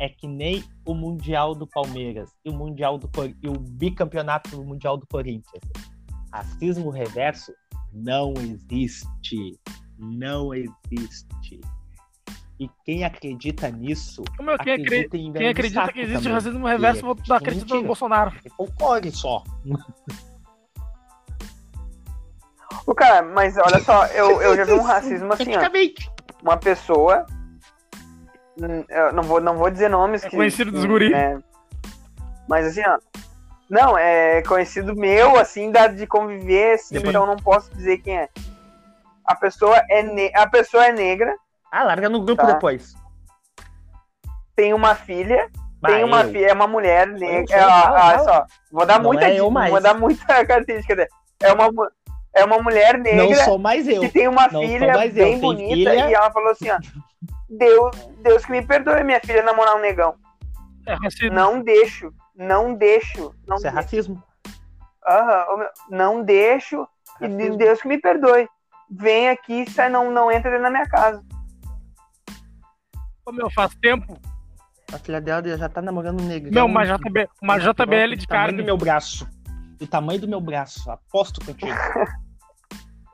É 0.00 0.08
que 0.08 0.26
nem 0.26 0.64
o 0.86 0.94
Mundial 0.94 1.54
do 1.54 1.66
Palmeiras 1.66 2.30
e 2.44 2.50
o 2.50 2.54
Mundial 2.54 2.98
do 2.98 3.08
e 3.40 3.48
o 3.48 3.52
bicampeonato 3.52 4.50
do 4.50 4.64
Mundial 4.64 4.96
do 4.96 5.06
Corinthians. 5.06 5.62
Racismo 6.32 6.90
reverso 6.90 7.52
não 7.92 8.32
existe. 8.34 9.58
Não 9.98 10.52
existe. 10.54 11.60
E 12.58 12.68
quem 12.84 13.04
acredita 13.04 13.70
nisso 13.70 14.22
Meu, 14.40 14.56
quem 14.58 14.74
acredita, 14.74 14.94
acredita 14.94 15.16
em 15.16 15.32
quem 15.32 15.48
acredita 15.48 15.92
que 15.92 16.00
existe 16.00 16.22
também. 16.22 16.32
racismo 16.34 16.66
reverso, 16.66 17.10
é 17.10 17.14
dar 17.28 17.36
acredita 17.36 17.74
no. 17.74 17.82
Bolsonaro. 17.82 18.32
Folclore 18.56 19.10
só. 19.10 19.42
Ô, 22.86 22.94
cara, 22.94 23.22
mas 23.22 23.56
olha 23.58 23.80
só, 23.80 24.06
eu, 24.06 24.40
eu 24.42 24.56
já 24.56 24.64
vi 24.64 24.72
um 24.72 24.82
racismo 24.82 25.32
assim, 25.32 25.54
ó. 25.56 25.60
Uma 26.42 26.56
pessoa. 26.56 27.26
hum, 28.58 28.84
Eu 28.88 29.12
não 29.12 29.22
vou, 29.22 29.40
não 29.40 29.56
vou 29.56 29.70
dizer 29.70 29.88
nomes. 29.88 30.24
É 30.24 30.30
que, 30.30 30.36
conhecido 30.36 30.70
dos 30.72 30.82
que, 30.82 30.88
guri. 30.88 31.10
né, 31.10 31.40
Mas 32.48 32.66
assim, 32.66 32.82
ó. 32.86 32.98
Não, 33.72 33.96
é 33.96 34.42
conhecido 34.42 34.94
meu, 34.94 35.38
assim, 35.38 35.70
da, 35.72 35.86
de 35.86 36.06
conviver, 36.06 36.74
assim, 36.74 36.98
Sim. 36.98 37.08
então 37.08 37.22
eu 37.22 37.26
não 37.26 37.36
posso 37.36 37.74
dizer 37.74 37.96
quem 37.98 38.18
é. 38.18 38.28
A 39.24 39.34
pessoa 39.34 39.80
é, 39.88 40.02
ne 40.02 40.30
a 40.34 40.46
pessoa 40.46 40.84
é 40.86 40.92
negra, 40.92 41.34
Ah, 41.72 41.82
larga 41.84 42.10
no 42.10 42.22
grupo 42.22 42.42
Tá. 42.42 42.52
depois. 42.52 42.94
tem 44.54 44.74
uma 44.74 44.94
filha, 44.94 45.48
tem 45.82 45.94
Vai, 45.94 46.04
uma 46.04 46.20
eu. 46.22 46.30
filha, 46.30 46.46
é 46.48 46.52
uma 46.52 46.66
mulher 46.66 47.06
negra. 47.06 47.56
É, 47.56 47.64
ó, 47.66 48.18
só, 48.24 48.46
vou 48.70 48.84
dar 48.84 48.98
Não 48.98 49.04
muita 49.08 49.26
é 49.28 49.40
eu 49.40 49.50
vou 49.50 49.80
dar 49.80 49.94
muita 49.94 50.26
característica 50.44 50.94
dela. 50.94 51.08
É 51.42 51.52
uma, 51.52 51.70
é 52.34 52.44
uma 52.44 52.58
mulher 52.62 52.94
Não 52.98 53.02
negra 53.04 53.44
sou 53.44 53.56
mais 53.58 53.88
eu. 53.88 54.00
que 54.02 54.10
tem 54.10 54.28
uma 54.28 54.42
Não 54.48 54.60
sou 54.60 54.68
filha 54.68 54.92
mais 54.92 55.16
eu, 55.16 55.24
bem 55.24 55.32
tem 55.32 55.40
bonita 55.40 55.90
filha. 55.90 56.10
e 56.10 56.14
ela 56.14 56.30
falou 56.30 56.50
assim, 56.50 56.70
ó. 56.70 56.78
Deus, 57.48 57.96
Deus 58.22 58.44
que 58.44 58.52
me 58.52 58.62
perdoe 58.66 59.02
minha 59.02 59.20
filha 59.20 59.42
namorar 59.42 59.76
um 59.76 59.80
negão. 59.80 60.14
É 60.86 60.94
racismo. 60.94 61.34
Não 61.34 61.62
deixo, 61.62 62.12
não 62.34 62.74
deixo, 62.74 63.34
não 63.46 63.56
Isso 63.56 63.66
é 63.66 63.70
deixo. 63.70 63.76
racismo. 63.76 64.22
Aham, 65.06 65.46
ô, 65.50 65.56
meu, 65.56 65.68
não 65.90 66.22
deixo 66.22 66.86
e 67.20 67.26
de- 67.28 67.34
Racismo. 67.34 67.56
Deus 67.56 67.82
que 67.82 67.88
me 67.88 67.98
perdoe. 68.00 68.48
Vem 68.90 69.28
aqui, 69.30 69.68
sai, 69.70 69.88
não, 69.88 70.10
não 70.10 70.30
entra 70.30 70.50
dentro 70.50 70.64
da 70.64 70.70
minha 70.70 70.86
casa. 70.88 71.22
Ô, 73.26 73.32
meu, 73.32 73.50
faz 73.50 73.74
tempo. 73.76 74.18
A 74.92 74.98
filha 74.98 75.20
dela 75.20 75.42
já 75.56 75.68
tá 75.68 75.80
namorando 75.80 76.20
um 76.20 76.26
negão. 76.26 76.50
Meu, 76.52 76.66
uma, 76.66 76.84
JB, 76.84 77.28
uma 77.40 77.58
JBL 77.58 78.14
de 78.16 78.26
tamanho 78.26 78.28
carne. 78.28 78.58
do 78.58 78.64
meu 78.64 78.76
braço. 78.76 79.26
Do 79.78 79.86
tamanho 79.86 80.20
do 80.20 80.28
meu 80.28 80.40
braço. 80.40 80.90
Aposto 80.90 81.44
contigo. 81.44 81.72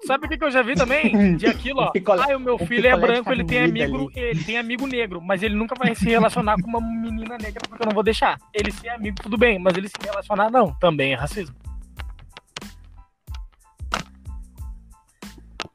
Sabe 0.09 0.25
o 0.27 0.29
que, 0.29 0.39
que 0.39 0.45
eu 0.45 0.51
já 0.51 0.63
vi 0.63 0.75
também? 0.75 1.37
De 1.37 1.47
aquilo, 1.47 1.81
ó. 1.83 1.91
Picolé- 1.93 2.33
Ah, 2.33 2.37
o 2.37 2.41
meu 2.41 2.59
filho 2.59 2.87
é 2.87 2.91
picolé 2.95 3.07
de 3.07 3.13
branco, 3.13 3.31
ele 3.33 3.45
tem 3.45 3.59
amigo, 3.63 3.99
moída 3.99 4.21
ele 4.21 4.43
tem 4.45 4.57
amigo 4.59 4.87
negro, 4.87 5.21
mas 5.21 5.43
ele 5.43 5.55
nunca 5.55 5.75
vai 5.79 5.95
se 5.95 6.07
relacionar 6.07 6.57
com 6.63 6.67
uma 6.69 6.81
menina 6.81 7.37
negra 7.37 7.61
porque 7.69 7.83
eu 7.83 7.87
não 7.87 7.95
vou 7.95 8.03
deixar. 8.03 8.39
Ele 8.55 8.73
ser 8.73 8.89
amigo, 8.89 9.17
tudo 9.23 9.37
bem, 9.37 9.59
mas 9.59 9.77
ele 9.77 9.89
se 9.89 9.95
relacionar, 10.03 10.51
não. 10.51 10.73
Também 10.81 11.13
é 11.13 11.17
racismo. 11.17 11.55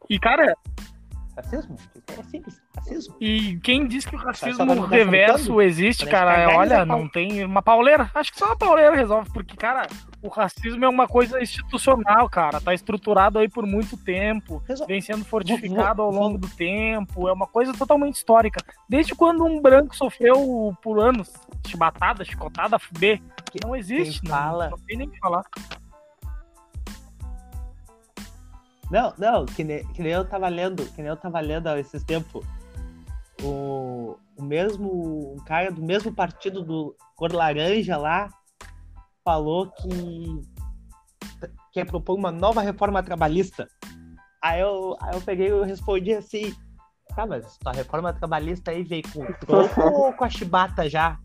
E, 0.09 0.19
cara, 0.19 0.55
Racismo? 1.35 1.75
É 2.17 2.23
simples. 2.23 2.61
Racismo. 2.75 3.15
E 3.21 3.57
quem 3.59 3.87
diz 3.87 4.03
que 4.03 4.15
o 4.15 4.19
racismo 4.19 4.65
pra 4.65 4.75
não 4.75 4.89
dar 4.89 4.95
reverso 4.95 5.61
existe, 5.61 6.05
Pra 6.05 6.11
cara, 6.19 6.57
olha, 6.57 6.77
pau. 6.85 6.97
não 6.97 7.07
tem 7.07 7.45
uma 7.45 7.61
pauleira. 7.61 8.09
Acho 8.15 8.31
que 8.31 8.39
só 8.39 8.47
uma 8.47 8.57
pauleira 8.57 8.95
resolve, 8.95 9.29
porque, 9.31 9.55
cara, 9.55 9.87
o 10.23 10.27
racismo 10.27 10.83
é 10.83 10.89
uma 10.89 11.07
coisa 11.07 11.39
institucional, 11.39 12.27
cara. 12.29 12.59
Tá 12.59 12.73
estruturado 12.73 13.37
aí 13.37 13.47
por 13.47 13.65
muito 13.67 13.95
tempo, 13.95 14.61
Resol- 14.67 14.87
vem 14.87 14.99
sendo 15.01 15.23
fortificado 15.23 16.01
ao 16.01 16.09
longo 16.11 16.37
do 16.39 16.49
tempo. 16.49 17.27
É 17.29 17.33
uma 17.33 17.45
coisa 17.45 17.73
totalmente 17.73 18.15
histórica. 18.15 18.59
Desde 18.89 19.13
quando 19.13 19.45
um 19.45 19.61
branco 19.61 19.95
sofreu 19.95 20.75
por 20.81 20.99
anos 20.99 21.31
chibatada, 21.67 22.25
chicotada, 22.25 22.77
B. 22.97 23.21
Não 23.63 23.75
existe, 23.75 24.19
quem 24.21 24.31
não, 24.31 24.35
fala- 24.37 24.69
não 24.71 24.77
tem 24.79 24.97
nem 24.97 25.07
o 25.07 25.11
que 25.11 25.19
falar. 25.19 25.43
Não, 28.89 29.13
não, 29.17 29.45
que 29.45 29.63
nem, 29.63 29.85
que 29.93 30.01
nem 30.01 30.11
eu 30.11 30.25
tava 30.25 30.47
lendo, 30.49 30.85
que 30.87 31.01
nem 31.01 31.09
eu 31.09 31.17
tava 31.17 31.39
lendo 31.39 31.67
há 31.67 31.79
esses 31.79 32.03
tempos. 32.03 32.45
O, 33.41 34.17
o 34.37 34.43
mesmo, 34.43 35.33
um 35.33 35.43
cara 35.43 35.71
do 35.71 35.81
mesmo 35.81 36.13
partido 36.13 36.63
do 36.63 36.95
cor 37.15 37.33
laranja 37.33 37.97
lá 37.97 38.29
falou 39.23 39.71
que 39.71 40.41
quer 41.71 41.85
propor 41.85 42.15
uma 42.15 42.31
nova 42.31 42.61
reforma 42.61 43.01
trabalhista. 43.01 43.67
Aí 44.41 44.61
eu, 44.61 44.97
aí 45.01 45.15
eu 45.15 45.21
peguei 45.21 45.47
e 45.47 45.65
respondi 45.65 46.13
assim, 46.13 46.53
tá, 47.15 47.25
mas 47.25 47.57
tua 47.57 47.71
reforma 47.71 48.13
trabalhista 48.13 48.71
aí 48.71 48.83
veio 48.83 49.03
com 49.11 49.23
o 49.25 49.33
troco 49.33 49.81
ou 49.81 50.13
com 50.13 50.25
a 50.25 50.29
chibata 50.29 50.89
já? 50.89 51.17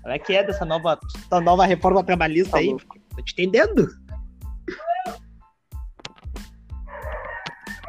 Qual 0.00 0.14
é 0.14 0.18
que 0.18 0.34
é 0.34 0.44
dessa 0.44 0.64
nova, 0.64 0.98
tua 1.28 1.40
nova 1.40 1.66
reforma 1.66 2.02
trabalhista 2.04 2.52
Tá 2.52 2.58
aí? 2.58 2.76
Tô 3.14 3.22
te 3.22 3.32
entendendo? 3.32 3.88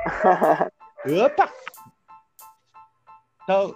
Opa! 1.25 1.49
Então, 3.43 3.73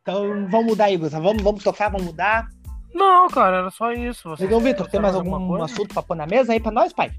então 0.00 0.48
vamos 0.50 0.66
mudar 0.66 0.84
aí. 0.86 0.96
Vamos, 0.96 1.42
vamos 1.42 1.62
tocar, 1.64 1.88
vamos 1.90 2.06
mudar. 2.06 2.46
Não, 2.94 3.28
cara, 3.28 3.58
era 3.58 3.70
só 3.70 3.92
isso. 3.92 4.28
Você 4.30 4.44
Então, 4.44 4.60
Vitor, 4.60 4.88
tem 4.88 5.00
mais 5.00 5.14
algum 5.14 5.46
coisa? 5.48 5.64
assunto 5.64 5.94
pra 5.94 6.02
pôr 6.02 6.14
na 6.16 6.26
mesa 6.26 6.52
aí 6.52 6.60
pra 6.60 6.70
nós, 6.70 6.92
pai? 6.92 7.10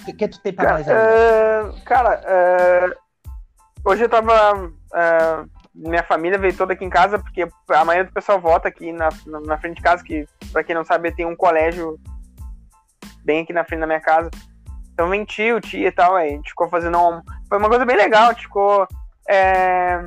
O 0.00 0.04
que, 0.04 0.12
que 0.14 0.28
tu 0.28 0.40
tem 0.40 0.52
pra 0.52 0.64
Cara, 0.64 0.78
nós 0.78 0.88
aí? 0.88 0.96
é, 0.96 1.82
cara, 1.84 2.20
é, 2.24 2.94
hoje 3.84 4.04
eu 4.04 4.08
tava. 4.08 4.72
é, 4.94 5.44
minha 5.74 6.02
família 6.02 6.38
veio 6.38 6.56
toda 6.56 6.72
aqui 6.72 6.84
em 6.84 6.90
casa, 6.90 7.18
porque 7.18 7.46
a 7.68 7.84
maioria 7.84 8.08
do 8.10 8.12
pessoal 8.14 8.40
vota 8.40 8.66
aqui 8.68 8.90
na, 8.90 9.10
na, 9.26 9.40
na 9.40 9.58
frente 9.58 9.76
de 9.76 9.82
casa, 9.82 10.02
que 10.02 10.26
pra 10.50 10.64
quem 10.64 10.74
não 10.74 10.84
sabe, 10.84 11.12
tem 11.12 11.26
um 11.26 11.36
colégio 11.36 11.98
bem 13.22 13.42
aqui 13.42 13.52
na 13.52 13.64
frente 13.64 13.80
da 13.80 13.86
minha 13.86 14.00
casa. 14.00 14.30
Então 14.92 15.08
vem 15.08 15.24
tio, 15.24 15.60
tia 15.60 15.88
e 15.88 15.92
tal, 15.92 16.16
aí 16.16 16.28
a 16.30 16.36
gente 16.36 16.48
ficou 16.48 16.68
fazendo 16.68 16.98
um. 16.98 17.20
Foi 17.48 17.58
uma 17.58 17.68
coisa 17.68 17.84
bem 17.84 17.96
legal, 17.96 18.34
ficou. 18.34 18.86
é, 19.28 20.04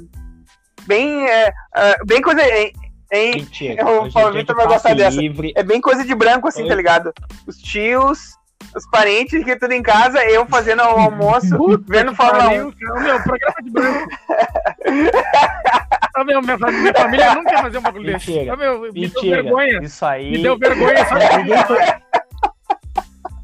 bem. 0.85 1.27
é, 1.27 1.53
é, 1.75 1.97
bem 2.05 2.21
coisa. 2.21 2.41
Mentira. 3.11 3.83
o 3.85 4.11
Paulo 4.11 4.33
Vitor 4.33 4.55
de 4.55 4.61
vai 4.61 4.73
gostar 4.73 4.95
dessa. 4.95 5.19
livre. 5.19 5.51
é 5.55 5.63
bem 5.63 5.81
coisa 5.81 6.05
de 6.05 6.15
branco, 6.15 6.47
assim, 6.47 6.63
Oi. 6.63 6.69
tá 6.69 6.75
ligado? 6.75 7.13
Os 7.45 7.57
tios, 7.57 8.37
os 8.75 8.89
parentes, 8.89 9.43
que 9.43 9.55
tudo 9.57 9.73
em 9.73 9.83
casa, 9.83 10.23
eu 10.25 10.45
fazendo 10.45 10.79
o 10.79 10.85
almoço, 10.85 11.83
vendo 11.87 12.15
Fórmula 12.15 12.45
1. 12.45 12.47
Pariu, 12.47 12.73
cara. 12.79 13.01
Meu, 13.01 13.23
programa 13.23 13.55
de 13.63 13.69
branco. 13.69 14.09
Ah, 16.13 16.23
meu, 16.23 16.41
minha, 16.41 16.57
minha 16.57 16.93
família 16.93 17.35
nunca 17.35 17.51
ia 17.51 17.61
fazer 17.61 17.77
um 17.77 17.81
bagulho 17.81 18.05
desse. 18.05 18.31
Mentira. 18.31 18.53
Ah, 18.53 18.57
meu, 18.57 18.81
me 18.81 19.07
deu 19.07 19.21
vergonha. 19.21 19.79
Isso 19.81 20.05
aí. 20.05 20.31
Me 20.31 20.37
deu 20.43 20.57
vergonha 20.57 21.05
só 21.05 21.15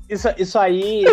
Isso, 0.10 0.28
isso 0.38 0.58
aí. 0.60 1.04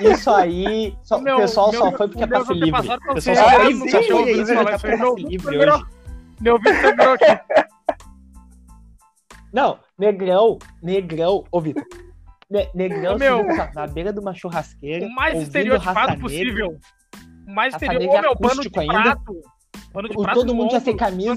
Isso 0.00 0.30
aí. 0.30 0.96
Só, 1.02 1.18
Meu- 1.18 1.36
o 1.36 1.40
pessoal 1.40 1.70
meu- 1.70 1.80
só 1.80 1.92
foi 1.96 2.08
porque 2.08 2.26
passe 2.26 2.52
livre. 2.54 2.80
O 2.80 3.14
pessoal 3.14 3.36
só 3.36 3.50
sei, 3.90 4.02
foi, 4.02 4.78
porque 4.78 4.96
meu- 4.96 5.14
livre 5.16 5.58
hoje. 5.58 5.84
Meu 6.40 6.58
vídeo 6.58 6.80
sangrou 6.82 7.14
aqui. 7.14 7.24
Não, 9.52 9.78
negrão, 9.98 10.58
negrão, 10.82 11.44
ô 11.52 11.60
Vitor. 11.60 11.84
Ne- 12.50 12.68
negrão, 12.74 13.16
Meu. 13.16 13.44
na 13.74 13.86
beira 13.86 14.12
de 14.12 14.18
uma 14.20 14.34
churrasqueira. 14.34 15.06
O 15.06 15.14
mais 15.14 15.40
estereotipado 15.40 16.18
possível. 16.18 16.78
O 17.46 17.54
mais 17.54 17.72
estereotipado. 17.74 18.18
Ô, 18.18 18.22
meu, 18.22 18.36
pano 18.36 18.60
de 18.62 18.70
ainda. 18.78 18.92
prato. 18.92 19.42
Pano 19.92 20.08
de 20.08 20.16
O- 20.18 20.22
prato 20.22 20.40
todo 20.40 20.54
mundo 20.54 20.70
já 20.72 20.80
sem 20.80 20.96
camisa. 20.96 21.36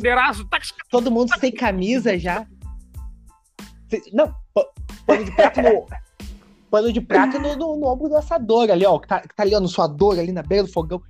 Tac, 0.49 0.63
Todo 0.89 1.11
mundo 1.11 1.29
sem 1.39 1.51
camisa 1.51 2.17
já. 2.17 2.45
Não, 4.13 4.33
pa- 4.53 4.65
pano 5.05 5.23
de 5.25 5.31
prato 5.35 5.61
no. 5.61 5.85
Pano 6.69 6.91
de 6.91 6.99
prato 7.01 7.39
no, 7.39 7.55
no, 7.55 7.77
no 7.77 7.87
ombro 7.87 8.09
do 8.09 8.17
assador 8.17 8.69
ali, 8.69 8.85
ó. 8.85 8.97
Que 8.99 9.07
tá, 9.07 9.19
que 9.21 9.35
tá 9.35 9.43
ali, 9.43 9.55
ó, 9.55 9.59
no 9.59 9.67
suador, 9.67 10.17
ali 10.19 10.31
na 10.31 10.41
beira 10.43 10.63
do 10.65 10.71
fogão. 10.71 11.01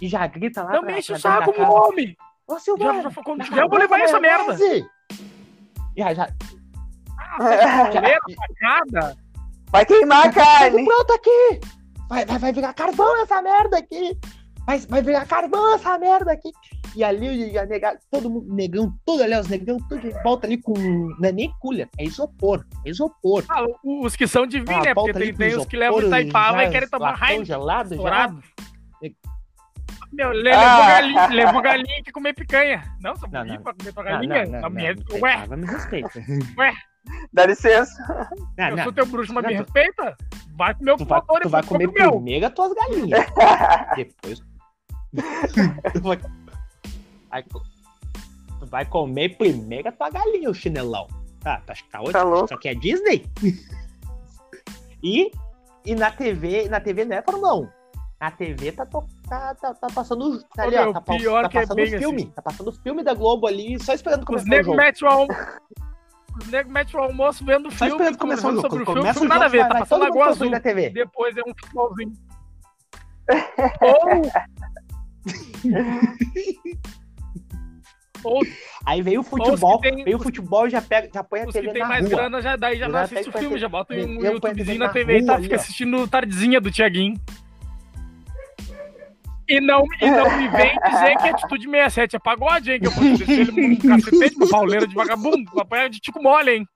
E 0.00 0.08
já 0.08 0.26
grita 0.26 0.62
lá. 0.62 0.72
Não 0.72 0.80
pra- 0.82 0.92
me 0.92 0.98
enche 0.98 1.08
pra 1.08 1.16
o 1.16 1.20
saco, 1.20 1.52
meu 1.58 1.70
homem. 1.70 2.16
Ô, 2.46 2.54
Já, 2.54 2.60
Silvano, 2.60 3.02
já, 3.10 3.22
quando 3.22 3.44
tiver, 3.44 3.62
eu 3.62 3.68
vou 3.68 3.78
levar 3.78 4.00
essa 4.00 4.18
merda. 4.20 4.44
maionese. 4.44 4.86
Já, 5.96 6.14
já. 6.14 6.28
Colher, 7.92 8.18
facada. 8.36 9.16
Vai 9.70 9.86
queimar 9.86 10.26
a 10.28 10.32
carne. 10.32 10.70
Tudo 10.70 10.84
pronto 10.84 11.12
aqui! 11.14 11.60
Vai, 12.08 12.26
vai, 12.26 12.38
vai 12.38 12.52
virar 12.52 12.74
carvão 12.74 13.22
essa 13.22 13.40
merda 13.40 13.78
aqui! 13.78 14.18
Vai, 14.66 14.78
vai 14.80 15.02
virar 15.02 15.24
carvão 15.26 15.74
essa 15.74 15.98
merda 15.98 16.30
aqui! 16.32 16.50
E 16.94 17.02
ali, 17.02 17.56
a 17.58 17.64
nega, 17.64 17.98
todo 18.10 18.28
mundo, 18.28 18.52
negão, 18.54 18.92
todo 19.06 19.22
ali, 19.22 19.34
os 19.34 19.48
negão, 19.48 19.78
tudo 19.88 20.06
em 20.06 20.10
volta 20.22 20.46
ali 20.46 20.60
com. 20.60 20.74
Não 21.18 21.28
é 21.28 21.32
nem 21.32 21.50
culha, 21.58 21.88
é 21.98 22.04
isopor. 22.04 22.66
É 22.84 22.90
isopor. 22.90 23.44
Ah, 23.48 23.64
os 23.82 24.14
que 24.14 24.26
são 24.26 24.46
de 24.46 24.60
vinho, 24.60 24.78
Ah, 24.78 24.82
né? 24.82 24.94
Porque 24.94 25.12
tem, 25.14 25.34
tem 25.34 25.56
os 25.56 25.64
que 25.64 25.76
levam 25.76 26.02
Itaipava 26.02 26.64
e 26.64 26.70
querem 26.70 26.88
tomar 26.88 27.12
raiva. 27.14 27.44
gelado. 27.44 27.94
Estourado. 27.94 28.42
Meu, 30.12 30.30
le- 30.30 30.50
Ah. 30.52 30.60
levou 30.60 30.86
galinha, 30.86 31.26
levou 31.28 31.62
galinha 31.62 31.98
e 31.98 32.02
quer 32.02 32.12
comer 32.12 32.34
picanha. 32.34 32.82
Não, 33.00 33.16
só 33.16 33.26
Não, 33.26 33.42
não, 33.44 33.54
não. 33.54 33.62
pra 33.62 33.72
comer 33.72 33.92
tua 33.94 34.02
galinha. 34.02 34.44
não, 34.44 34.52
não, 34.52 34.60
não, 34.60 34.70
minha- 34.70 34.94
não, 34.94 35.02
Ué, 35.20 35.32
Itaipava 35.32 35.56
me 35.56 35.66
respeita. 35.66 36.10
Dá 37.32 37.46
licença. 37.46 38.28
Não, 38.58 38.68
eu 38.68 38.76
não. 38.76 38.84
sou 38.84 38.92
teu 38.92 39.06
bruxo, 39.06 39.32
mas 39.32 39.42
Não, 39.42 39.50
me 39.50 39.56
respeita. 39.56 40.14
Vai 40.54 40.74
comer 40.74 40.92
o 40.92 40.96
vai, 40.98 41.18
motor 41.18 41.40
tu 41.40 41.48
vai 41.48 41.62
comer 41.62 41.88
meu. 41.90 42.12
primeiro 42.12 42.46
as 42.46 42.52
tuas 42.52 42.72
galinhas. 42.74 43.26
Depois. 43.96 44.40
tu, 45.94 46.00
vai... 46.02 46.18
Vai 47.32 47.42
tu 47.42 48.66
vai 48.66 48.84
comer 48.84 49.36
primeiro 49.38 49.88
a 49.88 49.92
tua 49.92 50.10
galinha, 50.10 50.50
o 50.50 50.54
chinelão. 50.54 51.08
Tá, 51.40 51.60
tá, 51.66 51.74
tá, 51.90 52.02
hoje, 52.02 52.12
Tá 52.12 52.22
louco. 52.22 52.44
Isso 52.44 52.54
aqui 52.54 52.68
é 52.68 52.74
Disney. 52.74 53.26
e, 55.02 55.32
e 55.84 55.94
na 55.94 56.10
TV, 56.12 56.68
na 56.68 56.78
TV 56.78 57.04
não 57.06 57.16
é 57.16 57.22
Fórmula 57.22 57.54
1. 57.56 57.68
Na 58.20 58.30
TV 58.30 58.70
tá, 58.70 58.86
tá, 58.86 59.54
tá, 59.54 59.74
tá 59.74 59.86
passando. 59.92 60.40
Tá 60.54 60.64
Ô, 60.64 60.66
ali, 60.68 60.76
ó. 60.76 60.92
Tá, 60.92 61.00
pior 61.00 61.42
tá 61.42 61.48
que 61.48 61.58
é 61.58 61.60
passando 61.62 61.76
bem 61.76 61.86
os 61.86 61.90
filme. 61.98 62.22
assim. 62.22 62.30
Tá 62.30 62.42
passando 62.42 62.68
os 62.68 62.78
filme 62.78 63.02
da 63.02 63.14
Globo 63.14 63.46
ali, 63.48 63.82
só 63.82 63.94
esperando 63.94 64.20
Os 64.20 64.26
começar 64.26 64.46
o 64.46 64.48
negros 64.50 64.66
jogo. 64.66 64.76
metem 64.76 65.08
o 65.08 65.10
almoço. 65.10 65.40
Os 66.38 66.48
negros 66.48 66.72
metem 66.72 67.00
o 67.00 67.02
almoço 67.02 67.44
vendo 67.44 67.70
Só 67.70 67.76
filme, 67.78 67.92
esperando 67.92 68.18
começar 68.18 68.48
o 68.48 68.50
jogo. 68.52 68.62
sobre 68.62 68.82
o 68.82 68.86
filme, 68.86 69.00
começa 69.00 69.18
o 69.18 69.22
jogo, 69.22 69.34
nada 69.34 69.46
a 69.46 69.48
ver, 69.48 69.58
vai, 69.58 69.68
tá 69.70 69.78
passando 69.80 70.00
Lagoa 70.02 70.26
Azul. 70.28 70.50
na 70.50 70.60
TV. 70.60 70.90
Depois 70.90 71.36
é 71.36 71.40
um 71.40 71.52
futebolzinho. 71.58 72.12
Ou, 73.82 74.22
ou 78.24 78.40
Aí 78.84 79.00
veio 79.02 79.20
o 79.20 79.24
futebol, 79.24 79.80
tem- 79.80 80.04
veio 80.04 80.16
o 80.16 80.22
futebol 80.22 80.68
já 80.68 80.82
pega, 80.82 81.08
já 81.12 81.22
põe 81.22 81.40
a 81.40 81.46
os 81.46 81.52
TV 81.52 81.66
que 81.68 81.72
tem 81.72 81.82
na 81.82 81.88
mais 81.88 82.04
rua. 82.06 82.16
grana, 82.16 82.42
já, 82.42 82.56
daí 82.56 82.78
já 82.78 82.86
não 82.88 82.94
já 82.94 83.02
assiste 83.02 83.28
o 83.28 83.32
filme, 83.32 83.48
ter- 83.50 83.58
já 83.60 83.68
bota 83.68 83.94
um 83.94 83.96
a 83.96 84.00
TV 84.00 84.26
YouTubezinho 84.32 84.78
na 84.78 84.86
na 84.86 84.92
TV 84.92 85.18
e 85.18 85.26
tá, 85.26 85.34
ali, 85.34 85.42
fica 85.44 85.56
ó. 85.56 85.58
assistindo 85.58 86.08
Tardezinha 86.08 86.60
do 86.60 86.70
Tiaguinho. 86.70 87.20
E 89.48 89.60
não, 89.60 89.84
e 90.00 90.10
não 90.10 90.38
me 90.38 90.48
vem 90.48 90.78
dizer 90.78 91.16
que 91.18 91.28
Atitude 91.28 91.64
67 91.68 92.16
é 92.16 92.18
pagode, 92.18 92.72
hein? 92.72 92.80
Que 92.80 92.86
eu 92.86 92.90
vou 92.92 93.04
deixar 93.04 93.32
ele 93.32 93.50
um 93.66 93.76
cacetete, 93.76 94.36
uma 94.36 94.48
pauleira 94.48 94.86
de 94.86 94.94
vagabundo, 94.94 95.50
uma 95.52 95.62
apanhar 95.62 95.90
de 95.90 96.00
tico 96.00 96.22
mole, 96.22 96.50
hein? 96.52 96.68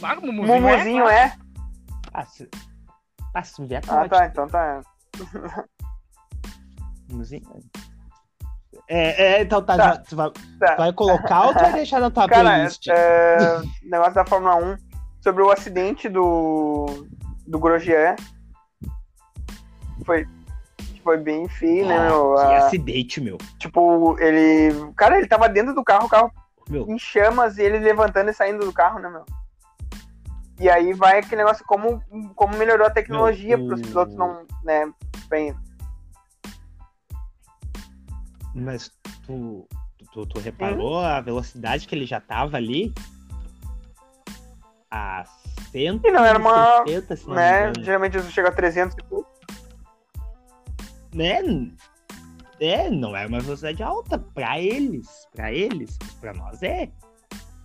Claro, 0.00 0.20
o 0.20 0.26
Mumuzinho, 0.26 0.60
Mumuzinho 0.62 1.08
é. 1.08 1.26
é. 1.26 1.32
Ah, 2.12 2.24
se, 2.24 2.48
ah, 3.34 3.42
se 3.44 3.64
vier, 3.64 3.82
Ah, 3.86 4.08
tá, 4.08 4.26
então 4.26 4.48
tá. 4.48 4.82
Mumuzinho. 7.08 7.42
É, 8.88 9.34
é, 9.38 9.42
então 9.42 9.62
tá, 9.62 9.76
Tá. 9.76 9.84
já- 9.84 9.96
tu 9.98 10.16
vai, 10.16 10.30
Tá. 10.58 10.74
vai 10.76 10.92
colocar 10.92 11.46
ou 11.46 11.54
tu 11.54 11.60
vai 11.60 11.72
deixar 11.72 12.00
na 12.00 12.10
tua 12.10 12.28
Cara, 12.28 12.42
playlist? 12.50 12.88
é, 12.88 13.60
negócio 13.82 14.14
da 14.14 14.26
Fórmula 14.26 14.56
1 14.56 14.76
sobre 15.20 15.42
o 15.42 15.50
acidente 15.50 16.08
do, 16.08 17.06
do 17.46 17.58
Grosjean. 17.58 18.16
Foi, 20.04 20.26
foi 21.02 21.16
bem 21.18 21.48
feio, 21.48 21.86
né, 21.86 22.06
meu? 22.08 22.34
que 22.34 22.40
A- 22.42 22.66
acidente, 22.66 23.20
meu. 23.20 23.38
tipo, 23.58 24.16
ele. 24.18 24.92
Cara, 24.96 25.16
ele 25.18 25.28
tava 25.28 25.48
dentro 25.48 25.74
do 25.74 25.84
carro, 25.84 26.06
o 26.06 26.08
carro 26.08 26.30
Meu, 26.68 26.86
em 26.90 26.98
chamas 26.98 27.58
e 27.58 27.62
ele 27.62 27.78
levantando 27.78 28.30
e 28.30 28.34
saindo 28.34 28.64
do 28.64 28.72
carro, 28.72 28.98
né, 28.98 29.08
meu? 29.08 29.24
E 30.60 30.68
aí 30.68 30.92
vai 30.92 31.18
aquele 31.18 31.36
negócio 31.42 31.64
como, 31.66 32.00
como 32.36 32.56
melhorou 32.56 32.86
a 32.86 32.90
tecnologia 32.90 33.56
para 33.56 33.74
os 33.74 33.80
pilotos 33.80 34.14
não, 34.16 34.44
né, 34.64 34.90
bem. 35.28 35.54
Mas 38.54 38.90
tu, 39.26 39.66
tu, 40.12 40.26
tu 40.26 40.40
reparou 40.40 40.98
a 41.00 41.20
velocidade 41.20 41.86
que 41.86 41.94
ele 41.94 42.06
já 42.06 42.20
tava 42.20 42.56
ali? 42.56 42.92
a 44.90 45.24
100 45.70 46.00
E 46.04 46.10
não 46.10 46.22
era 46.24 46.38
uma- 46.38 46.84
se 46.86 47.26
não 47.26 47.30
me 47.30 47.34
né? 47.34 47.72
Geralmente 47.80 48.18
isso 48.18 48.30
chega 48.30 48.48
a 48.48 48.52
300 48.52 48.94
e 48.98 49.02
pouco. 49.04 49.30
né? 51.14 51.40
É, 52.60 52.90
não 52.90 53.16
é 53.16 53.26
uma 53.26 53.40
velocidade 53.40 53.82
alta 53.82 54.18
pra 54.18 54.60
eles. 54.60 55.26
Pra 55.34 55.50
eles. 55.52 55.96
Pra 56.20 56.32
nós 56.34 56.62
é. 56.62 56.90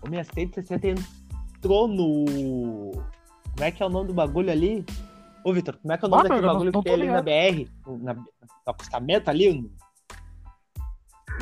O 0.01 0.09
minha 0.09 0.23
160 0.23 0.87
entrou 0.87 1.87
no. 1.87 2.91
Como 2.93 3.63
é 3.63 3.71
que 3.71 3.83
é 3.83 3.85
o 3.85 3.89
nome 3.89 4.07
do 4.07 4.13
bagulho 4.13 4.49
ali? 4.51 4.85
Ô, 5.43 5.53
Vitor, 5.53 5.77
como 5.77 5.93
é 5.93 5.97
que 5.97 6.05
é 6.05 6.07
o 6.07 6.11
nome 6.11 6.21
Ah, 6.21 6.29
daquele 6.29 6.47
bagulho 6.47 6.71
que 6.71 6.81
tem 6.83 6.93
ali 6.93 7.07
na 7.07 7.21
BR? 7.21 7.69
Na, 8.01 8.13
no 8.13 8.25
acostamento 8.65 9.29
ali? 9.29 9.69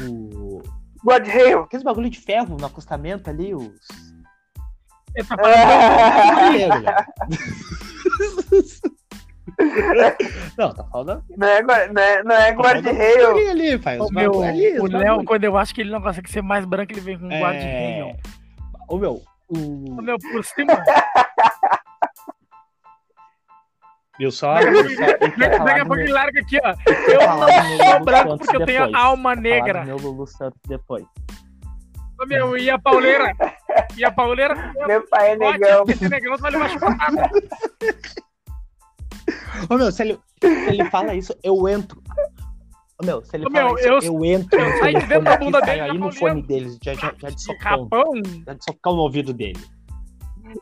O, 0.02 0.62
God 1.04 1.28
Rail. 1.28 1.60
aqueles 1.62 1.84
bagulho 1.84 2.10
de 2.10 2.20
ferro 2.20 2.58
no 2.58 2.66
acostamento 2.66 3.30
ali, 3.30 3.54
os. 3.54 3.70
Tá 5.28 5.38
Caralho, 5.38 6.58
velho. 6.70 6.86
Não, 10.58 10.74
tá 10.74 10.84
falando. 10.86 11.24
Não 11.38 11.48
é, 11.48 11.62
não 11.62 11.74
é, 11.74 12.24
não 12.24 12.36
é 12.36 12.54
faz 13.80 14.02
O, 14.02 14.10
meu, 14.12 14.32
o 14.32 14.88
Léo, 14.88 15.24
quando 15.24 15.44
eu 15.44 15.58
acho 15.58 15.74
que 15.74 15.82
ele 15.82 15.92
não 15.92 16.02
consegue 16.02 16.30
ser 16.30 16.42
mais 16.42 16.66
branco, 16.66 16.92
ele 16.92 17.02
vem 17.02 17.18
com 17.18 17.26
um 17.28 17.32
É. 17.32 17.40
rayon. 17.42 18.16
Ô 18.90 18.98
meu, 18.98 19.22
o. 19.48 19.58
O 19.92 20.02
meu, 20.02 20.18
por 20.18 20.44
cima. 20.44 20.74
Viu 24.18 24.32
só? 24.32 24.54
Daqui 24.56 24.70
a 24.70 24.74
pouco- 25.86 25.96
só? 25.96 25.96
Ele 25.96 26.04
ele 26.04 26.14
larga 26.14 26.40
aqui, 26.40 26.58
ó. 26.64 26.74
Eu 27.12 27.38
não 27.38 27.48
sou 27.90 28.06
branco 28.06 28.38
porque 28.38 28.56
eu 28.56 28.66
tenho 28.66 28.96
alma 28.96 29.36
negra. 29.36 29.84
meu 29.84 29.98
Lulu 29.98 30.26
Santos 30.28 30.60
depois. 30.68 31.04
Ô, 32.22 32.26
meu, 32.26 32.58
e 32.58 32.70
a 32.70 32.80
pauleira? 32.80 33.34
E 33.98 34.06
a 34.06 34.12
pauleira? 34.12 34.74
Meu 34.88 35.06
pai 35.08 35.32
é 35.32 35.36
negão. 35.38 35.84
Esse 35.88 36.08
negão 36.08 36.38
vai 36.38 36.52
levar 36.52 36.70
chupada. 36.70 37.30
Ô 39.70 39.78
meu, 39.78 39.92
se 39.92 40.04
ele, 40.04 40.20
se 40.42 40.48
ele 40.48 40.86
fala 40.90 41.14
isso, 41.14 41.36
eu 41.44 41.68
entro. 41.68 42.02
Ô 43.02 43.06
meu, 43.06 43.22
se 43.26 43.36
ele 43.36 43.46
Ô, 43.48 43.52
fala 43.52 43.66
meu, 43.66 43.76
isso, 43.78 43.88
eu- 43.88 44.00
eu, 44.02 44.26
entro. 44.26 44.58
eu 44.58 44.78
saio 44.80 45.00
de 45.00 45.06
dentro 45.08 45.26
da 45.26 45.36
bunda 45.38 45.60
dele 45.60 45.82
aí 45.82 45.98
no 45.98 46.10
fone 46.14 46.42
deles, 46.42 46.78
já, 46.82 46.94
já, 46.94 47.14
já 47.18 47.30
de 47.30 47.42
socão. 47.42 47.90
capão. 47.90 48.14
Já 48.46 48.54
de 48.54 48.64
socão 48.64 48.96
no 48.96 49.02
ouvido 49.02 49.34
dele. 49.34 49.60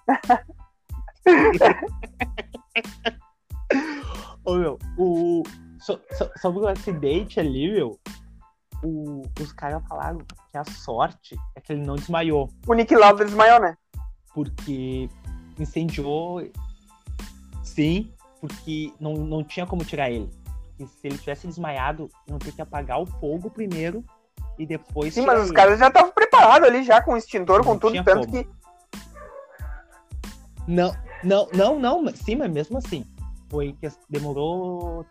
Ô 4.45 4.55
meu, 4.55 4.77
o. 4.97 5.43
so- 5.79 5.99
so- 6.17 6.31
sobre 6.41 6.59
o 6.63 6.67
acidente 6.67 7.39
ali, 7.39 7.71
meu. 7.71 7.99
o- 8.83 9.21
os 9.39 9.53
caras 9.53 9.81
falaram 9.87 10.17
que 10.51 10.57
a 10.57 10.65
sorte 10.65 11.35
é 11.55 11.61
que 11.61 11.71
ele 11.73 11.85
não 11.85 11.95
desmaiou. 11.95 12.49
O 12.67 12.73
Nick 12.73 12.93
Lauda 12.95 13.23
desmaiou, 13.23 13.59
né? 13.61 13.77
porque 14.33 15.07
incendiou. 15.59 16.41
Sim, 17.63 18.11
porque 18.41 18.91
não, 18.99 19.13
não 19.13 19.43
tinha 19.43 19.65
como 19.65 19.85
tirar 19.85 20.09
ele. 20.11 20.29
E 20.79 20.85
se 20.87 21.07
ele 21.07 21.17
tivesse 21.17 21.47
desmaiado, 21.47 22.09
iam 22.27 22.39
ter 22.39 22.51
que 22.51 22.61
apagar 22.61 22.99
o 22.99 23.05
fogo 23.05 23.49
primeiro 23.49 24.03
e 24.57 24.65
depois. 24.65 25.13
Sim, 25.13 25.21
mas 25.25 25.39
os 25.39 25.45
ele. 25.47 25.55
caras 25.55 25.79
já 25.79 25.87
estavam 25.87 26.11
preparados 26.11 26.67
ali 26.67 26.83
já 26.83 27.01
com 27.01 27.13
o 27.13 27.17
extintor, 27.17 27.59
Não 27.59 27.63
com 27.65 27.77
tudo, 27.77 28.03
tanto 28.03 28.27
como. 28.27 28.43
que. 28.43 28.49
Não, 30.67 30.93
não, 31.23 31.47
não, 31.53 31.79
não. 31.79 32.15
Sim, 32.15 32.35
mas 32.37 32.51
mesmo 32.51 32.77
assim. 32.79 33.05
Foi 33.54 33.72
que 33.74 33.88
demorou 34.10 35.06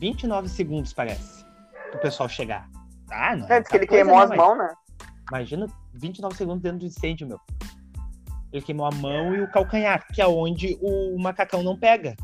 29 0.00 0.48
segundos, 0.48 0.92
parece, 0.92 1.44
pro 1.92 2.00
pessoal 2.00 2.28
chegar. 2.28 2.68
Ah, 3.08 3.36
não. 3.36 3.48
É, 3.48 3.60
diz 3.60 3.68
que 3.68 3.76
ele 3.76 3.86
queimou 3.86 4.16
né, 4.16 4.24
as 4.24 4.30
mãos, 4.36 4.58
né? 4.58 4.74
Imagina 5.30 5.68
29 5.94 6.34
segundos 6.34 6.62
dentro 6.64 6.80
do 6.80 6.84
incêndio, 6.84 7.28
meu. 7.28 7.40
Ele 8.52 8.60
queimou 8.60 8.86
a 8.86 8.90
mão 8.90 9.36
e 9.36 9.40
o 9.40 9.50
calcanhar, 9.52 10.04
que 10.12 10.20
é 10.20 10.26
onde 10.26 10.76
o 10.82 11.16
macacão 11.16 11.62
não 11.62 11.78
pega. 11.78 12.16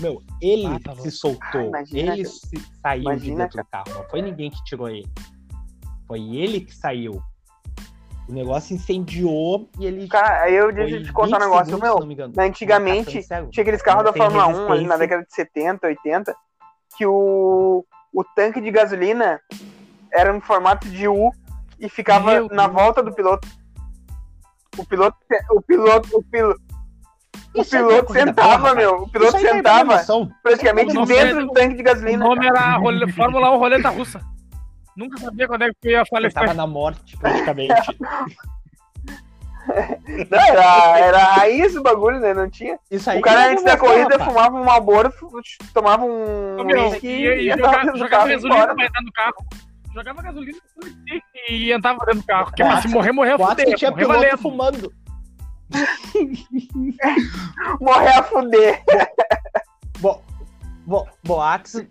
Meu, 0.00 0.20
ele 0.42 0.66
Ah, 0.66 0.80
tá 0.82 0.96
se 0.96 1.12
soltou. 1.12 1.72
Ah, 1.72 1.84
ele 1.92 2.24
se 2.24 2.58
saiu 2.82 3.02
de 3.02 3.06
Imagina, 3.06 3.44
dentro 3.44 3.62
do 3.62 3.68
carro. 3.68 3.94
Não 3.94 4.04
foi 4.10 4.20
ninguém 4.20 4.50
que 4.50 4.64
tirou 4.64 4.88
ele. 4.88 5.08
Foi 6.08 6.20
ele 6.20 6.62
que 6.62 6.74
saiu. 6.74 7.22
O 8.28 8.32
negócio 8.32 8.74
incendiou 8.74 9.68
e 9.78 9.86
ele. 9.86 10.06
Cara, 10.06 10.42
aí 10.42 10.54
eu 10.54 10.70
deixa 10.70 11.02
te 11.02 11.12
contar 11.12 11.38
um 11.38 11.40
20 11.40 11.48
negócio, 11.48 11.78
segundos, 11.78 12.16
meu. 12.16 12.28
me 12.28 12.44
antigamente, 12.46 13.22
cego. 13.22 13.50
Tinha 13.50 13.62
aqueles 13.62 13.80
carros 13.80 14.04
da 14.04 14.12
Fórmula 14.12 14.46
1 14.46 14.72
ali 14.72 14.86
na 14.86 14.96
década 14.98 15.24
de 15.24 15.34
70, 15.34 15.86
80, 15.86 16.36
que 16.96 17.06
o, 17.06 17.84
o 18.12 18.24
tanque 18.36 18.60
de 18.60 18.70
gasolina 18.70 19.40
era 20.12 20.32
no 20.32 20.42
formato 20.42 20.86
de 20.88 21.08
U 21.08 21.30
e 21.80 21.88
ficava 21.88 22.32
Meu 22.32 22.48
na 22.50 22.66
Deus. 22.66 22.74
volta 22.74 23.02
do 23.02 23.14
piloto. 23.14 23.48
O 24.76 24.84
piloto, 24.84 25.16
o 25.50 25.62
piloto, 25.62 26.08
o 26.18 26.22
piloto, 26.22 26.60
o 27.54 27.60
é 27.60 27.64
piloto 27.64 28.12
sentava, 28.12 28.56
rapaz. 28.56 28.76
meu. 28.76 29.02
O 29.02 29.08
piloto 29.08 29.36
é 29.36 29.40
sentava 29.40 30.04
praticamente 30.42 30.94
Não, 30.94 31.04
dentro 31.04 31.46
do 31.46 31.52
tanque 31.52 31.76
de 31.76 31.80
O 31.80 31.84
gasolina. 31.84 32.24
nome 32.24 32.46
era 32.46 32.78
Fórmula 33.16 33.50
1 33.52 33.58
Roleta 33.58 33.88
Russa. 33.88 34.20
Nunca 34.98 35.16
sabia 35.18 35.46
quando 35.46 35.62
é 35.62 35.68
que 35.68 35.74
eu 35.86 35.92
ia 35.92 36.04
falecer. 36.06 36.40
tava 36.42 36.54
na 36.54 36.66
morte, 36.66 37.16
praticamente. 37.16 37.72
Não, 40.30 40.38
era, 40.40 40.98
era 40.98 41.18
raiz 41.34 41.76
o 41.76 41.82
bagulho, 41.82 42.18
né? 42.18 42.32
Não 42.34 42.48
tinha. 42.50 42.78
Isso 42.90 43.08
aí 43.10 43.18
O 43.18 43.22
cara 43.22 43.48
é 43.48 43.52
antes 43.52 43.62
da 43.64 43.76
corrida 43.76 44.16
rapaz. 44.16 44.24
fumava 44.24 44.56
um 44.58 44.64
Marlboro, 44.64 45.12
tomava 45.74 46.04
um 46.06 46.64
meu, 46.64 46.94
e, 47.02 47.50
e 47.50 47.54
do 47.54 47.58
jogava 47.98 48.28
e 48.28 48.30
gasolina 48.34 48.74
pra 48.74 48.86
entrar 48.86 49.02
no 49.02 49.12
carro. 49.12 49.46
Jogava 49.94 50.22
gasolina 50.22 50.58
e 51.50 51.70
entrava 51.70 51.98
dentro 52.06 52.20
do 52.22 52.26
carro. 52.26 52.46
Porque 52.46 52.62
Boatos- 52.64 52.82
se 52.82 52.88
morrer, 52.88 53.12
morrer, 53.12 53.36
que 53.36 53.44
fuder. 53.44 53.74
tinha 53.76 53.90
Morrer 53.90 54.02
piloto 54.06 54.20
valendo. 54.20 54.38
fumando. 54.38 54.92
Morrer 57.80 58.18
a 58.18 58.22
fuder. 58.22 58.82
Bo, 60.00 60.22
bo, 60.86 61.06
boatos, 61.24 61.82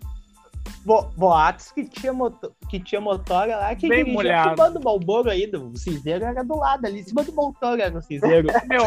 bo, 0.88 1.02
boatos 1.16 1.70
que 1.72 1.84
tinha, 1.84 2.12
motor, 2.14 2.50
que 2.70 2.80
tinha 2.80 2.98
motor 3.00 3.46
lá 3.46 3.74
que 3.74 3.86
Bem 3.86 3.98
dirigia 3.98 4.14
molhado. 4.14 4.56
fumando 4.56 4.82
Malboro 4.82 5.28
ainda. 5.30 5.60
O 5.60 5.76
cinzeiro 5.76 6.24
era 6.24 6.42
do 6.42 6.56
lado 6.56 6.86
ali, 6.86 7.00
em 7.00 7.04
cima 7.04 7.22
do 7.22 7.32
motor 7.32 7.78
era 7.78 7.96
o 7.96 8.00
cinzeiro. 8.00 8.48
Meu, 8.66 8.84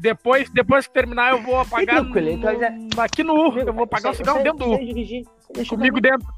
depois, 0.00 0.48
depois 0.50 0.86
que 0.86 0.92
terminar, 0.94 1.32
eu 1.32 1.42
vou 1.42 1.58
apagar 1.58 2.04
então 2.04 2.58
já- 2.60 2.70
no- 2.70 3.00
aqui 3.00 3.24
no 3.24 3.34
U. 3.34 3.58
Eu 3.58 3.72
vou 3.74 3.82
apagar 3.84 4.12
o 4.12 4.14
cigarro 4.16 4.42
dentro 4.44 4.58
do 4.58 4.70
U. 4.72 5.66
Comigo 5.66 6.00
dentro. 6.00 6.28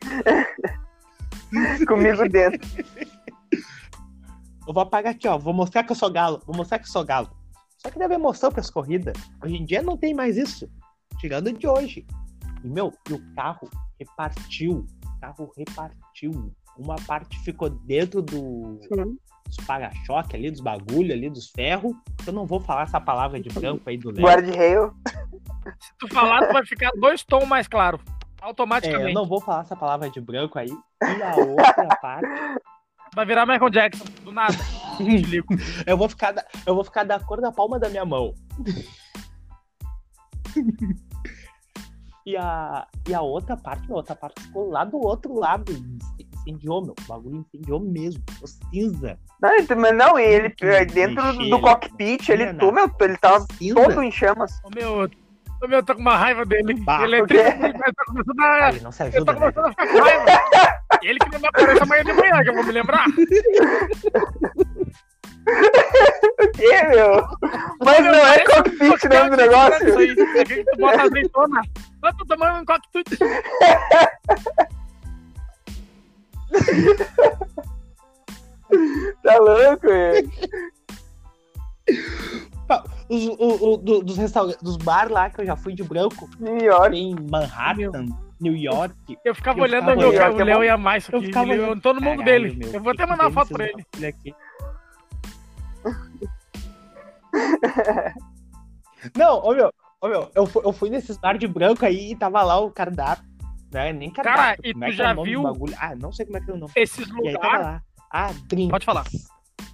Comigo 1.86 2.28
dentro. 2.28 2.60
Eu 4.66 4.74
vou 4.74 4.82
apagar 4.82 5.12
aqui, 5.14 5.28
ó. 5.28 5.36
Vou 5.38 5.52
mostrar 5.52 5.82
que 5.84 5.92
eu 5.92 5.96
sou 5.96 6.10
galo. 6.10 6.42
Vou 6.46 6.56
mostrar 6.56 6.78
que 6.78 6.86
eu 6.86 6.90
sou 6.92 7.04
galo. 7.04 7.30
Só 7.78 7.90
que 7.90 7.98
deve 7.98 8.14
emoção 8.14 8.50
pras 8.50 8.70
corridas. 8.70 9.14
Hoje 9.42 9.54
em 9.56 9.64
dia 9.64 9.82
não 9.82 9.96
tem 9.96 10.14
mais 10.14 10.36
isso. 10.36 10.68
Tirando 11.18 11.52
de 11.52 11.66
hoje. 11.66 12.06
E, 12.62 12.68
meu, 12.68 12.92
e 13.08 13.12
o 13.12 13.34
carro 13.34 13.68
repartiu. 13.98 14.86
O 15.04 15.20
carro 15.20 15.52
repartiu. 15.56 16.54
Uma 16.76 16.96
parte 17.06 17.38
ficou 17.40 17.68
dentro 17.68 18.22
do, 18.22 18.78
dos 19.46 19.56
para-choque 19.66 20.36
ali, 20.36 20.50
dos 20.50 20.60
bagulho 20.60 21.12
ali, 21.12 21.28
dos 21.28 21.50
ferros. 21.50 21.92
Eu 22.26 22.32
não 22.32 22.46
vou 22.46 22.60
falar 22.60 22.82
essa 22.82 23.00
palavra 23.00 23.40
de 23.40 23.48
branco 23.48 23.88
aí 23.88 23.96
do 23.96 24.10
Léo. 24.10 24.22
Guarda-rail. 24.22 24.92
Se 25.80 25.92
tu 25.98 26.08
falar, 26.08 26.46
tu 26.46 26.52
vai 26.52 26.64
ficar 26.64 26.92
dois 26.92 27.24
tons 27.24 27.46
mais 27.46 27.66
claro. 27.66 28.00
É, 28.40 28.44
Automaticamente. 28.44 29.08
eu 29.08 29.14
não 29.14 29.26
vou 29.26 29.40
falar 29.40 29.62
essa 29.62 29.74
palavra 29.74 30.08
de 30.08 30.20
branco 30.20 30.58
aí. 30.58 30.70
E 30.70 31.22
a 31.22 31.36
outra 31.36 31.88
parte, 32.00 32.28
Vai 33.14 33.26
virar 33.26 33.46
Michael 33.46 33.70
Jackson, 33.70 34.04
do 34.22 34.32
nada. 34.32 34.54
Eu 35.86 35.96
vou 35.96 36.08
ficar 36.08 36.32
da, 36.32 36.44
eu 36.66 36.74
vou 36.74 36.82
ficar 36.82 37.04
da 37.04 37.20
cor 37.20 37.40
da 37.40 37.52
palma 37.52 37.78
da 37.78 37.88
minha 37.88 38.04
mão. 38.04 38.34
E 42.28 42.36
a, 42.36 42.86
e 43.08 43.14
a 43.14 43.22
outra 43.22 43.56
parte, 43.56 43.90
a 43.90 43.94
outra 43.94 44.14
parte 44.14 44.42
ficou 44.42 44.68
lá 44.68 44.84
do 44.84 44.98
outro 44.98 45.32
lado. 45.32 45.72
Incendiou, 46.46 46.82
meu. 46.84 46.94
O 47.00 47.08
bagulho 47.08 47.36
incendiou 47.36 47.80
mesmo. 47.80 48.22
Ficou 48.30 48.46
cinza. 48.70 49.18
Não, 49.40 49.50
mas 49.78 49.96
não, 49.96 50.18
e 50.18 50.24
ele 50.24 50.50
Que 50.50 50.84
dentro 50.84 51.24
do, 51.24 51.32
clichê, 51.38 51.48
do 51.50 51.56
né? 51.56 51.62
cockpit, 51.62 52.28
ele, 52.28 52.52
Não, 52.52 52.58
tu, 52.58 52.70
meu, 52.70 52.90
ele 53.00 53.16
tava 53.16 53.46
Cinza. 53.52 53.74
todo 53.76 54.02
em 54.02 54.10
chamas. 54.10 54.60
Ô 54.62 54.68
meu, 54.74 55.08
ô 55.62 55.68
meu, 55.68 55.78
eu 55.78 55.82
tô 55.82 55.94
com 55.94 56.02
uma 56.02 56.18
raiva 56.18 56.44
dele. 56.44 56.74
Bah, 56.84 57.02
ele 57.04 57.16
é 57.16 57.18
por 57.20 57.28
quê? 57.28 57.42
triste, 57.44 57.64
ele 57.64 57.72
tá 57.94 58.04
começando 58.06 58.40
a. 58.40 58.68
Ele 58.68 58.80
não 58.80 58.92
se 58.92 59.02
Eu 59.04 59.06
ajuda, 59.06 59.24
tô 59.24 59.32
né? 59.32 59.38
começando 59.38 59.64
a 59.64 59.70
ficar 59.70 59.88
com 59.88 59.98
raiva. 59.98 60.24
Ele 61.02 61.18
que 61.18 61.38
me 61.38 61.46
aparece 61.46 61.82
amanhã 61.82 62.04
de 62.04 62.12
manhã, 62.12 62.42
que 62.42 62.50
eu 62.50 62.54
vou 62.54 62.64
me 62.64 62.72
lembrar. 62.72 63.04
O 65.48 66.48
quê, 66.52 66.82
meu? 66.90 67.26
Mas 67.82 68.04
não 68.04 68.14
é 68.14 68.38
cockpit 68.44 69.04
o 69.04 69.08
do 69.08 69.30
de 69.30 69.36
negócio? 69.36 69.88
Isso 69.88 69.98
aí, 69.98 70.10
é 70.40 70.44
que 70.44 70.64
tu 70.64 70.78
bota 70.78 71.02
azeitona. 71.02 71.62
Eu 72.08 72.16
tô 72.16 72.24
tomando 72.24 72.60
um 72.60 72.64
coquetel. 72.64 73.18
Tá 79.22 79.38
louco, 79.38 79.86
velho. 79.86 80.30
Os, 83.08 83.24
o, 83.26 83.72
o- 83.72 83.76
do- 83.78 84.02
dos 84.02 84.18
restaurantes, 84.18 84.62
dos 84.62 84.76
bar 84.76 85.10
lá 85.10 85.30
que 85.30 85.40
eu 85.40 85.46
já 85.46 85.56
fui 85.56 85.72
de 85.74 85.82
branco, 85.82 86.28
New 86.38 86.58
York. 86.58 86.90
tem 86.90 87.16
Manhattan, 87.30 88.04
New 88.38 88.54
York. 88.54 88.94
Eu 89.24 89.34
ficava 89.34 89.58
Eu 89.58 89.62
olhando 89.62 89.80
ficava 89.84 89.92
onde 89.96 90.04
o 90.04 90.08
olhando. 90.10 90.34
o 90.34 90.44
Léo 90.44 90.64
ia 90.64 90.76
mais 90.76 91.04
isso 91.04 91.14
Eu 91.16 91.22
ficava 91.22 91.50
Ele- 91.50 91.62
olhando. 91.62 91.80
Todo 91.80 92.02
mundo 92.02 92.18
Caralho, 92.18 92.42
dele. 92.42 92.56
meu, 92.56 92.70
eu 92.74 92.82
vou 92.82 92.92
até 92.92 93.06
mandar 93.06 93.24
uma 93.24 93.30
foto 93.32 93.54
pra 93.54 93.64
ele. 93.66 93.82
fazer 93.94 94.06
aqui? 94.08 94.34
Não, 99.16 99.38
ô 99.44 99.54
meu, 99.54 99.72
ô 100.00 100.08
meu, 100.08 100.30
eu, 100.34 100.46
fui, 100.46 100.62
eu 100.64 100.72
fui 100.72 100.90
nesses 100.90 101.16
bar 101.16 101.36
de 101.38 101.46
branco 101.46 101.84
aí 101.84 102.12
e 102.12 102.16
tava 102.16 102.42
lá 102.42 102.58
o 102.58 102.70
cardápio. 102.70 103.24
Né? 103.72 103.92
Nem 103.92 104.10
cardápio. 104.10 104.38
Cara, 104.40 104.56
e 104.64 104.72
como 104.72 104.84
é 104.84 104.88
tu 104.90 104.96
que 104.96 105.00
é 105.00 105.04
o 105.04 105.06
já 105.08 105.14
do 105.14 105.22
viu- 105.22 105.42
bagulho? 105.42 105.74
Ah, 105.78 105.94
não 105.94 106.12
sei 106.12 106.24
como 106.26 106.38
é 106.38 106.40
que 106.40 106.50
é 106.50 106.54
o 106.54 106.56
nome. 106.56 106.72
Esses 106.74 107.06
lugares. 107.08 107.82
Ah, 108.10 108.32
drinks. 108.46 108.70
Pode 108.70 108.86
falar. 108.86 109.04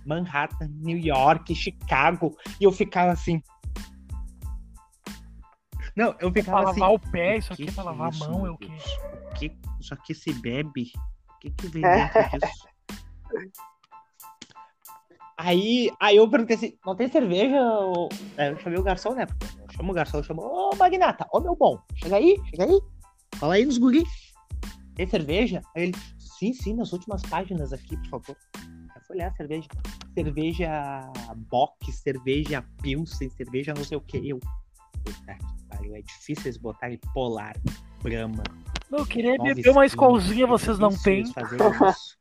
Manhattan, 0.04 0.68
New 0.80 0.98
York, 0.98 1.54
Chicago. 1.54 2.36
E 2.60 2.64
eu 2.64 2.72
ficava 2.72 3.12
assim. 3.12 3.40
Não, 5.96 6.08
eu 6.18 6.32
Pra 6.32 6.42
ficava 6.42 6.70
assim. 6.70 6.80
lavar 6.80 6.94
o 6.96 6.98
pé, 6.98 7.36
isso 7.38 7.50
"O 7.52 7.54
aqui 7.54 7.68
é 7.68 7.72
pra 7.72 7.84
lavar 7.84 8.08
a 8.08 8.10
isso, 8.10 8.28
mão, 8.28 8.40
é 8.40 8.42
meu 8.42 8.54
o 8.54 8.58
quê? 8.58 8.68
O 9.30 9.34
que 9.34 9.52
isso 9.80 9.94
aqui 9.94 10.12
se 10.12 10.32
bebe? 10.32 10.90
O 11.36 11.38
que 11.38 11.50
que 11.50 11.68
vem 11.68 11.84
É. 11.84 12.08
dentro 12.12 12.38
disso? 12.40 12.66
Aí, 15.38 15.90
aí 16.00 16.16
eu 16.16 16.28
perguntei 16.28 16.56
assim, 16.56 16.76
não 16.84 16.96
tem 16.96 17.08
cerveja? 17.08 17.60
ô?" 17.62 18.08
Aí 18.36 18.48
eu 18.50 18.58
chamei 18.58 18.78
o 18.78 18.82
garçom, 18.82 19.14
né? 19.14 19.26
Porque 19.26 19.46
Eu 19.74 19.78
chamo 19.78 19.90
o 19.90 19.94
garçom, 19.94 20.18
eu 20.18 20.22
chamo, 20.22 20.42
ô 20.42 20.76
Magnata, 20.76 21.26
ô 21.32 21.40
meu 21.40 21.56
bom, 21.56 21.80
chega 21.96 22.16
aí, 22.16 22.40
chega 22.48 22.64
aí. 22.64 22.80
Fala 23.36 23.54
aí 23.54 23.64
nos 23.64 23.76
guri. 23.76 24.04
Tem 24.94 25.04
cerveja? 25.04 25.60
Aí 25.74 25.84
ele, 25.84 25.94
sim, 26.16 26.52
sim, 26.52 26.74
nas 26.74 26.92
últimas 26.92 27.22
páginas 27.22 27.72
aqui, 27.72 27.96
por 27.96 28.20
favor. 28.20 28.36
Eu 28.94 29.02
fui 29.04 29.16
olhar 29.16 29.32
a 29.32 29.34
cerveja. 29.34 29.66
Cerveja 30.14 31.12
Bock, 31.50 31.90
cerveja 31.90 32.64
Pilsen, 32.80 33.28
cerveja 33.30 33.74
não 33.74 33.82
sei 33.82 33.98
o 33.98 34.00
que. 34.00 34.28
Eu, 34.28 34.38
puta 35.04 35.34
que 35.34 35.64
pariu, 35.68 35.96
é 35.96 36.02
difícil 36.02 36.44
eles 36.44 36.56
botarem 36.56 37.00
Polar, 37.12 37.56
Brahma. 38.00 38.44
Não, 38.88 39.00
eu 39.00 39.06
queria 39.06 39.36
beber 39.36 39.70
uma 39.70 39.84
escolzinha, 39.84 40.44
é 40.44 40.46
vocês 40.46 40.78
não 40.78 40.90
têm. 40.96 41.26
fazerem 41.32 41.66
isso. 41.90 42.16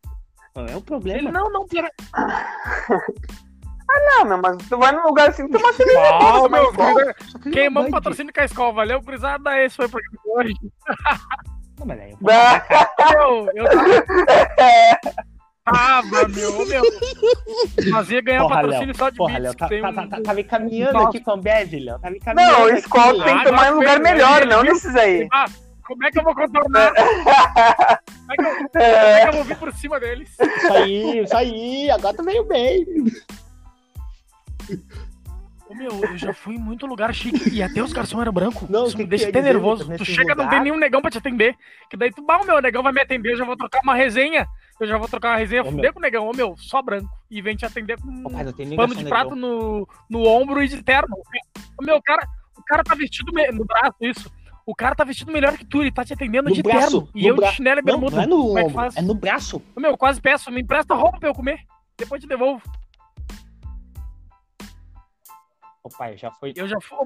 É 0.56 0.76
o 0.76 0.82
problema? 0.82 1.20
Ele 1.20 1.32
não, 1.32 1.52
não 1.52 1.68
tem. 3.94 4.06
Não, 4.20 4.26
meu, 4.26 4.38
mas 4.38 4.58
tu 4.70 4.78
vai 4.78 4.92
num 4.92 5.04
lugar 5.04 5.30
assim, 5.30 5.48
tu 5.48 5.58
uma 5.58 5.74
cerveja. 5.74 6.00
Ah, 6.00 6.50
meu, 6.50 7.52
queimamos 7.52 7.90
o 7.90 7.92
patrocínio 7.92 8.34
com 8.34 8.42
a 8.42 8.46
escola. 8.46 8.74
Valeu, 8.74 9.02
gurizada. 9.02 9.60
Esse 9.62 9.76
foi 9.76 9.86
o 9.86 9.90
programa 9.90 10.18
de 10.24 10.30
hoje. 10.30 10.54
Não, 11.80 11.86
mas 11.88 12.00
aí 12.00 12.12
eu. 12.12 12.18
Eu, 13.14 13.48
eu 13.56 13.66
tava, 15.66 16.28
meu, 16.28 16.66
meu. 16.66 16.84
Nós 17.90 18.10
ia 18.10 18.22
ganhar 18.22 18.42
Porra, 18.42 18.56
patrocínio 18.56 18.88
Léo, 18.88 18.96
só 18.98 19.10
de 19.10 19.18
Porra, 19.18 19.38
Léo, 19.40 19.56
tá, 19.56 19.68
tem 19.70 19.82
tá, 19.82 19.90
um... 19.90 19.94
tá, 19.94 20.08
tá, 20.08 20.22
tava 20.22 20.42
encaminhando 20.42 20.94
Nossa. 20.94 21.08
aqui 21.10 21.20
com 21.22 21.32
a 21.32 21.34
Ambev, 21.36 21.74
Léo. 21.74 22.00
Tava 22.00 22.16
encaminhando 22.18 22.52
Não, 22.58 22.66
aqui. 22.66 22.78
escola 22.80 23.24
tem 23.24 23.36
que 23.38 23.42
Ah, 23.42 23.46
tomar 23.50 23.68
em 23.68 23.72
não, 23.72 23.80
lugar 23.80 24.00
melhor, 24.00 24.42
ele- 24.42 24.52
não 24.52 24.60
ele- 24.62 24.74
nesses 24.74 24.96
aí. 24.96 25.28
Ah, 25.32 25.46
como 25.88 26.04
é 26.06 26.12
que 26.12 26.20
eu 26.20 26.24
vou 26.24 26.36
contornar? 26.36 26.94
Como 26.94 28.32
é 28.32 28.36
que 28.36 28.42
eu, 28.44 28.56
como 28.56 28.70
é 28.76 28.84
É, 28.84 29.22
que 29.22 29.28
eu 29.30 29.34
vou 29.34 29.44
vir 29.46 29.58
por 29.58 29.74
cima 29.74 30.00
deles? 30.00 30.30
Isso 30.40 30.74
aí, 30.74 31.20
isso 31.24 31.38
aí, 31.38 31.92
agora 31.92 32.16
tu 32.16 32.24
veio 32.24 32.44
bem. 32.46 32.86
Ô, 35.70 35.74
meu, 35.74 35.92
eu 36.04 36.18
já 36.18 36.34
fui 36.34 36.56
em 36.56 36.60
muito 36.60 36.86
lugar 36.86 37.14
chique 37.16 37.50
e 37.50 37.64
até 37.64 37.82
os 37.82 37.94
garçons 37.94 38.22
eram 38.22 38.34
brancos. 38.34 38.70
Não, 38.70 38.86
Isso 38.86 38.96
que 38.98 39.04
me 39.04 39.10
deixa 39.10 39.30
até 39.30 39.42
nervoso. 39.42 39.90
Tu 39.98 40.06
chega, 40.06 40.36
não 40.36 40.48
tem 40.50 40.60
nenhum 40.62 40.78
negão 40.78 41.02
pra 41.02 41.10
te 41.10 41.18
atender. 41.18 41.56
Que 41.90 41.96
daí 41.98 42.12
tu, 42.12 42.22
bah, 42.24 42.40
o 42.42 42.46
meu 42.46 42.62
negão 42.62 42.84
vai 42.84 42.92
me 42.92 43.02
atender, 43.02 43.32
eu 43.32 43.38
já 43.38 43.46
vou 43.46 43.56
trocar 43.56 43.80
uma 43.82 43.96
resenha. 43.96 44.46
Eu 44.80 44.88
já 44.88 44.98
vou 44.98 45.08
trocar 45.08 45.30
uma 45.30 45.38
resenha, 45.38 45.64
fuder 45.64 45.94
com 45.94 46.00
o 46.00 46.02
negão, 46.02 46.28
ô 46.28 46.34
meu, 46.34 46.56
só 46.58 46.82
branco. 46.82 47.08
E 47.32 47.42
vem 47.42 47.56
te 47.56 47.66
atender 47.66 47.98
com 48.02 48.24
pai, 48.24 48.44
não 48.44 48.52
pano 48.54 48.76
garçom 48.76 48.96
de 48.96 49.06
prato 49.06 49.36
no, 49.36 49.88
no 50.10 50.28
ombro 50.28 50.62
e 50.62 50.68
de 50.68 50.82
terno. 50.84 51.16
O 51.80 51.86
meu 51.86 52.02
cara, 52.02 52.28
o 52.58 52.64
cara 52.64 52.84
tá 52.84 52.94
vestido 52.94 53.32
me- 53.32 53.48
no 53.52 53.64
braço, 53.66 53.96
isso. 54.02 54.32
O 54.66 54.76
cara 54.76 54.96
tá 54.96 55.04
vestido 55.04 55.32
melhor 55.32 55.58
que 55.58 55.66
tu, 55.66 55.82
ele 55.82 55.92
tá 55.92 56.04
te 56.04 56.14
atendendo 56.14 56.50
No 56.50 56.56
de 56.56 56.62
braço, 56.64 57.04
terno. 57.04 57.10
E 57.16 57.28
eu 57.28 57.36
bra- 57.36 57.50
de 57.50 57.56
chinelo 57.56 57.80
e 57.80 57.84
Não, 57.84 58.00
bermuda. 58.00 58.16
não 58.18 58.24
é 58.24 58.28
no 58.28 58.38
Como 58.38 58.58
é 58.58 58.62
que 58.62 58.68
ombro, 58.68 58.76
faz? 58.82 58.98
é 58.98 59.02
no 59.02 59.14
braço. 59.14 59.62
Ô, 59.76 59.80
meu, 59.80 59.98
quase 59.98 60.20
peço, 60.20 60.52
me 60.52 60.62
empresta 60.62 60.94
roupa 60.96 61.20
pra 61.20 61.30
eu 61.30 61.34
comer. 61.34 61.60
Depois 61.98 62.22
te 62.22 62.28
devolvo. 62.28 62.62
Ô, 65.84 65.90
pai, 65.90 66.16
já 66.18 66.32
foi. 66.32 66.54
Eu 66.56 66.68
já 66.68 66.80
fui. 66.80 66.98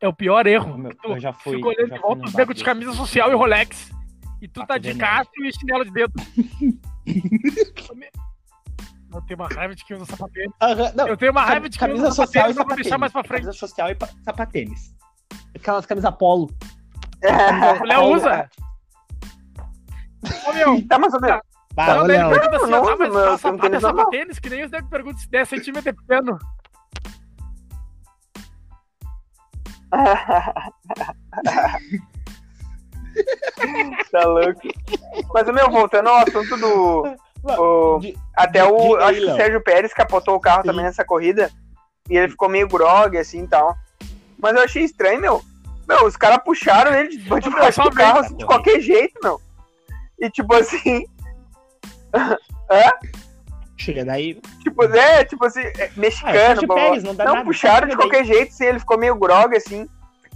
É 0.00 0.06
o 0.06 0.12
pior 0.12 0.46
erro. 0.46 0.76
Meu, 0.76 0.94
Tu 0.94 1.08
eu 1.08 1.18
já 1.18 1.32
fui. 1.32 1.56
Fico 1.56 1.68
olhando 1.68 1.92
de 1.94 1.98
volta 1.98 2.30
negros 2.36 2.56
de 2.58 2.64
camisa 2.64 2.92
social 2.92 3.30
e 3.32 3.34
Rolex. 3.34 3.90
E 4.40 4.46
tu 4.46 4.60
Papo 4.60 4.68
tá 4.68 4.78
de 4.78 4.94
casco 4.94 5.32
e 5.42 5.52
chinelo 5.52 5.84
de 5.84 5.90
dedo. 5.90 6.12
Eu 9.10 9.22
tenho 9.22 9.40
uma 9.40 9.48
raiva 9.48 9.74
de 9.74 9.84
quem 9.86 9.96
usa 9.96 10.04
sapatênis. 10.04 10.52
Aham, 10.60 10.92
não, 10.94 11.08
Eu 11.08 11.16
tenho 11.16 11.32
uma 11.32 11.42
raiva 11.42 11.66
de 11.68 11.78
quem 11.78 11.88
camisa 11.88 12.08
usa 12.08 12.14
social 12.26 12.50
e 12.50 12.52
sapatênis, 12.54 12.56
vou 12.68 12.76
deixar 12.76 12.98
mais 12.98 13.10
pra 13.10 13.24
frente. 13.24 13.40
Camisa 13.40 13.58
social 13.58 13.90
e 13.90 13.94
pa- 13.94 14.08
sapatênis. 14.22 14.94
Aquelas 15.56 15.86
camisas 15.86 16.14
polo. 16.16 16.50
O 17.80 17.84
Léo 17.84 18.02
usa. 18.14 18.50
Ô, 20.46 20.52
meu, 20.52 20.86
Tá, 20.86 20.98
Bah, 21.74 21.94
não, 21.94 22.04
ô, 22.04 22.06
daí 22.06 22.16
ele 22.16 22.24
Léo. 22.24 22.30
pergunta 22.40 22.56
assim, 22.56 22.70
não 22.70 22.84
só 22.84 22.90
eu 22.90 22.96
tenho 22.98 23.38
sapato 23.38 23.74
é 23.74 23.80
sapatênis, 23.80 24.38
que 24.38 24.50
nem 24.50 24.64
os 24.64 24.70
negros 24.70 24.90
perguntam 24.90 25.18
se 25.20 25.30
10 25.30 25.48
centímetros 25.48 25.86
é 25.86 25.92
pequeno. 25.92 26.38
tá 34.12 34.24
louco. 34.26 34.60
Mas, 35.32 35.46
meu, 35.48 35.70
voltando 35.70 36.08
ao 36.08 36.18
assunto 36.18 36.56
do. 36.56 37.16
o- 37.44 37.98
De- 38.00 38.16
até 38.36 38.64
o. 38.64 38.76
Diga 38.76 39.06
aí, 39.06 39.10
acho 39.10 39.20
que 39.20 39.32
o. 39.32 39.36
Sérgio 39.36 39.60
Pérez 39.62 39.94
capotou 39.94 40.36
o 40.36 40.40
carro 40.40 40.62
Sim. 40.62 40.68
também 40.68 40.84
nessa 40.84 41.04
corrida. 41.04 41.50
E 42.08 42.16
ele 42.16 42.30
ficou 42.30 42.48
meio 42.48 42.68
grog, 42.68 43.16
assim 43.18 43.44
e 43.44 43.48
tal. 43.48 43.76
Mas 44.38 44.54
eu 44.54 44.62
achei 44.62 44.84
estranho, 44.84 45.20
meu. 45.20 45.42
Meu, 45.86 46.04
os 46.04 46.16
caras 46.16 46.42
puxaram 46.44 46.94
ele 46.94 47.08
de, 47.08 47.18
de 47.18 47.30
Meu, 47.30 47.52
baixo 47.52 47.82
só 47.82 47.88
do 47.88 47.96
carro 47.96 48.20
assim, 48.20 48.36
de 48.36 48.44
qualquer 48.44 48.80
jeito, 48.80 49.18
meu. 49.22 49.40
E 50.18 50.30
tipo 50.30 50.54
assim. 50.54 51.06
Chega 53.78 54.04
daí. 54.04 54.40
Tipo, 54.62 54.84
é, 54.84 55.24
tipo 55.24 55.44
assim, 55.46 55.60
é, 55.60 55.72
Ah, 55.78 55.84
é 55.84 55.90
mexicano, 55.96 56.66
blá, 56.66 56.74
blá, 56.74 56.76
Pérez, 56.76 57.04
não 57.04 57.14
dá 57.14 57.24
Não, 57.24 57.32
nada. 57.34 57.44
puxaram 57.46 57.86
de 57.86 57.92
Chega 57.92 57.96
daí. 58.02 58.10
qualquer 58.10 58.24
jeito, 58.24 58.48
assim, 58.52 58.64
ele 58.64 58.78
ficou 58.80 58.98
meio 58.98 59.14
grog, 59.16 59.56
assim. 59.56 59.88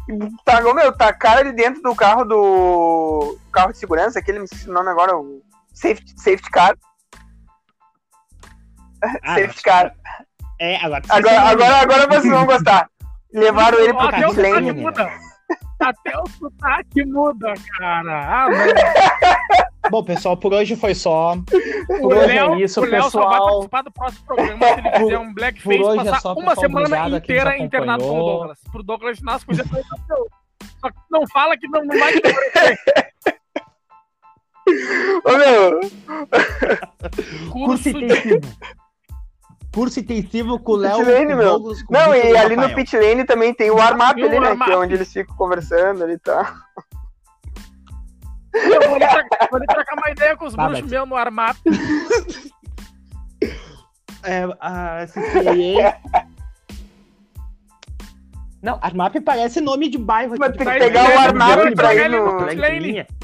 E 0.09 0.19
Tá, 0.45 0.61
meu, 0.61 0.93
tá 0.97 1.13
cara 1.13 1.41
ali 1.41 1.53
dentro 1.53 1.83
do 1.83 1.95
carro 1.95 2.25
do. 2.25 3.39
carro 3.53 3.73
de 3.73 3.79
segurança, 3.79 4.19
aquele, 4.19 4.39
me 4.39 4.45
esqueci 4.45 4.69
o 4.69 4.73
nome 4.73 4.89
agora, 4.91 5.17
o 5.17 5.43
safety, 5.75 6.13
safety 6.17 6.51
car. 6.51 6.77
Ah, 9.03 9.35
safety 9.35 9.63
car. 9.63 9.95
É, 10.61 10.77
agora. 10.85 11.03
Agora, 11.09 11.41
agora, 11.41 11.77
agora 11.77 12.07
vocês 12.09 12.33
vão 12.33 12.47
gostar. 12.47 12.89
Levaram 13.33 13.79
ele 13.81 13.95
pro 13.95 14.09
Até 14.09 14.27
o 14.27 14.31
pit 14.31 14.35
sotaque 14.37 14.53
lane. 14.53 14.73
muda. 14.73 15.11
Até 15.81 16.19
o 16.19 16.29
sotaque 16.39 17.05
muda, 17.07 17.55
cara. 17.79 18.47
Ah. 18.47 19.63
Bom, 19.91 20.03
pessoal, 20.05 20.37
por 20.37 20.53
hoje 20.55 20.77
foi 20.77 20.95
só. 20.95 21.35
O 21.35 21.43
Por 22.01 22.15
hoje 22.15 22.27
Léo, 22.29 22.55
é 22.55 22.61
isso, 22.63 22.81
o 22.81 22.85
Léo 22.85 23.11
só 23.11 23.21
vai 23.21 23.31
pessoal. 23.31 23.49
participar 23.49 23.83
do 23.83 23.91
próximo 23.93 24.25
programa 24.27 24.59
se 24.67 24.73
ele 24.79 24.91
fizer 24.99 25.19
um 25.19 25.35
blackface 25.35 25.79
por 25.79 25.87
hoje 25.87 26.01
é 26.01 26.05
passar 26.05 26.21
só, 26.21 26.33
uma 26.35 26.55
pessoal. 26.55 26.61
semana 26.87 27.17
inteira 27.17 27.59
internado 27.59 28.05
com 28.05 28.21
o. 28.21 28.25
Douglas. 28.25 28.59
Pro 28.71 28.83
Douglas 28.83 29.17
ensinar 29.17 29.35
as 29.35 29.45
coisas. 29.45 29.67
Só 30.81 30.91
que 30.91 30.97
não 31.11 31.27
fala 31.29 31.57
que 31.57 31.69
não, 31.69 31.85
não 31.85 31.99
vai 31.99 32.13
te. 32.13 32.23
Ô, 35.25 35.37
meu, 35.37 35.81
Curso 37.51 37.89
intensivo. 37.89 38.41
Curso 39.75 40.01
intensivo 40.01 40.59
com 40.61 40.73
o 40.73 40.77
Léo. 40.77 40.99
Pit 40.99 41.11
lane, 41.11 41.27
com 41.27 41.33
o 41.33 41.37
meu. 41.37 41.49
Douglas, 41.51 41.81
o 41.81 41.85
não, 41.91 42.15
e 42.15 42.33
o 42.33 42.39
ali 42.39 42.57
no 42.57 42.63
Rafael. 42.63 42.77
pit 42.77 42.97
lane 42.97 43.25
também 43.25 43.53
tem 43.55 43.71
o 43.71 43.81
armap 43.81 44.17
E 44.19 44.23
o 44.23 44.27
ali, 44.27 44.39
né? 44.39 44.57
Que 44.65 44.71
é 44.71 44.77
onde 44.77 44.95
eles 44.95 45.13
ficam 45.13 45.35
conversando 45.37 46.05
ali, 46.05 46.19
tá? 46.19 46.55
Eu 48.55 48.89
vou 48.89 48.95
ali, 48.97 49.09
trocar, 49.09 49.49
vou 49.51 49.57
ali 49.59 49.67
trocar 49.67 49.95
uma 49.97 50.11
ideia 50.11 50.37
com 50.37 50.45
os 50.47 50.55
Tá, 50.55 50.67
bruxos 50.67 50.91
meus 50.91 51.09
no 51.09 51.17
armário. 51.17 51.59
É, 54.25 54.45
a 54.61 55.07
CCA. 55.07 56.01
Não, 58.63 58.79
Armap 58.81 59.17
parece 59.25 59.61
nome 59.61 59.89
de 59.89 59.99
bairro. 59.99 60.37
Mas 60.39 60.57
tem 60.57 60.65
de 60.65 60.73
que 60.73 60.79
pegar 60.79 61.03
o 61.11 61.19
armário 61.19 61.65
Linha, 61.65 61.75
pra 61.75 61.95
ir 61.95 62.09
no- 62.09 62.41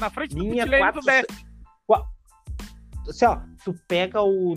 na 0.01 0.09
frente 0.09 0.35
do 0.35 0.41
Linha 0.41 0.63
pit 0.65 0.71
lane 0.71 0.83
quatro, 0.83 1.01
tu. 1.01 1.25
Assim, 3.09 3.25
ó, 3.25 3.37
tu 3.63 3.73
pega 3.87 4.21
o. 4.21 4.55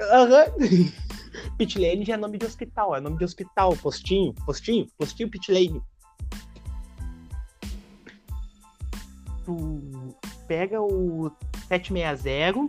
Aham. 0.00 0.44
Pit 1.56 1.78
lane 1.78 2.04
já 2.04 2.14
é 2.14 2.16
nome 2.16 2.36
de 2.38 2.46
hospital, 2.46 2.94
é 2.96 3.00
nome 3.00 3.16
de 3.16 3.24
hospital, 3.24 3.76
postinho, 3.76 4.34
postinho, 4.44 4.86
postinho 4.98 5.30
pit 5.30 5.50
Tu 9.48 10.14
pega 10.46 10.78
o 10.78 11.32
760, 11.68 12.68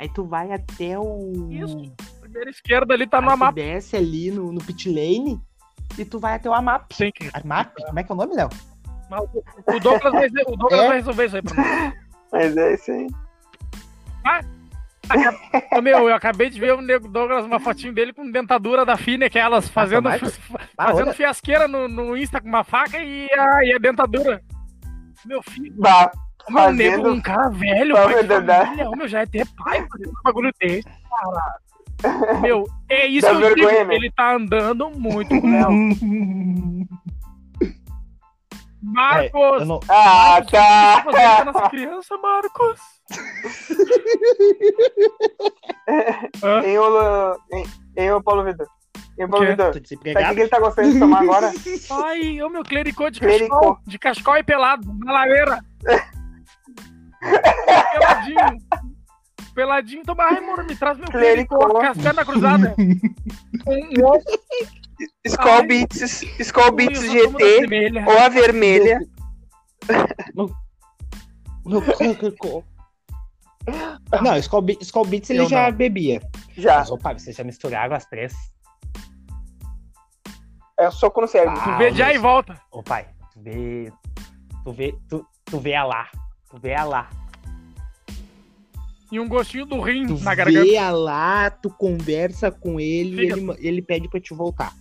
aí 0.00 0.08
tu 0.08 0.24
vai 0.24 0.50
até 0.50 0.98
o. 0.98 1.46
Isso. 1.48 1.80
Primeira 2.20 2.50
esquerda 2.50 2.92
ali 2.92 3.06
tá 3.06 3.20
no 3.20 3.28
aí 3.28 3.32
armário. 3.34 3.54
desce 3.54 3.96
ali 3.96 4.32
no, 4.32 4.50
no 4.50 4.60
pit 4.64 4.88
lane 4.88 5.40
e 5.96 6.04
tu 6.04 6.18
vai 6.18 6.34
até 6.34 6.50
o 6.50 6.54
AMAP. 6.54 6.92
Sim. 6.92 7.12
AMAP? 7.32 7.84
Como 7.86 8.00
é 8.00 8.02
que 8.02 8.10
é 8.10 8.14
o 8.16 8.18
nome, 8.18 8.34
Léo? 8.34 8.48
O 9.12 9.78
Douglas, 9.78 10.12
vai, 10.12 10.26
o 10.26 10.56
Douglas 10.56 10.80
É? 10.80 10.88
vai 10.88 10.96
resolver 10.96 11.26
isso 11.26 11.36
aí 11.36 11.42
pra 11.42 11.54
nós. 11.54 11.94
Mas 12.32 12.56
é 12.56 12.74
isso 12.74 12.90
aí. 12.90 13.06
Ô, 15.76 15.80
meu, 15.80 16.08
eu 16.08 16.14
acabei 16.16 16.50
de 16.50 16.58
ver 16.58 16.74
o 16.74 16.80
Nego 16.80 17.06
Douglas, 17.06 17.44
uma 17.44 17.60
fotinho 17.60 17.92
dele 17.94 18.12
com 18.12 18.28
dentadura 18.28 18.84
da 18.84 18.96
Fine, 18.96 19.26
aquelas, 19.26 19.68
fazendo, 19.68 20.10
Michael? 20.10 20.32
Ah, 20.76 20.86
fazendo 20.88 21.08
olha, 21.08 21.14
fiasqueira 21.14 21.68
no, 21.68 21.86
no 21.86 22.16
Insta 22.16 22.40
com 22.40 22.48
uma 22.48 22.64
faca 22.64 22.98
e 22.98 23.28
a, 23.32 23.64
e 23.64 23.72
a 23.72 23.78
dentadura. 23.78 24.42
Meu 25.24 25.40
filho, 25.42 25.72
Bah, 25.78 26.10
o 26.48 26.52
meu 26.52 26.72
nego, 26.72 26.96
Fazendo- 27.02 27.12
um 27.14 27.20
cara 27.20 27.48
velho, 27.50 27.94
pai 27.94 28.26
família, 28.26 28.90
o 28.90 28.96
meu 28.96 29.06
já 29.08 29.20
é 29.20 29.26
ter 29.26 29.46
pai 29.56 29.86
fazendo 29.90 30.10
um 30.10 30.22
bagulho 30.24 30.52
desse. 30.60 30.88
Meu, 32.42 32.66
é 32.88 33.06
isso 33.06 33.28
Dá 33.28 33.36
que 33.36 33.42
eu 33.44 33.54
digo. 33.54 33.68
vergonha, 33.68 33.84
né? 33.84 33.94
Ele 33.94 34.10
tá 34.10 34.34
andando 34.34 34.90
muito 34.90 35.28
com 35.40 35.46
o 35.46 35.50
Léo. 35.52 35.70
Marcos! 38.82 39.60
Eu 39.60 39.66
não- 39.66 39.78
Ah, 39.88 40.40
que 40.42 40.50
você 40.50 40.56
tá 40.56 41.02
fazendo 41.04 41.04
com 41.04 41.16
a 41.16 41.36
tá. 41.36 41.44
nossa 41.44 41.70
criança, 41.70 42.18
Marcos? 42.18 42.80
Em 46.64 46.78
o, 46.78 47.36
em, 47.52 47.64
em 47.96 48.10
o 48.12 48.22
Paulo 48.22 48.44
Vitor. 48.44 48.66
Em 49.18 49.24
o 49.24 49.28
O. 49.28 49.30
Tô 49.30 49.72
Sabe 50.12 50.30
o 50.32 50.34
que 50.34 50.40
ele 50.40 50.48
tá 50.48 50.58
gostando 50.60 50.92
de 50.92 50.98
tomar 50.98 51.22
agora? 51.22 51.52
Ai, 52.04 52.42
ô 52.42 52.48
meu 52.48 52.62
clericô 52.62 53.10
de 53.10 53.20
Clericô. 53.20 53.54
cascol. 53.56 53.78
De 53.86 53.98
cascol 53.98 54.36
e 54.38 54.42
pelado, 54.42 54.90
na 55.04 55.12
lareira. 55.12 55.58
Peladinho. 57.92 58.58
Peladinho, 59.54 60.02
toma 60.02 60.24
ai, 60.24 60.40
me 60.40 60.74
traz 60.76 60.96
meu 60.98 61.06
clericô. 61.08 61.58
Clericô. 61.58 61.82
Um 63.66 64.04
ovo, 64.04 64.24
Skull. 65.26 65.66
Beats, 65.66 66.22
Skull 66.40 66.72
Beats 66.72 67.02
GT 67.02 67.92
ou 68.06 68.18
a 68.18 68.28
vermelha. 68.28 69.00
Meu 71.64 71.82
cocô. 72.16 72.64
Não, 74.22 74.36
Skull, 74.38 74.62
Be- 74.62 74.78
Skull 74.80 75.04
Beats 75.04 75.30
ele 75.30 75.40
Eu 75.40 75.48
já 75.48 75.70
não. 75.70 75.76
bebia. 75.76 76.20
Já. 76.56 76.78
Mas, 76.78 76.90
opa, 76.90 77.12
vocês 77.12 77.36
já 77.36 77.44
misturaram 77.44 77.94
as 77.94 78.04
três. 78.06 78.32
É 80.90 81.20
no 81.20 81.28
cérebro. 81.28 81.58
Ah, 81.60 81.64
Tu 81.72 81.78
vê 81.78 81.92
já 81.92 82.12
e 82.12 82.18
volta. 82.18 82.60
Ô 82.70 82.82
pai, 82.82 83.06
tu 83.32 83.40
vê. 83.40 83.92
Tu 84.64 84.72
vê. 84.72 84.94
Tu, 85.08 85.26
tu 85.44 85.58
vê 85.58 85.74
a 85.74 85.84
lá. 85.84 86.08
Tu 86.50 86.58
vê 86.58 86.74
a 86.74 86.84
lá. 86.84 87.10
E 89.10 89.20
um 89.20 89.28
gostinho 89.28 89.66
do 89.66 89.78
rim 89.80 90.06
Tu 90.06 90.18
na 90.24 90.34
garganta. 90.34 90.64
vê 90.64 90.78
a 90.78 90.90
lá, 90.90 91.50
tu 91.50 91.68
conversa 91.68 92.50
com 92.50 92.80
ele 92.80 93.26
e 93.26 93.30
Fica. 93.30 93.38
ele, 93.40 93.68
ele 93.68 93.82
pede 93.82 94.08
pra 94.08 94.18
te 94.20 94.32
voltar. 94.34 94.72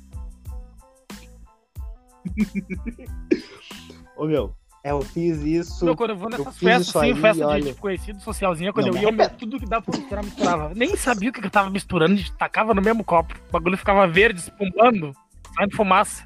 Ô 4.16 4.26
meu, 4.26 4.54
é, 4.84 4.91
eu 4.91 5.02
fiz 5.02 5.41
isso. 5.41 5.84
Meu, 5.84 5.95
quando 5.95 6.12
eu 6.12 6.16
vou 6.16 6.30
nessas 6.30 6.58
festas, 6.58 6.95
assim, 6.95 7.12
aí, 7.12 7.16
festa 7.20 7.47
olha. 7.47 7.64
de 7.64 7.74
conhecido, 7.80 8.22
socialzinha, 8.22 8.72
quando 8.72 8.88
Não, 8.88 8.95
eu 8.95 9.02
ia, 9.02 9.12
mas- 9.12 9.28
eu, 9.32 9.38
tudo 9.38 9.60
que 9.60 9.66
dava 9.66 9.84
pra 9.84 9.97
misturar, 9.99 10.24
misturava. 10.24 10.72
Nem 10.76 10.95
sabia 10.95 11.30
o 11.30 11.34
que 11.34 11.41
que 11.41 11.47
eu 11.47 11.52
tava 11.52 11.70
misturando, 11.70 12.14
a 12.14 12.18
gente 12.18 12.32
tacava 12.34 12.74
no 12.74 12.82
mesmo 12.82 13.04
copo. 13.04 13.36
O 13.49 13.52
bagulho 13.52 13.78
ficava 13.78 14.08
verde, 14.08 14.39
espumando, 14.39 15.14
saindo 15.56 15.76
fumaça. 15.76 16.26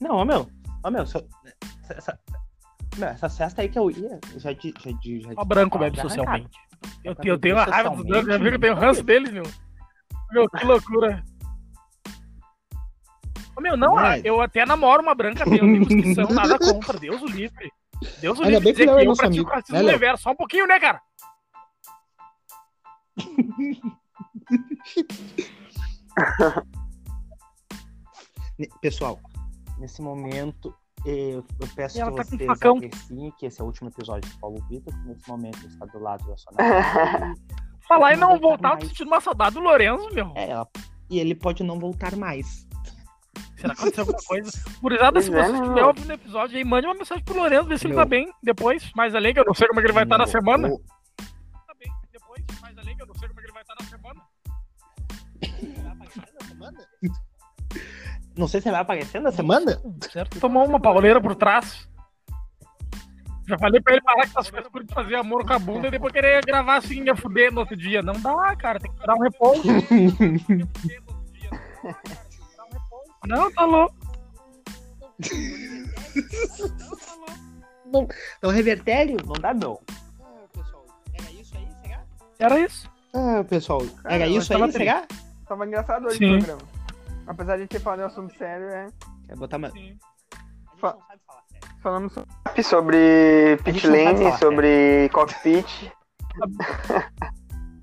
Não, 0.00 0.16
ô 0.16 0.24
meu. 0.24 0.48
Ô 0.84 0.90
meu, 0.90 1.06
só- 1.06 1.22
essa, 1.82 1.94
essa, 1.94 2.20
meu, 2.96 3.08
essa 3.08 3.28
festa 3.30 3.62
aí 3.62 3.68
que 3.68 3.78
eu 3.78 3.90
ia, 3.90 4.20
eu 4.32 4.40
já 4.40 4.52
de. 4.52 4.74
Já, 4.78 4.90
de- 4.92 5.20
já 5.20 5.32
Só 5.34 5.44
branco 5.44 5.78
já 5.78 5.84
bebe 5.84 6.00
socialmente. 6.00 6.58
Eu, 7.02 7.12
eu 7.12 7.16
beber 7.16 7.40
tenho 7.40 7.56
uma 7.56 7.64
raiva 7.64 7.90
dos 7.90 8.04
brancos, 8.06 8.26
já 8.28 8.38
viu 8.38 8.48
que 8.50 8.54
eu 8.56 8.60
tenho 8.60 8.74
ranço 8.74 9.02
deles, 9.02 9.30
meu. 9.32 9.42
Meu, 10.32 10.48
que 10.50 10.64
loucura. 10.64 11.24
Ô, 13.56 13.60
meu, 13.60 13.76
não, 13.76 13.94
Mas- 13.94 14.22
eu 14.24 14.40
até 14.42 14.66
namoro 14.66 15.02
uma 15.02 15.14
branca, 15.14 15.44
tenho 15.44 15.64
amigos 15.64 15.88
que 15.88 16.14
são 16.14 16.28
nada 16.28 16.58
contra, 16.60 16.98
Deus 16.98 17.22
o 17.22 17.26
livre. 17.26 17.72
Deus 18.20 18.38
o 18.38 18.42
Ainda 18.42 18.58
livre 18.58 18.74
bem 18.74 18.86
que 18.86 18.86
não 18.86 18.98
é 18.98 19.00
que 19.00 19.04
eu 19.04 19.08
nosso 19.08 19.20
pratico 19.22 19.40
amigo, 19.46 19.50
racismo 19.56 19.76
né, 19.76 19.82
Léo? 19.82 19.92
reverso, 19.92 20.22
só 20.24 20.30
um 20.32 20.36
pouquinho, 20.36 20.66
né, 20.66 20.78
cara? 20.78 21.00
Pessoal, 28.80 29.20
nesse 29.78 30.00
momento, 30.00 30.74
eu, 31.04 31.44
eu 31.60 31.68
peço 31.74 31.98
que 31.98 32.04
tá 32.04 32.10
vocês 32.10 32.48
apreciem 32.48 33.30
que 33.38 33.46
esse 33.46 33.60
é 33.60 33.64
o 33.64 33.66
último 33.66 33.88
episódio 33.90 34.30
do 34.30 34.38
Paulo 34.38 34.56
Vitor, 34.68 34.94
que 34.94 35.08
nesse 35.08 35.28
momento 35.28 35.58
ele 35.58 35.66
está 35.68 35.84
do 35.86 35.98
lado 35.98 36.24
da 36.26 36.36
sua. 36.36 36.52
Falar 37.86 38.14
e 38.14 38.16
Não 38.16 38.30
voltar 38.38 38.48
voltar, 38.48 38.68
eu 38.68 38.72
tô 38.72 38.76
mais. 38.78 38.88
sentindo 38.88 39.06
uma 39.08 39.20
saudade 39.20 39.54
do 39.54 39.60
Lorenzo, 39.60 40.08
meu. 40.12 40.32
É, 40.34 40.50
ela- 40.50 40.68
e 41.08 41.20
ele 41.20 41.36
pode 41.36 41.62
não 41.62 41.78
voltar 41.78 42.16
mais. 42.16 42.66
Será 43.56 43.74
que 43.74 43.80
aconteceu 43.82 44.02
alguma 44.02 44.18
coisa? 44.26 44.50
Gurizada, 44.82 45.20
se 45.22 45.32
é, 45.32 45.32
você 45.32 45.52
né, 45.52 45.58
estiver 45.58 45.74
meu? 45.74 45.86
ouvindo 45.86 46.08
o 46.08 46.12
episódio 46.12 46.56
aí, 46.58 46.64
mande 46.64 46.86
uma 46.86 46.94
mensagem 46.94 47.22
pro 47.24 47.36
Lourenço, 47.36 47.68
ver 47.68 47.78
se 47.78 47.86
ele 47.86 47.94
Meu. 47.94 48.02
tá 48.02 48.08
bem 48.08 48.28
depois. 48.42 48.90
Mais 48.96 49.14
além, 49.14 49.32
que 49.32 49.38
eu 49.40 49.44
não 49.44 49.54
sei 49.54 49.68
como 49.68 49.78
é 49.78 49.82
que 49.82 49.86
ele 49.86 49.94
vai 49.94 50.02
estar 50.02 50.18
na 50.18 50.26
semana. 50.26 50.68
o- 50.68 50.80
Não 58.36 58.46
sei 58.46 58.60
se 58.60 58.68
ele 58.68 58.72
vai 58.72 58.82
aparecer 58.82 59.20
na 59.20 59.32
semana. 59.32 59.80
Certo? 60.12 60.38
Tomou 60.38 60.66
uma 60.66 60.78
pauleira 60.80 61.20
por 61.20 61.34
trás. 61.34 61.88
Já 63.48 63.56
falei 63.58 63.80
pra 63.80 63.94
ele 63.94 64.02
parar 64.02 64.22
com 64.22 64.40
essas 64.40 64.50
coisas 64.50 64.70
de 64.70 64.92
fazer 64.92 65.14
amor 65.14 65.46
com 65.46 65.52
a 65.52 65.58
bunda 65.58 65.86
e 65.86 65.90
depois 65.90 66.12
querer 66.12 66.44
gravar 66.44 66.76
assim, 66.76 67.04
ia 67.04 67.14
fuder 67.14 67.52
no 67.52 67.60
outro 67.60 67.76
dia. 67.76 68.02
Não 68.02 68.20
dá, 68.20 68.56
cara, 68.56 68.80
tem 68.80 68.92
que 68.92 69.06
dar 69.06 69.14
um 69.14 69.22
repouso. 69.22 69.62
Não, 73.26 73.50
tá 73.52 73.64
louco. 73.64 73.96
Então, 78.38 78.50
revertério? 78.50 79.16
Não 79.24 79.32
dá, 79.34 79.54
não. 79.54 79.80
pessoal, 80.52 80.86
era 81.12 81.30
isso 81.32 81.56
aí, 81.56 81.68
será? 81.82 82.04
Era 82.38 82.60
isso. 82.60 82.90
Ah, 83.14 83.44
pessoal, 83.48 83.82
era 84.04 84.28
isso 84.28 84.52
aí, 84.52 84.72
será? 84.72 85.06
Tava 85.46 85.66
engraçado 85.66 86.06
hoje 86.06 86.18
Sim. 86.18 86.34
o 86.34 86.38
programa. 86.38 86.62
Apesar 87.26 87.52
de 87.56 87.58
a 87.58 87.62
gente 87.62 87.70
ter 87.70 87.80
falado 87.80 88.00
um 88.00 88.06
assunto 88.06 88.36
sério, 88.36 88.66
é. 88.68 88.86
Quer 89.26 89.36
botar 89.36 89.56
uma... 89.56 89.70
Sim. 89.70 89.98
Fa- 90.78 90.96
Falamos 91.82 92.12
sobre, 92.64 93.56
pit 93.64 93.86
lane, 93.86 94.24
falar 94.24 94.38
sobre 94.38 95.08
cockpit. 95.12 95.92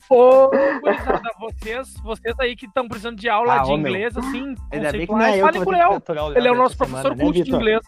Ô, 0.10 0.50
gurizada, 0.82 1.22
vocês, 1.40 1.94
vocês 2.04 2.36
aí 2.40 2.56
que 2.56 2.66
estão 2.66 2.88
precisando 2.88 3.18
de 3.18 3.30
aula 3.30 3.56
Ah, 3.62 3.64
de 3.64 3.72
ô, 3.72 3.78
meu. 3.78 3.88
inglês, 3.92 4.18
assim, 4.18 4.56
Ainda 4.72 4.92
bem 4.92 5.08
que 5.08 5.12
não 5.14 5.22
é 5.22 5.38
eu 5.40 5.46
falem 5.46 5.62
vou 5.64 5.74
com 5.74 5.80
o 5.80 6.14
Léo. 6.14 6.38
Ele 6.38 6.48
é 6.48 6.52
o 6.52 6.56
nosso 6.56 6.78
professor 6.78 7.16
né, 7.16 7.24
curso 7.24 7.44
de 7.44 7.52
inglês. 7.52 7.82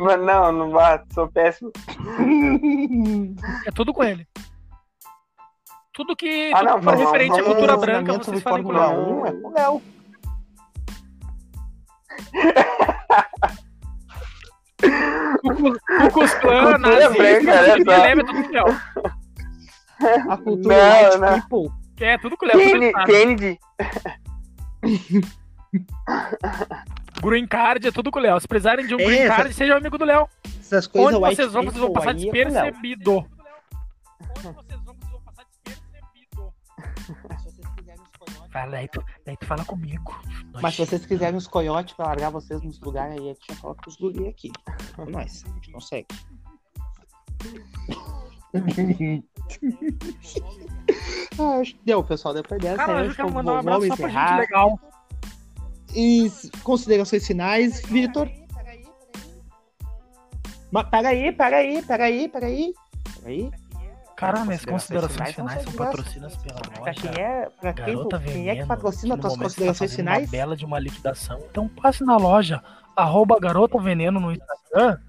Mas 0.00 0.20
não, 0.26 0.52
não 0.52 0.70
vá, 0.70 1.02
sou 1.14 1.28
péssimo. 1.28 1.70
É 3.64 3.70
tudo 3.70 3.94
com 3.94 4.02
ele. 4.02 4.26
Tudo 5.94 6.16
que, 6.16 6.50
Ah, 6.54 6.58
tudo 6.58 6.68
não, 6.70 6.78
que 6.78 6.84
for 6.84 6.90
vamos- 6.96 7.04
referente 7.12 7.40
à 7.40 7.44
cultura 7.44 7.76
branca, 7.76 8.12
vocês 8.12 8.24
sobre 8.24 8.40
falem 8.40 8.62
com 8.64 8.70
o 8.70 8.74
Fórmula 8.74 8.92
Léo. 8.94 9.20
1 9.20 9.26
é 9.26 9.32
com 9.32 9.48
o 9.48 9.52
Léo. 9.52 9.82
Clan, 14.80 16.10
Cultura 16.10 16.78
nazismo, 16.78 17.16
branca, 17.16 17.62
né, 17.62 17.76
que 17.76 17.84
leva 17.84 18.20
é 18.20 18.24
tudo 18.24 18.42
com 18.42 18.48
o 18.48 18.52
Léo. 18.52 18.80
A 20.30 20.36
cultura 20.36 20.76
Não, 20.76 21.04
white 21.04 21.18
não. 21.18 21.40
people. 21.40 21.72
Que 21.96 22.04
é 22.04 22.18
tudo 22.18 22.36
com 22.36 22.44
o 22.44 22.48
Léo. 22.48 22.58
tudo 22.60 22.70
Kennedy. 22.72 23.04
Kennedy. 23.06 23.58
Green 27.22 27.46
Card 27.46 27.86
é 27.86 27.92
tudo 27.92 28.10
com 28.10 28.18
o 28.18 28.22
Léo. 28.22 28.40
Se 28.40 28.48
precisarem 28.48 28.86
de 28.86 28.94
um 28.94 29.00
É, 29.00 29.04
Green 29.04 29.18
essa- 29.20 29.36
Card, 29.36 29.54
seja 29.54 29.76
amigo 29.76 29.96
do 29.96 30.04
Léo. 30.04 30.26
Essas 30.60 30.86
coisas 30.86 31.14
Onde 31.14 31.34
vocês 31.36 31.52
vão, 31.52 31.62
vocês 31.64 31.76
vão 31.78 31.92
passar 31.92 32.10
é 32.10 32.12
o 32.12 32.16
despercebido. 32.16 33.24
Fala, 38.52 38.72
daí 38.72 38.88
tu, 38.88 39.02
daí 39.24 39.36
tu 39.36 39.46
fala 39.46 39.64
comigo. 39.64 40.20
Mas 40.60 40.74
se 40.74 40.84
vocês 40.84 41.06
quiserem 41.06 41.36
os 41.36 41.46
coiotes 41.46 41.94
pra 41.94 42.06
largar 42.06 42.30
vocês 42.30 42.60
nos 42.62 42.78
lugares 42.80 43.18
aí, 43.18 43.30
a 43.30 43.32
gente 43.32 43.46
já 43.48 43.56
coloca 43.56 43.88
os 43.88 43.96
guri 43.96 44.28
aqui. 44.28 44.52
Com 44.94 45.06
nós, 45.06 45.42
a 45.46 45.48
gente 45.54 45.72
consegue. 45.72 46.06
ah, 51.38 51.60
acho 51.60 51.74
que 51.74 51.80
deu, 51.84 52.04
pessoal. 52.04 52.34
Depois 52.34 52.60
dessa, 52.60 52.76
Cara, 52.76 52.98
aí, 52.98 53.04
eu 53.04 53.06
acho 53.06 53.16
quero 53.16 53.28
que 53.28 53.34
mandar 53.34 53.52
um 53.52 53.62
vamos 53.62 53.74
abraço 53.74 53.88
só 53.88 53.96
pra 53.96 54.08
gente 54.08 54.40
legal. 54.40 54.78
E 55.94 56.30
considerações 56.62 57.26
finais, 57.26 57.80
Vitor? 57.86 58.30
Mas 60.70 60.88
peraí, 60.88 61.32
peraí, 61.32 61.82
peraí, 61.82 62.28
peraí. 62.28 62.74
Peraí. 63.20 63.50
Cara, 64.22 64.44
minhas 64.44 64.64
Considerações 64.64 65.32
considerações 65.32 65.34
finais 65.34 65.62
são 65.64 65.72
patrocinadas 65.72 66.36
pela 66.36 66.60
Pra 66.60 66.94
quem 66.94 67.10
é, 67.10 67.50
pra 67.60 67.72
quem, 67.72 67.84
Garota 67.86 68.18
quem 68.20 68.28
é 68.28 68.32
que 68.32 68.38
Veneno, 68.42 68.66
patrocina 68.68 69.18
tuas 69.18 69.36
considerações 69.36 69.78
tá 69.78 69.86
fazendo 69.86 69.96
finais? 69.96 70.22
Uma 70.22 70.30
bela 70.30 70.56
de 70.56 70.64
uma 70.64 70.78
liquidação. 70.78 71.40
Então 71.50 71.68
passe 71.68 72.04
na 72.04 72.16
loja, 72.16 72.62
arroba 72.94 73.40
Garota 73.40 73.80
Veneno 73.80 74.20
no 74.20 74.30
Instagram 74.30 75.00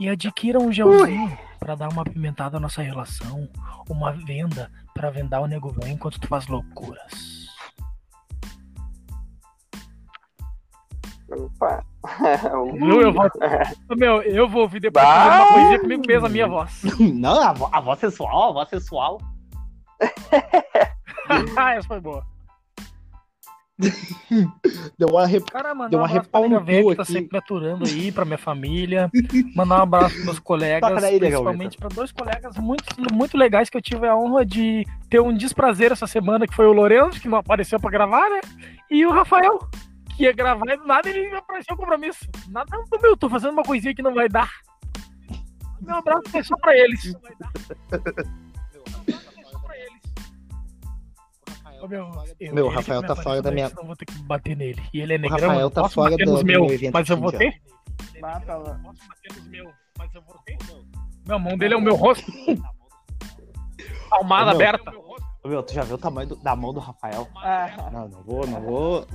e 0.00 0.08
adquira 0.08 0.58
um 0.58 0.72
gelzinho 0.72 1.38
pra 1.60 1.74
dar 1.74 1.92
uma 1.92 2.00
apimentada 2.00 2.56
na 2.56 2.60
nossa 2.60 2.80
relação. 2.80 3.46
Uma 3.90 4.10
venda 4.10 4.70
pra 4.94 5.10
vendar 5.10 5.42
o 5.42 5.46
nego 5.46 5.68
velho 5.68 5.92
enquanto 5.92 6.18
tu 6.18 6.26
faz 6.26 6.46
loucuras. 6.46 7.41
Opa. 11.32 11.84
Eu 12.44 13.12
vou, 13.12 13.30
meu, 13.96 14.22
eu 14.22 14.48
vou 14.48 14.62
ouvir 14.62 14.80
depois 14.80 15.04
Bah! 15.04 15.14
fazer 15.14 15.42
uma 15.42 15.52
poesia 15.52 15.78
comigo 15.80 16.02
mesmo, 16.06 16.26
a 16.26 16.28
minha 16.28 16.46
voz. 16.48 16.82
Não, 17.00 17.40
a, 17.42 17.52
vo- 17.52 17.68
a 17.72 17.80
voz 17.80 17.98
sensual, 18.00 18.50
a 18.50 18.52
voz 18.52 18.68
sensual. 18.68 19.18
Ah, 21.56 21.74
Essa 21.74 21.88
foi 21.88 22.00
boa. 22.00 22.24
Deu 24.98 25.08
uma 25.08 25.26
rep... 25.26 25.44
Cara, 25.50 25.74
mandar 25.74 25.90
Deu 25.90 25.98
um 25.98 26.02
uma 26.02 26.08
abraço 26.08 26.28
pra 26.30 26.58
velha 26.60 26.82
cu 26.84 26.90
que 26.90 26.96
tá 26.96 27.04
sempre 27.04 27.28
me 27.32 27.38
aturando 27.38 27.84
aí, 27.84 28.12
pra 28.12 28.24
minha 28.24 28.38
família. 28.38 29.10
Mandar 29.56 29.78
um 29.78 29.82
abraço 29.82 30.14
pros 30.14 30.24
meus 30.24 30.38
colegas, 30.38 31.00
daí, 31.02 31.18
principalmente 31.18 31.78
pra 31.78 31.88
dois 31.88 32.12
colegas 32.12 32.56
muito, 32.58 32.84
muito 33.12 33.36
legais 33.36 33.68
que 33.70 33.76
eu 33.76 33.82
tive 33.82 34.06
a 34.06 34.16
honra 34.16 34.44
de 34.44 34.86
ter 35.08 35.20
um 35.20 35.34
desprazer 35.34 35.90
essa 35.90 36.06
semana, 36.06 36.46
que 36.46 36.54
foi 36.54 36.66
o 36.66 36.72
Lourenço, 36.72 37.20
que 37.20 37.28
não 37.28 37.38
apareceu 37.38 37.80
pra 37.80 37.90
gravar, 37.90 38.28
né? 38.30 38.40
E 38.90 39.04
o 39.06 39.10
Rafael, 39.10 39.58
que 40.16 40.24
ia 40.24 40.32
gravar 40.32 40.68
e 40.72 40.76
do 40.76 40.86
nada 40.86 41.08
ele 41.08 41.34
apareceu 41.34 41.74
o 41.74 41.78
compromisso. 41.78 42.24
Nada 42.48 42.76
do 42.90 43.00
meu, 43.00 43.16
tô 43.16 43.28
fazendo 43.28 43.52
uma 43.52 43.62
coisinha 43.62 43.94
que 43.94 44.02
não 44.02 44.14
vai 44.14 44.28
dar. 44.28 44.50
Meu 45.80 45.96
abraço 45.96 46.22
é 46.36 46.42
só 46.42 46.56
pra 46.58 46.76
eles. 46.76 47.12
Ô, 51.80 51.88
meu, 51.88 52.08
eu 52.38 52.54
Meu, 52.54 52.68
Rafael 52.68 53.02
tá 53.02 53.16
fora 53.16 53.42
da 53.42 53.50
minha- 53.50 53.70
eu 53.76 53.84
vou 53.84 53.96
ter 53.96 54.04
que 54.04 54.14
bater 54.22 54.56
nele. 54.56 54.80
E 54.94 55.00
ele 55.00 55.14
é 55.14 55.16
O 55.16 55.20
negrão, 55.20 55.48
Rafael 55.48 55.70
tá 55.70 55.88
fora 55.88 56.16
do- 56.16 56.24
do 56.24 56.24
meus, 56.30 56.42
meu 56.44 56.66
evento 56.72 56.92
mas 56.92 57.08
eu 57.08 57.16
vou 57.16 57.30
fim 57.32 57.38
ter? 57.38 57.60
Mata 58.20 58.56
lá. 58.56 58.78
Posso 58.84 59.08
bater 59.08 59.36
nos 59.36 59.48
meus, 59.48 59.72
mas 59.98 60.14
eu 60.14 60.22
vou 60.22 60.36
ter? 60.44 60.56
Meu, 61.26 61.36
a 61.36 61.38
mão 61.40 61.58
dele 61.58 61.74
é 61.74 61.76
o 61.76 61.80
meu 61.80 61.96
rosto. 61.96 62.30
Palmada 64.08 64.52
aberta. 64.52 64.92
Ô, 65.44 65.48
Meu, 65.48 65.60
tu 65.64 65.72
já 65.74 65.82
viu 65.82 65.96
o 65.96 65.98
tamanho 65.98 66.28
do- 66.28 66.36
da 66.36 66.54
mão 66.54 66.72
do 66.72 66.78
Rafael? 66.78 67.26
Ah, 67.36 67.90
Não, 67.92 68.08
não 68.08 68.22
vou, 68.22 68.46
não 68.46 68.60
vou. 68.60 69.06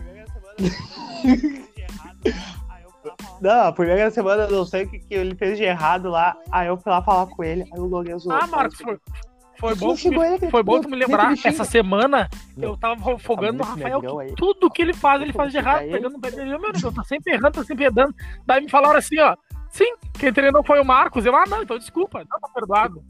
Não, 3.41 3.67
a 3.67 3.71
primeira 3.71 4.09
semana 4.11 4.43
eu 4.43 4.51
não 4.51 4.65
sei 4.65 4.83
o 4.83 4.89
que, 4.89 4.99
que 4.99 5.13
ele 5.13 5.35
fez 5.35 5.57
de 5.57 5.63
errado 5.63 6.09
lá. 6.09 6.35
Aí 6.51 6.67
eu 6.67 6.77
fui 6.77 6.91
lá 6.91 7.01
falar 7.01 7.27
com 7.27 7.43
ele. 7.43 7.63
Aí 7.71 7.79
o 7.79 7.85
Lourenço. 7.85 8.31
Ah, 8.31 8.47
Marcos, 8.47 8.79
foi, 8.79 8.97
foi 9.59 9.75
bom, 9.75 9.93
me, 9.93 10.25
ele, 10.25 10.51
foi 10.51 10.63
bom 10.63 10.81
tu 10.81 10.89
me 10.89 10.95
lembrar. 10.95 11.33
Essa 11.43 11.63
semana 11.63 12.29
eu 12.57 12.77
tava 12.77 13.17
folgando 13.19 13.59
no 13.59 13.63
Rafael 13.63 14.01
que 14.01 14.35
tudo 14.35 14.69
que 14.69 14.81
ele 14.81 14.93
faz, 14.93 15.21
ele 15.21 15.33
faz 15.33 15.51
de 15.51 15.57
errado, 15.57 15.83
ele? 15.83 15.93
pegando 15.93 16.19
pé 16.19 16.31
dele. 16.31 16.57
Meu 16.57 16.71
Deus, 16.71 16.93
tá 16.93 17.03
sempre 17.03 17.33
errando, 17.33 17.51
tá 17.51 17.63
sempre 17.63 17.85
errando. 17.85 18.13
Daí 18.45 18.61
me 18.61 18.69
falaram 18.69 18.97
assim, 18.97 19.19
ó. 19.19 19.35
Sim, 19.69 19.95
quem 20.13 20.33
treinou 20.33 20.63
foi 20.63 20.79
o 20.79 20.85
Marcos. 20.85 21.25
Eu, 21.25 21.35
ah, 21.35 21.45
não, 21.47 21.61
então 21.61 21.77
desculpa, 21.77 22.19
não 22.19 22.39
tá 22.39 22.47
perdoado. 22.53 23.03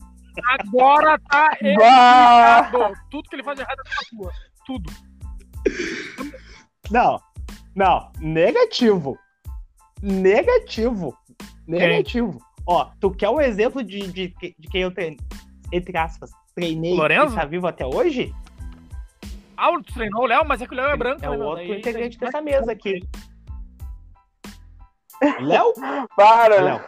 Agora 0.60 1.20
tá 1.20 1.50
errado. 1.62 2.94
Tudo 3.10 3.30
que 3.30 3.36
ele 3.36 3.44
faz 3.44 3.58
de 3.58 3.64
errado 3.64 3.80
é 3.80 4.16
tua. 4.16 4.32
Tudo. 4.66 4.92
Não, 6.90 7.20
não, 7.78 8.12
negativo. 8.20 9.18
Negativo. 10.02 11.16
Negativo. 11.68 12.40
Ó, 12.66 12.90
tu 13.00 13.12
quer 13.12 13.30
um 13.30 13.40
exemplo 13.40 13.84
de, 13.84 14.02
de, 14.12 14.28
de 14.60 14.68
quem 14.70 14.82
eu 14.82 14.92
treinei, 14.92 15.18
entre 15.72 15.98
aspas, 15.98 16.30
treinei 16.56 16.94
Lorenzo? 16.96 17.34
e 17.34 17.40
tá 17.40 17.46
vivo 17.46 17.68
até 17.68 17.86
hoje? 17.86 18.34
Ah, 19.56 19.72
tu 19.84 19.94
treinou 19.94 20.24
o 20.24 20.26
Léo, 20.28 20.46
mas 20.46 20.62
é 20.62 20.68
que 20.68 20.74
o 20.74 20.76
Léo 20.78 20.88
é 20.90 20.98
branco, 20.98 21.24
É 21.24 21.30
né, 21.30 21.36
o 21.36 21.40
meu? 21.40 21.48
outro 21.48 21.68
Daí- 21.68 21.80
integrante 21.80 22.18
dessa 22.20 22.42
mesa 22.42 22.72
aqui. 22.72 23.00
Léo? 25.40 25.74
Para! 26.16 26.62
Léo. 26.62 26.82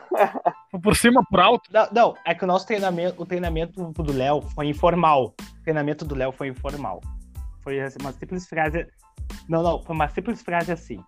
Foi 0.70 0.80
Por 0.80 0.96
cima, 0.96 1.24
por 1.30 1.40
alto. 1.40 1.70
Não, 1.74 1.88
não, 1.92 2.14
é 2.26 2.36
que 2.36 2.44
o 2.44 2.48
nosso 2.48 2.68
treinamento, 2.68 3.22
o 3.22 3.26
treinamento 3.26 3.92
do 3.94 4.14
Léo 4.14 4.42
foi 4.42 4.68
informal. 4.68 5.34
O 5.40 5.64
treinamento 5.64 6.06
do 6.06 6.14
Léo 6.16 6.32
foi 6.32 6.50
informal. 6.50 7.02
Foi 7.64 7.80
uma 8.00 8.12
simples 8.12 8.48
frase. 8.48 8.88
Não, 9.48 9.64
não, 9.64 9.82
foi 9.84 9.96
uma 9.96 10.08
simples 10.10 10.42
frase 10.42 10.72
assim. 10.72 11.04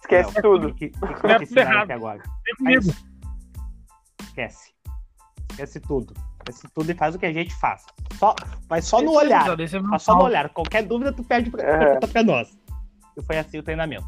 Esquece 0.00 0.32
Léo, 0.34 0.42
tudo. 0.42 0.74
Que, 0.74 0.90
que, 0.90 0.98
que, 1.00 1.12
Esquece 1.14 1.54
que 1.54 1.60
até 1.60 1.94
agora? 1.94 2.22
Esquece. 4.20 4.72
Esquece 5.50 5.80
tudo. 5.80 6.14
Esquece 6.40 6.68
tudo 6.74 6.90
e 6.90 6.94
faz 6.94 7.14
o 7.14 7.18
que 7.18 7.26
a 7.26 7.32
gente 7.32 7.54
faz. 7.56 7.84
Só, 8.14 8.34
mas 8.68 8.84
só 8.84 9.00
no 9.00 9.12
Esse 9.12 9.16
olhar. 9.24 9.60
é 9.60 9.80
Mas 9.80 10.02
só 10.02 10.14
no 10.14 10.24
olhar. 10.24 10.48
Qualquer 10.50 10.82
dúvida, 10.84 11.12
tu 11.12 11.24
pede 11.24 11.50
pra, 11.50 11.62
É. 11.62 11.78
pergunta 11.78 12.08
pra 12.08 12.22
nós. 12.22 12.58
E 13.16 13.22
foi 13.22 13.38
assim 13.38 13.58
o 13.58 13.62
treinamento. 13.62 14.06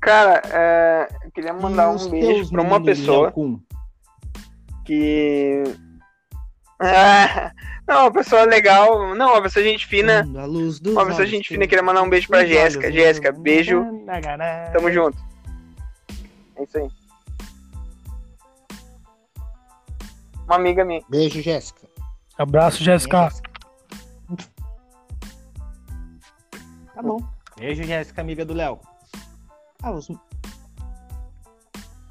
Cara, 0.00 0.40
é, 0.52 1.08
eu 1.24 1.30
queria 1.32 1.52
mandar 1.52 1.92
E 1.92 1.96
um 1.96 2.10
beijo 2.10 2.50
pra 2.50 2.62
uma 2.62 2.82
pessoa 2.82 3.32
que. 4.84 5.64
Ah, 6.78 7.52
não, 7.88 8.02
uma 8.02 8.12
pessoa 8.12 8.44
legal. 8.44 9.14
Não, 9.14 9.32
uma 9.32 9.42
pessoa 9.42 9.64
gente 9.64 9.86
fina. 9.86 10.22
Uma 10.24 11.06
pessoa 11.06 11.20
olhos 11.20 11.30
gente 11.30 11.48
fina. 11.48 11.66
Queria 11.66 11.82
mandar 11.82 12.02
um 12.02 12.10
beijo 12.10 12.28
pra 12.28 12.44
Jéssica. 12.44 12.92
Jéssica, 12.92 13.32
beijo. 13.32 13.84
Tamo 14.72 14.92
junto. 14.92 15.16
É 16.56 16.62
isso 16.62 16.78
aí. 16.78 16.88
Uma 20.46 20.56
amiga 20.56 20.84
minha. 20.84 21.02
Beijo, 21.08 21.40
Jéssica. 21.42 21.88
Abraço, 22.38 22.84
Jéssica. 22.84 23.30
Tá 26.94 27.02
bom. 27.02 27.18
Beijo, 27.58 27.82
Jéssica, 27.82 28.20
amiga 28.20 28.44
do 28.44 28.54
Léo. 28.54 28.78
Ah, 29.82 29.90
os... 29.90 30.08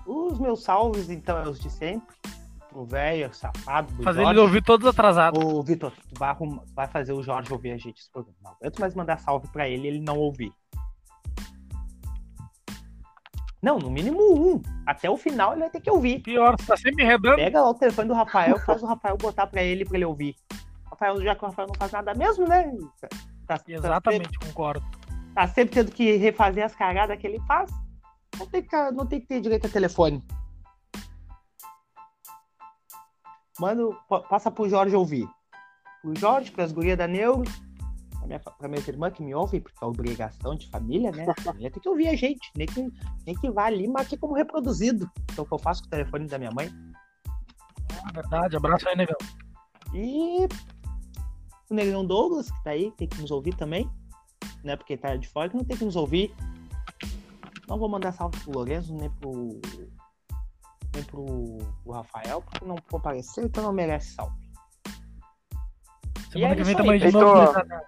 os 0.05 0.39
meus 0.39 0.63
salves, 0.63 1.09
então, 1.09 1.38
é 1.38 1.47
os 1.47 1.59
de 1.59 1.70
sempre. 1.70 2.16
O 2.76 2.86
velho, 2.86 3.34
safado, 3.34 3.89
do 3.93 4.03
Fazer 4.03 4.21
ele 4.28 4.39
ouvir 4.39 4.61
todos 4.61 4.86
atrasados. 4.86 5.41
Ô, 5.41 5.63
Vitor, 5.63 5.91
tu 5.91 6.19
vai, 6.19 6.30
arrumar- 6.30 6.63
tu 6.65 6.73
vai 6.73 6.88
fazer 6.88 7.13
o 7.13 7.23
Jorge 7.23 7.51
ouvir 7.53 7.71
a 7.71 7.78
gente 7.78 7.99
esse 8.01 8.11
programa. 8.11 8.36
Não 8.43 8.51
aguento 8.51 8.80
mais 8.80 8.93
mandar 8.93 9.17
salve 9.17 9.47
pra 9.47 9.67
ele 9.69 9.86
e 9.86 9.88
ele 9.91 9.99
não 10.01 10.17
ouvir. 10.17 10.51
Não, 13.61 13.80
no 13.80 13.89
mínimo 13.89 14.19
um. 14.55 14.61
Até 14.86 15.09
o 15.09 15.17
final 15.17 15.53
ele 15.53 15.61
vai 15.61 15.69
ter 15.69 15.80
que 15.80 15.89
ouvir. 15.89 16.19
Pior, 16.21 16.55
tá 16.57 16.78
sempre 16.78 17.03
enredando. 17.03 17.38
Pega 17.38 17.61
lá 17.61 17.69
o 17.69 17.73
telefone 17.73 18.07
do 18.09 18.13
Rafael, 18.13 18.59
faz 18.59 18.84
o 18.84 18.86
Rafael 18.86 19.17
botar 19.17 19.47
pra 19.47 19.63
ele 19.63 19.86
pra 19.86 19.95
ele 19.97 20.05
ouvir. 20.05 20.36
Rafael, 20.91 21.21
já 21.21 21.34
que 21.36 21.43
o 21.43 21.47
Rafael 21.47 21.67
não 21.69 21.76
faz 21.76 21.91
nada 21.91 22.13
mesmo, 22.13 22.45
né? 22.47 22.71
Tá, 23.47 23.57
tá- 23.57 23.63
Exatamente, 23.67 24.38
concordo. 24.38 24.86
Tá 25.34 25.47
sempre 25.47 25.73
tendo 25.76 25.91
que 25.91 26.15
refazer 26.17 26.63
as 26.63 26.76
cagadas 26.76 27.17
que 27.17 27.26
ele 27.26 27.39
faz. 27.47 27.71
Não 28.38 28.45
tem 28.47 28.61
que, 28.61 28.91
não 28.91 29.05
tem 29.05 29.19
que 29.21 29.28
ter 29.28 29.41
direito 29.41 29.65
a 29.65 29.69
telefone. 29.69 30.21
Mano, 33.60 33.95
pa- 34.10 34.22
passa 34.22 34.51
pro 34.51 34.68
Jorge 34.70 34.95
ouvir. 34.95 35.28
Pro 36.01 36.18
Jorge, 36.18 36.51
pras 36.51 36.72
gurias 36.72 36.97
da 36.97 37.08
Neuro, 37.08 37.43
pra, 38.18 38.28
minha, 38.28 38.39
pra 38.39 38.68
minhas 38.68 38.88
irmãs 38.88 39.14
que 39.14 39.24
me 39.24 39.34
ouvem, 39.34 39.62
porque 39.62 39.78
é 39.84 39.88
obrigação 39.88 40.56
de 40.56 40.70
família, 40.70 41.12
né? 41.12 41.26
A 41.30 41.34
família 41.41 41.72
tem 41.72 41.82
que 41.82 41.89
ouvir 41.89 42.08
a 42.10 42.16
gente. 42.16 42.51
Nem 42.56 42.68
que, 42.68 42.88
nem 43.26 43.36
que 43.36 43.49
vá 43.49 43.66
ali, 43.66 43.88
marque 43.88 44.18
como 44.18 44.34
reproduzido. 44.34 45.10
Que 45.34 45.39
é 45.39 45.43
o 45.43 45.45
que 45.45 45.53
eu 45.53 45.60
faço 45.60 45.82
com 45.84 45.88
o 45.88 45.91
telefone 45.91 46.28
da 46.28 46.38
minha 46.38 46.51
mãe. 46.51 46.70
É 48.10 48.14
verdade, 48.14 48.56
abraço 48.58 48.88
aí, 48.89 48.95
negão. 48.95 49.18
E 49.93 50.47
o 51.70 51.74
Negrão 51.74 52.06
Douglas, 52.06 52.51
que 52.51 52.64
tá 52.64 52.72
aí, 52.72 52.91
tem 52.91 53.08
que 53.08 53.22
nos 53.22 53.32
ouvir 53.32 53.56
também. 53.56 53.89
Né? 54.64 54.76
Porque 54.76 54.97
tá 54.97 55.16
de 55.16 55.28
fora, 55.28 55.49
que 55.49 55.56
não 55.56 55.64
tem 55.64 55.78
que 55.78 55.86
nos 55.86 55.95
ouvir. 55.95 56.36
Não 57.68 57.80
vou 57.80 57.89
mandar 57.89 58.12
salve 58.12 58.38
pro 58.41 58.51
Lourenço, 58.51 58.93
nem 58.93 59.10
pro. 59.10 59.60
Nem 60.96 61.04
pro, 61.04 61.58
pro 61.84 61.93
Rafael, 61.93 62.41
porque 62.41 62.66
não 62.66 62.76
compareceu, 62.89 63.43
então 63.43 63.62
não 63.64 63.74
merece 63.74 64.14
salve. 64.16 64.36
Semana 66.32 66.54
é 66.54 66.56
que 66.56 66.64
vem 66.64 66.76
tamo 66.76 66.91
aí, 66.91 67.00
de 67.00 67.12
novo. 67.12 67.54
né? 67.54 67.82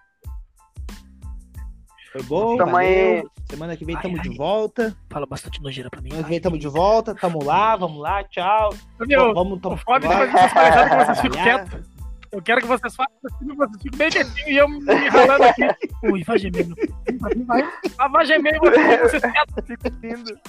Foi 2.12 2.24
bom, 2.24 2.58
Tamo 2.58 2.76
aí. 2.78 3.24
Semana 3.49 3.78
que 3.78 3.86
vem 3.86 3.95
Ai, 3.95 4.01
tamo 4.01 4.18
ai. 4.18 4.24
de 4.24 4.36
volta. 4.38 4.95
Fala 5.10 5.26
bastante 5.26 5.62
nojeira 5.62 5.89
pra 5.89 6.01
mim. 6.01 6.10
Semana 6.10 6.24
que 6.26 6.30
vem 6.32 6.41
tamo 6.41 6.58
de 6.58 6.68
volta. 6.68 7.14
Tamo 7.16 7.43
lá, 7.43 7.76
vamos 7.76 8.01
lá, 8.01 8.24
tchau. 8.24 8.74
Meu, 8.99 9.34
vamos 9.34 9.58
o 9.58 9.62
tomar. 9.62 9.78
foda 9.78 10.08
depois 10.08 10.32
dessas 10.34 10.53
palhaçadas 10.53 10.89
que 10.89 11.05
vocês 11.05 11.22
ficam 11.22 11.43
quietos. 11.43 11.97
Eu 12.32 12.41
quero 12.41 12.62
que 12.62 12.68
vocês 12.68 12.95
façam 12.95 13.16
assim, 13.26 13.55
vocês 13.55 13.82
fiquem 13.82 13.97
bem 13.97 14.10
quietinhos 14.10 14.47
e 14.47 14.55
eu 14.58 14.68
me 14.68 15.08
ralando 15.10 15.43
aqui. 15.43 15.62
Ui, 16.12 16.24
vai 16.24 16.38
gemendo. 16.38 16.76
Vai, 17.20 17.64
vai, 17.97 18.10
vai 18.10 18.26
gemendo 18.26 18.60
vocês 18.60 19.22
quietos. 19.22 19.66
Fico 19.66 19.88
lindo. 20.01 20.39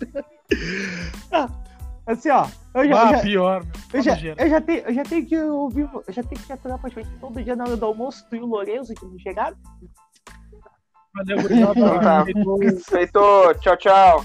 Assim, 2.06 2.28
ó. 2.30 2.46
Eu 2.74 2.84
já, 2.86 2.90
eu 2.90 2.96
Ah, 2.96 3.10
já- 3.12 3.20
pior, 3.20 3.64
meu. 3.64 3.72
Eu 3.94 4.02
já, 4.02 4.18
eu, 4.36 4.50
já 4.50 4.60
tenho, 4.60 4.80
eu 4.80 4.94
já 4.94 5.02
tenho 5.04 5.26
que 5.26 5.38
ouvir, 5.38 5.88
eu 6.06 6.12
já 6.12 6.22
tenho 6.22 6.42
que 6.42 6.52
aturar 6.52 6.78
praticamente 6.78 7.16
todo 7.18 7.42
dia 7.42 7.56
na 7.56 7.64
hora 7.64 7.76
do 7.76 7.86
almoço, 7.86 8.26
tu 8.28 8.36
e 8.36 8.40
o 8.40 8.46
Lourenço 8.46 8.92
que 8.94 9.04
não 9.06 9.18
chegaram. 9.18 9.56
Valeu, 11.14 11.38
obrigado. 11.38 11.76
Então 11.76 12.00
tá. 12.00 12.24
Tchau, 13.60 13.76
tchau. 13.76 14.24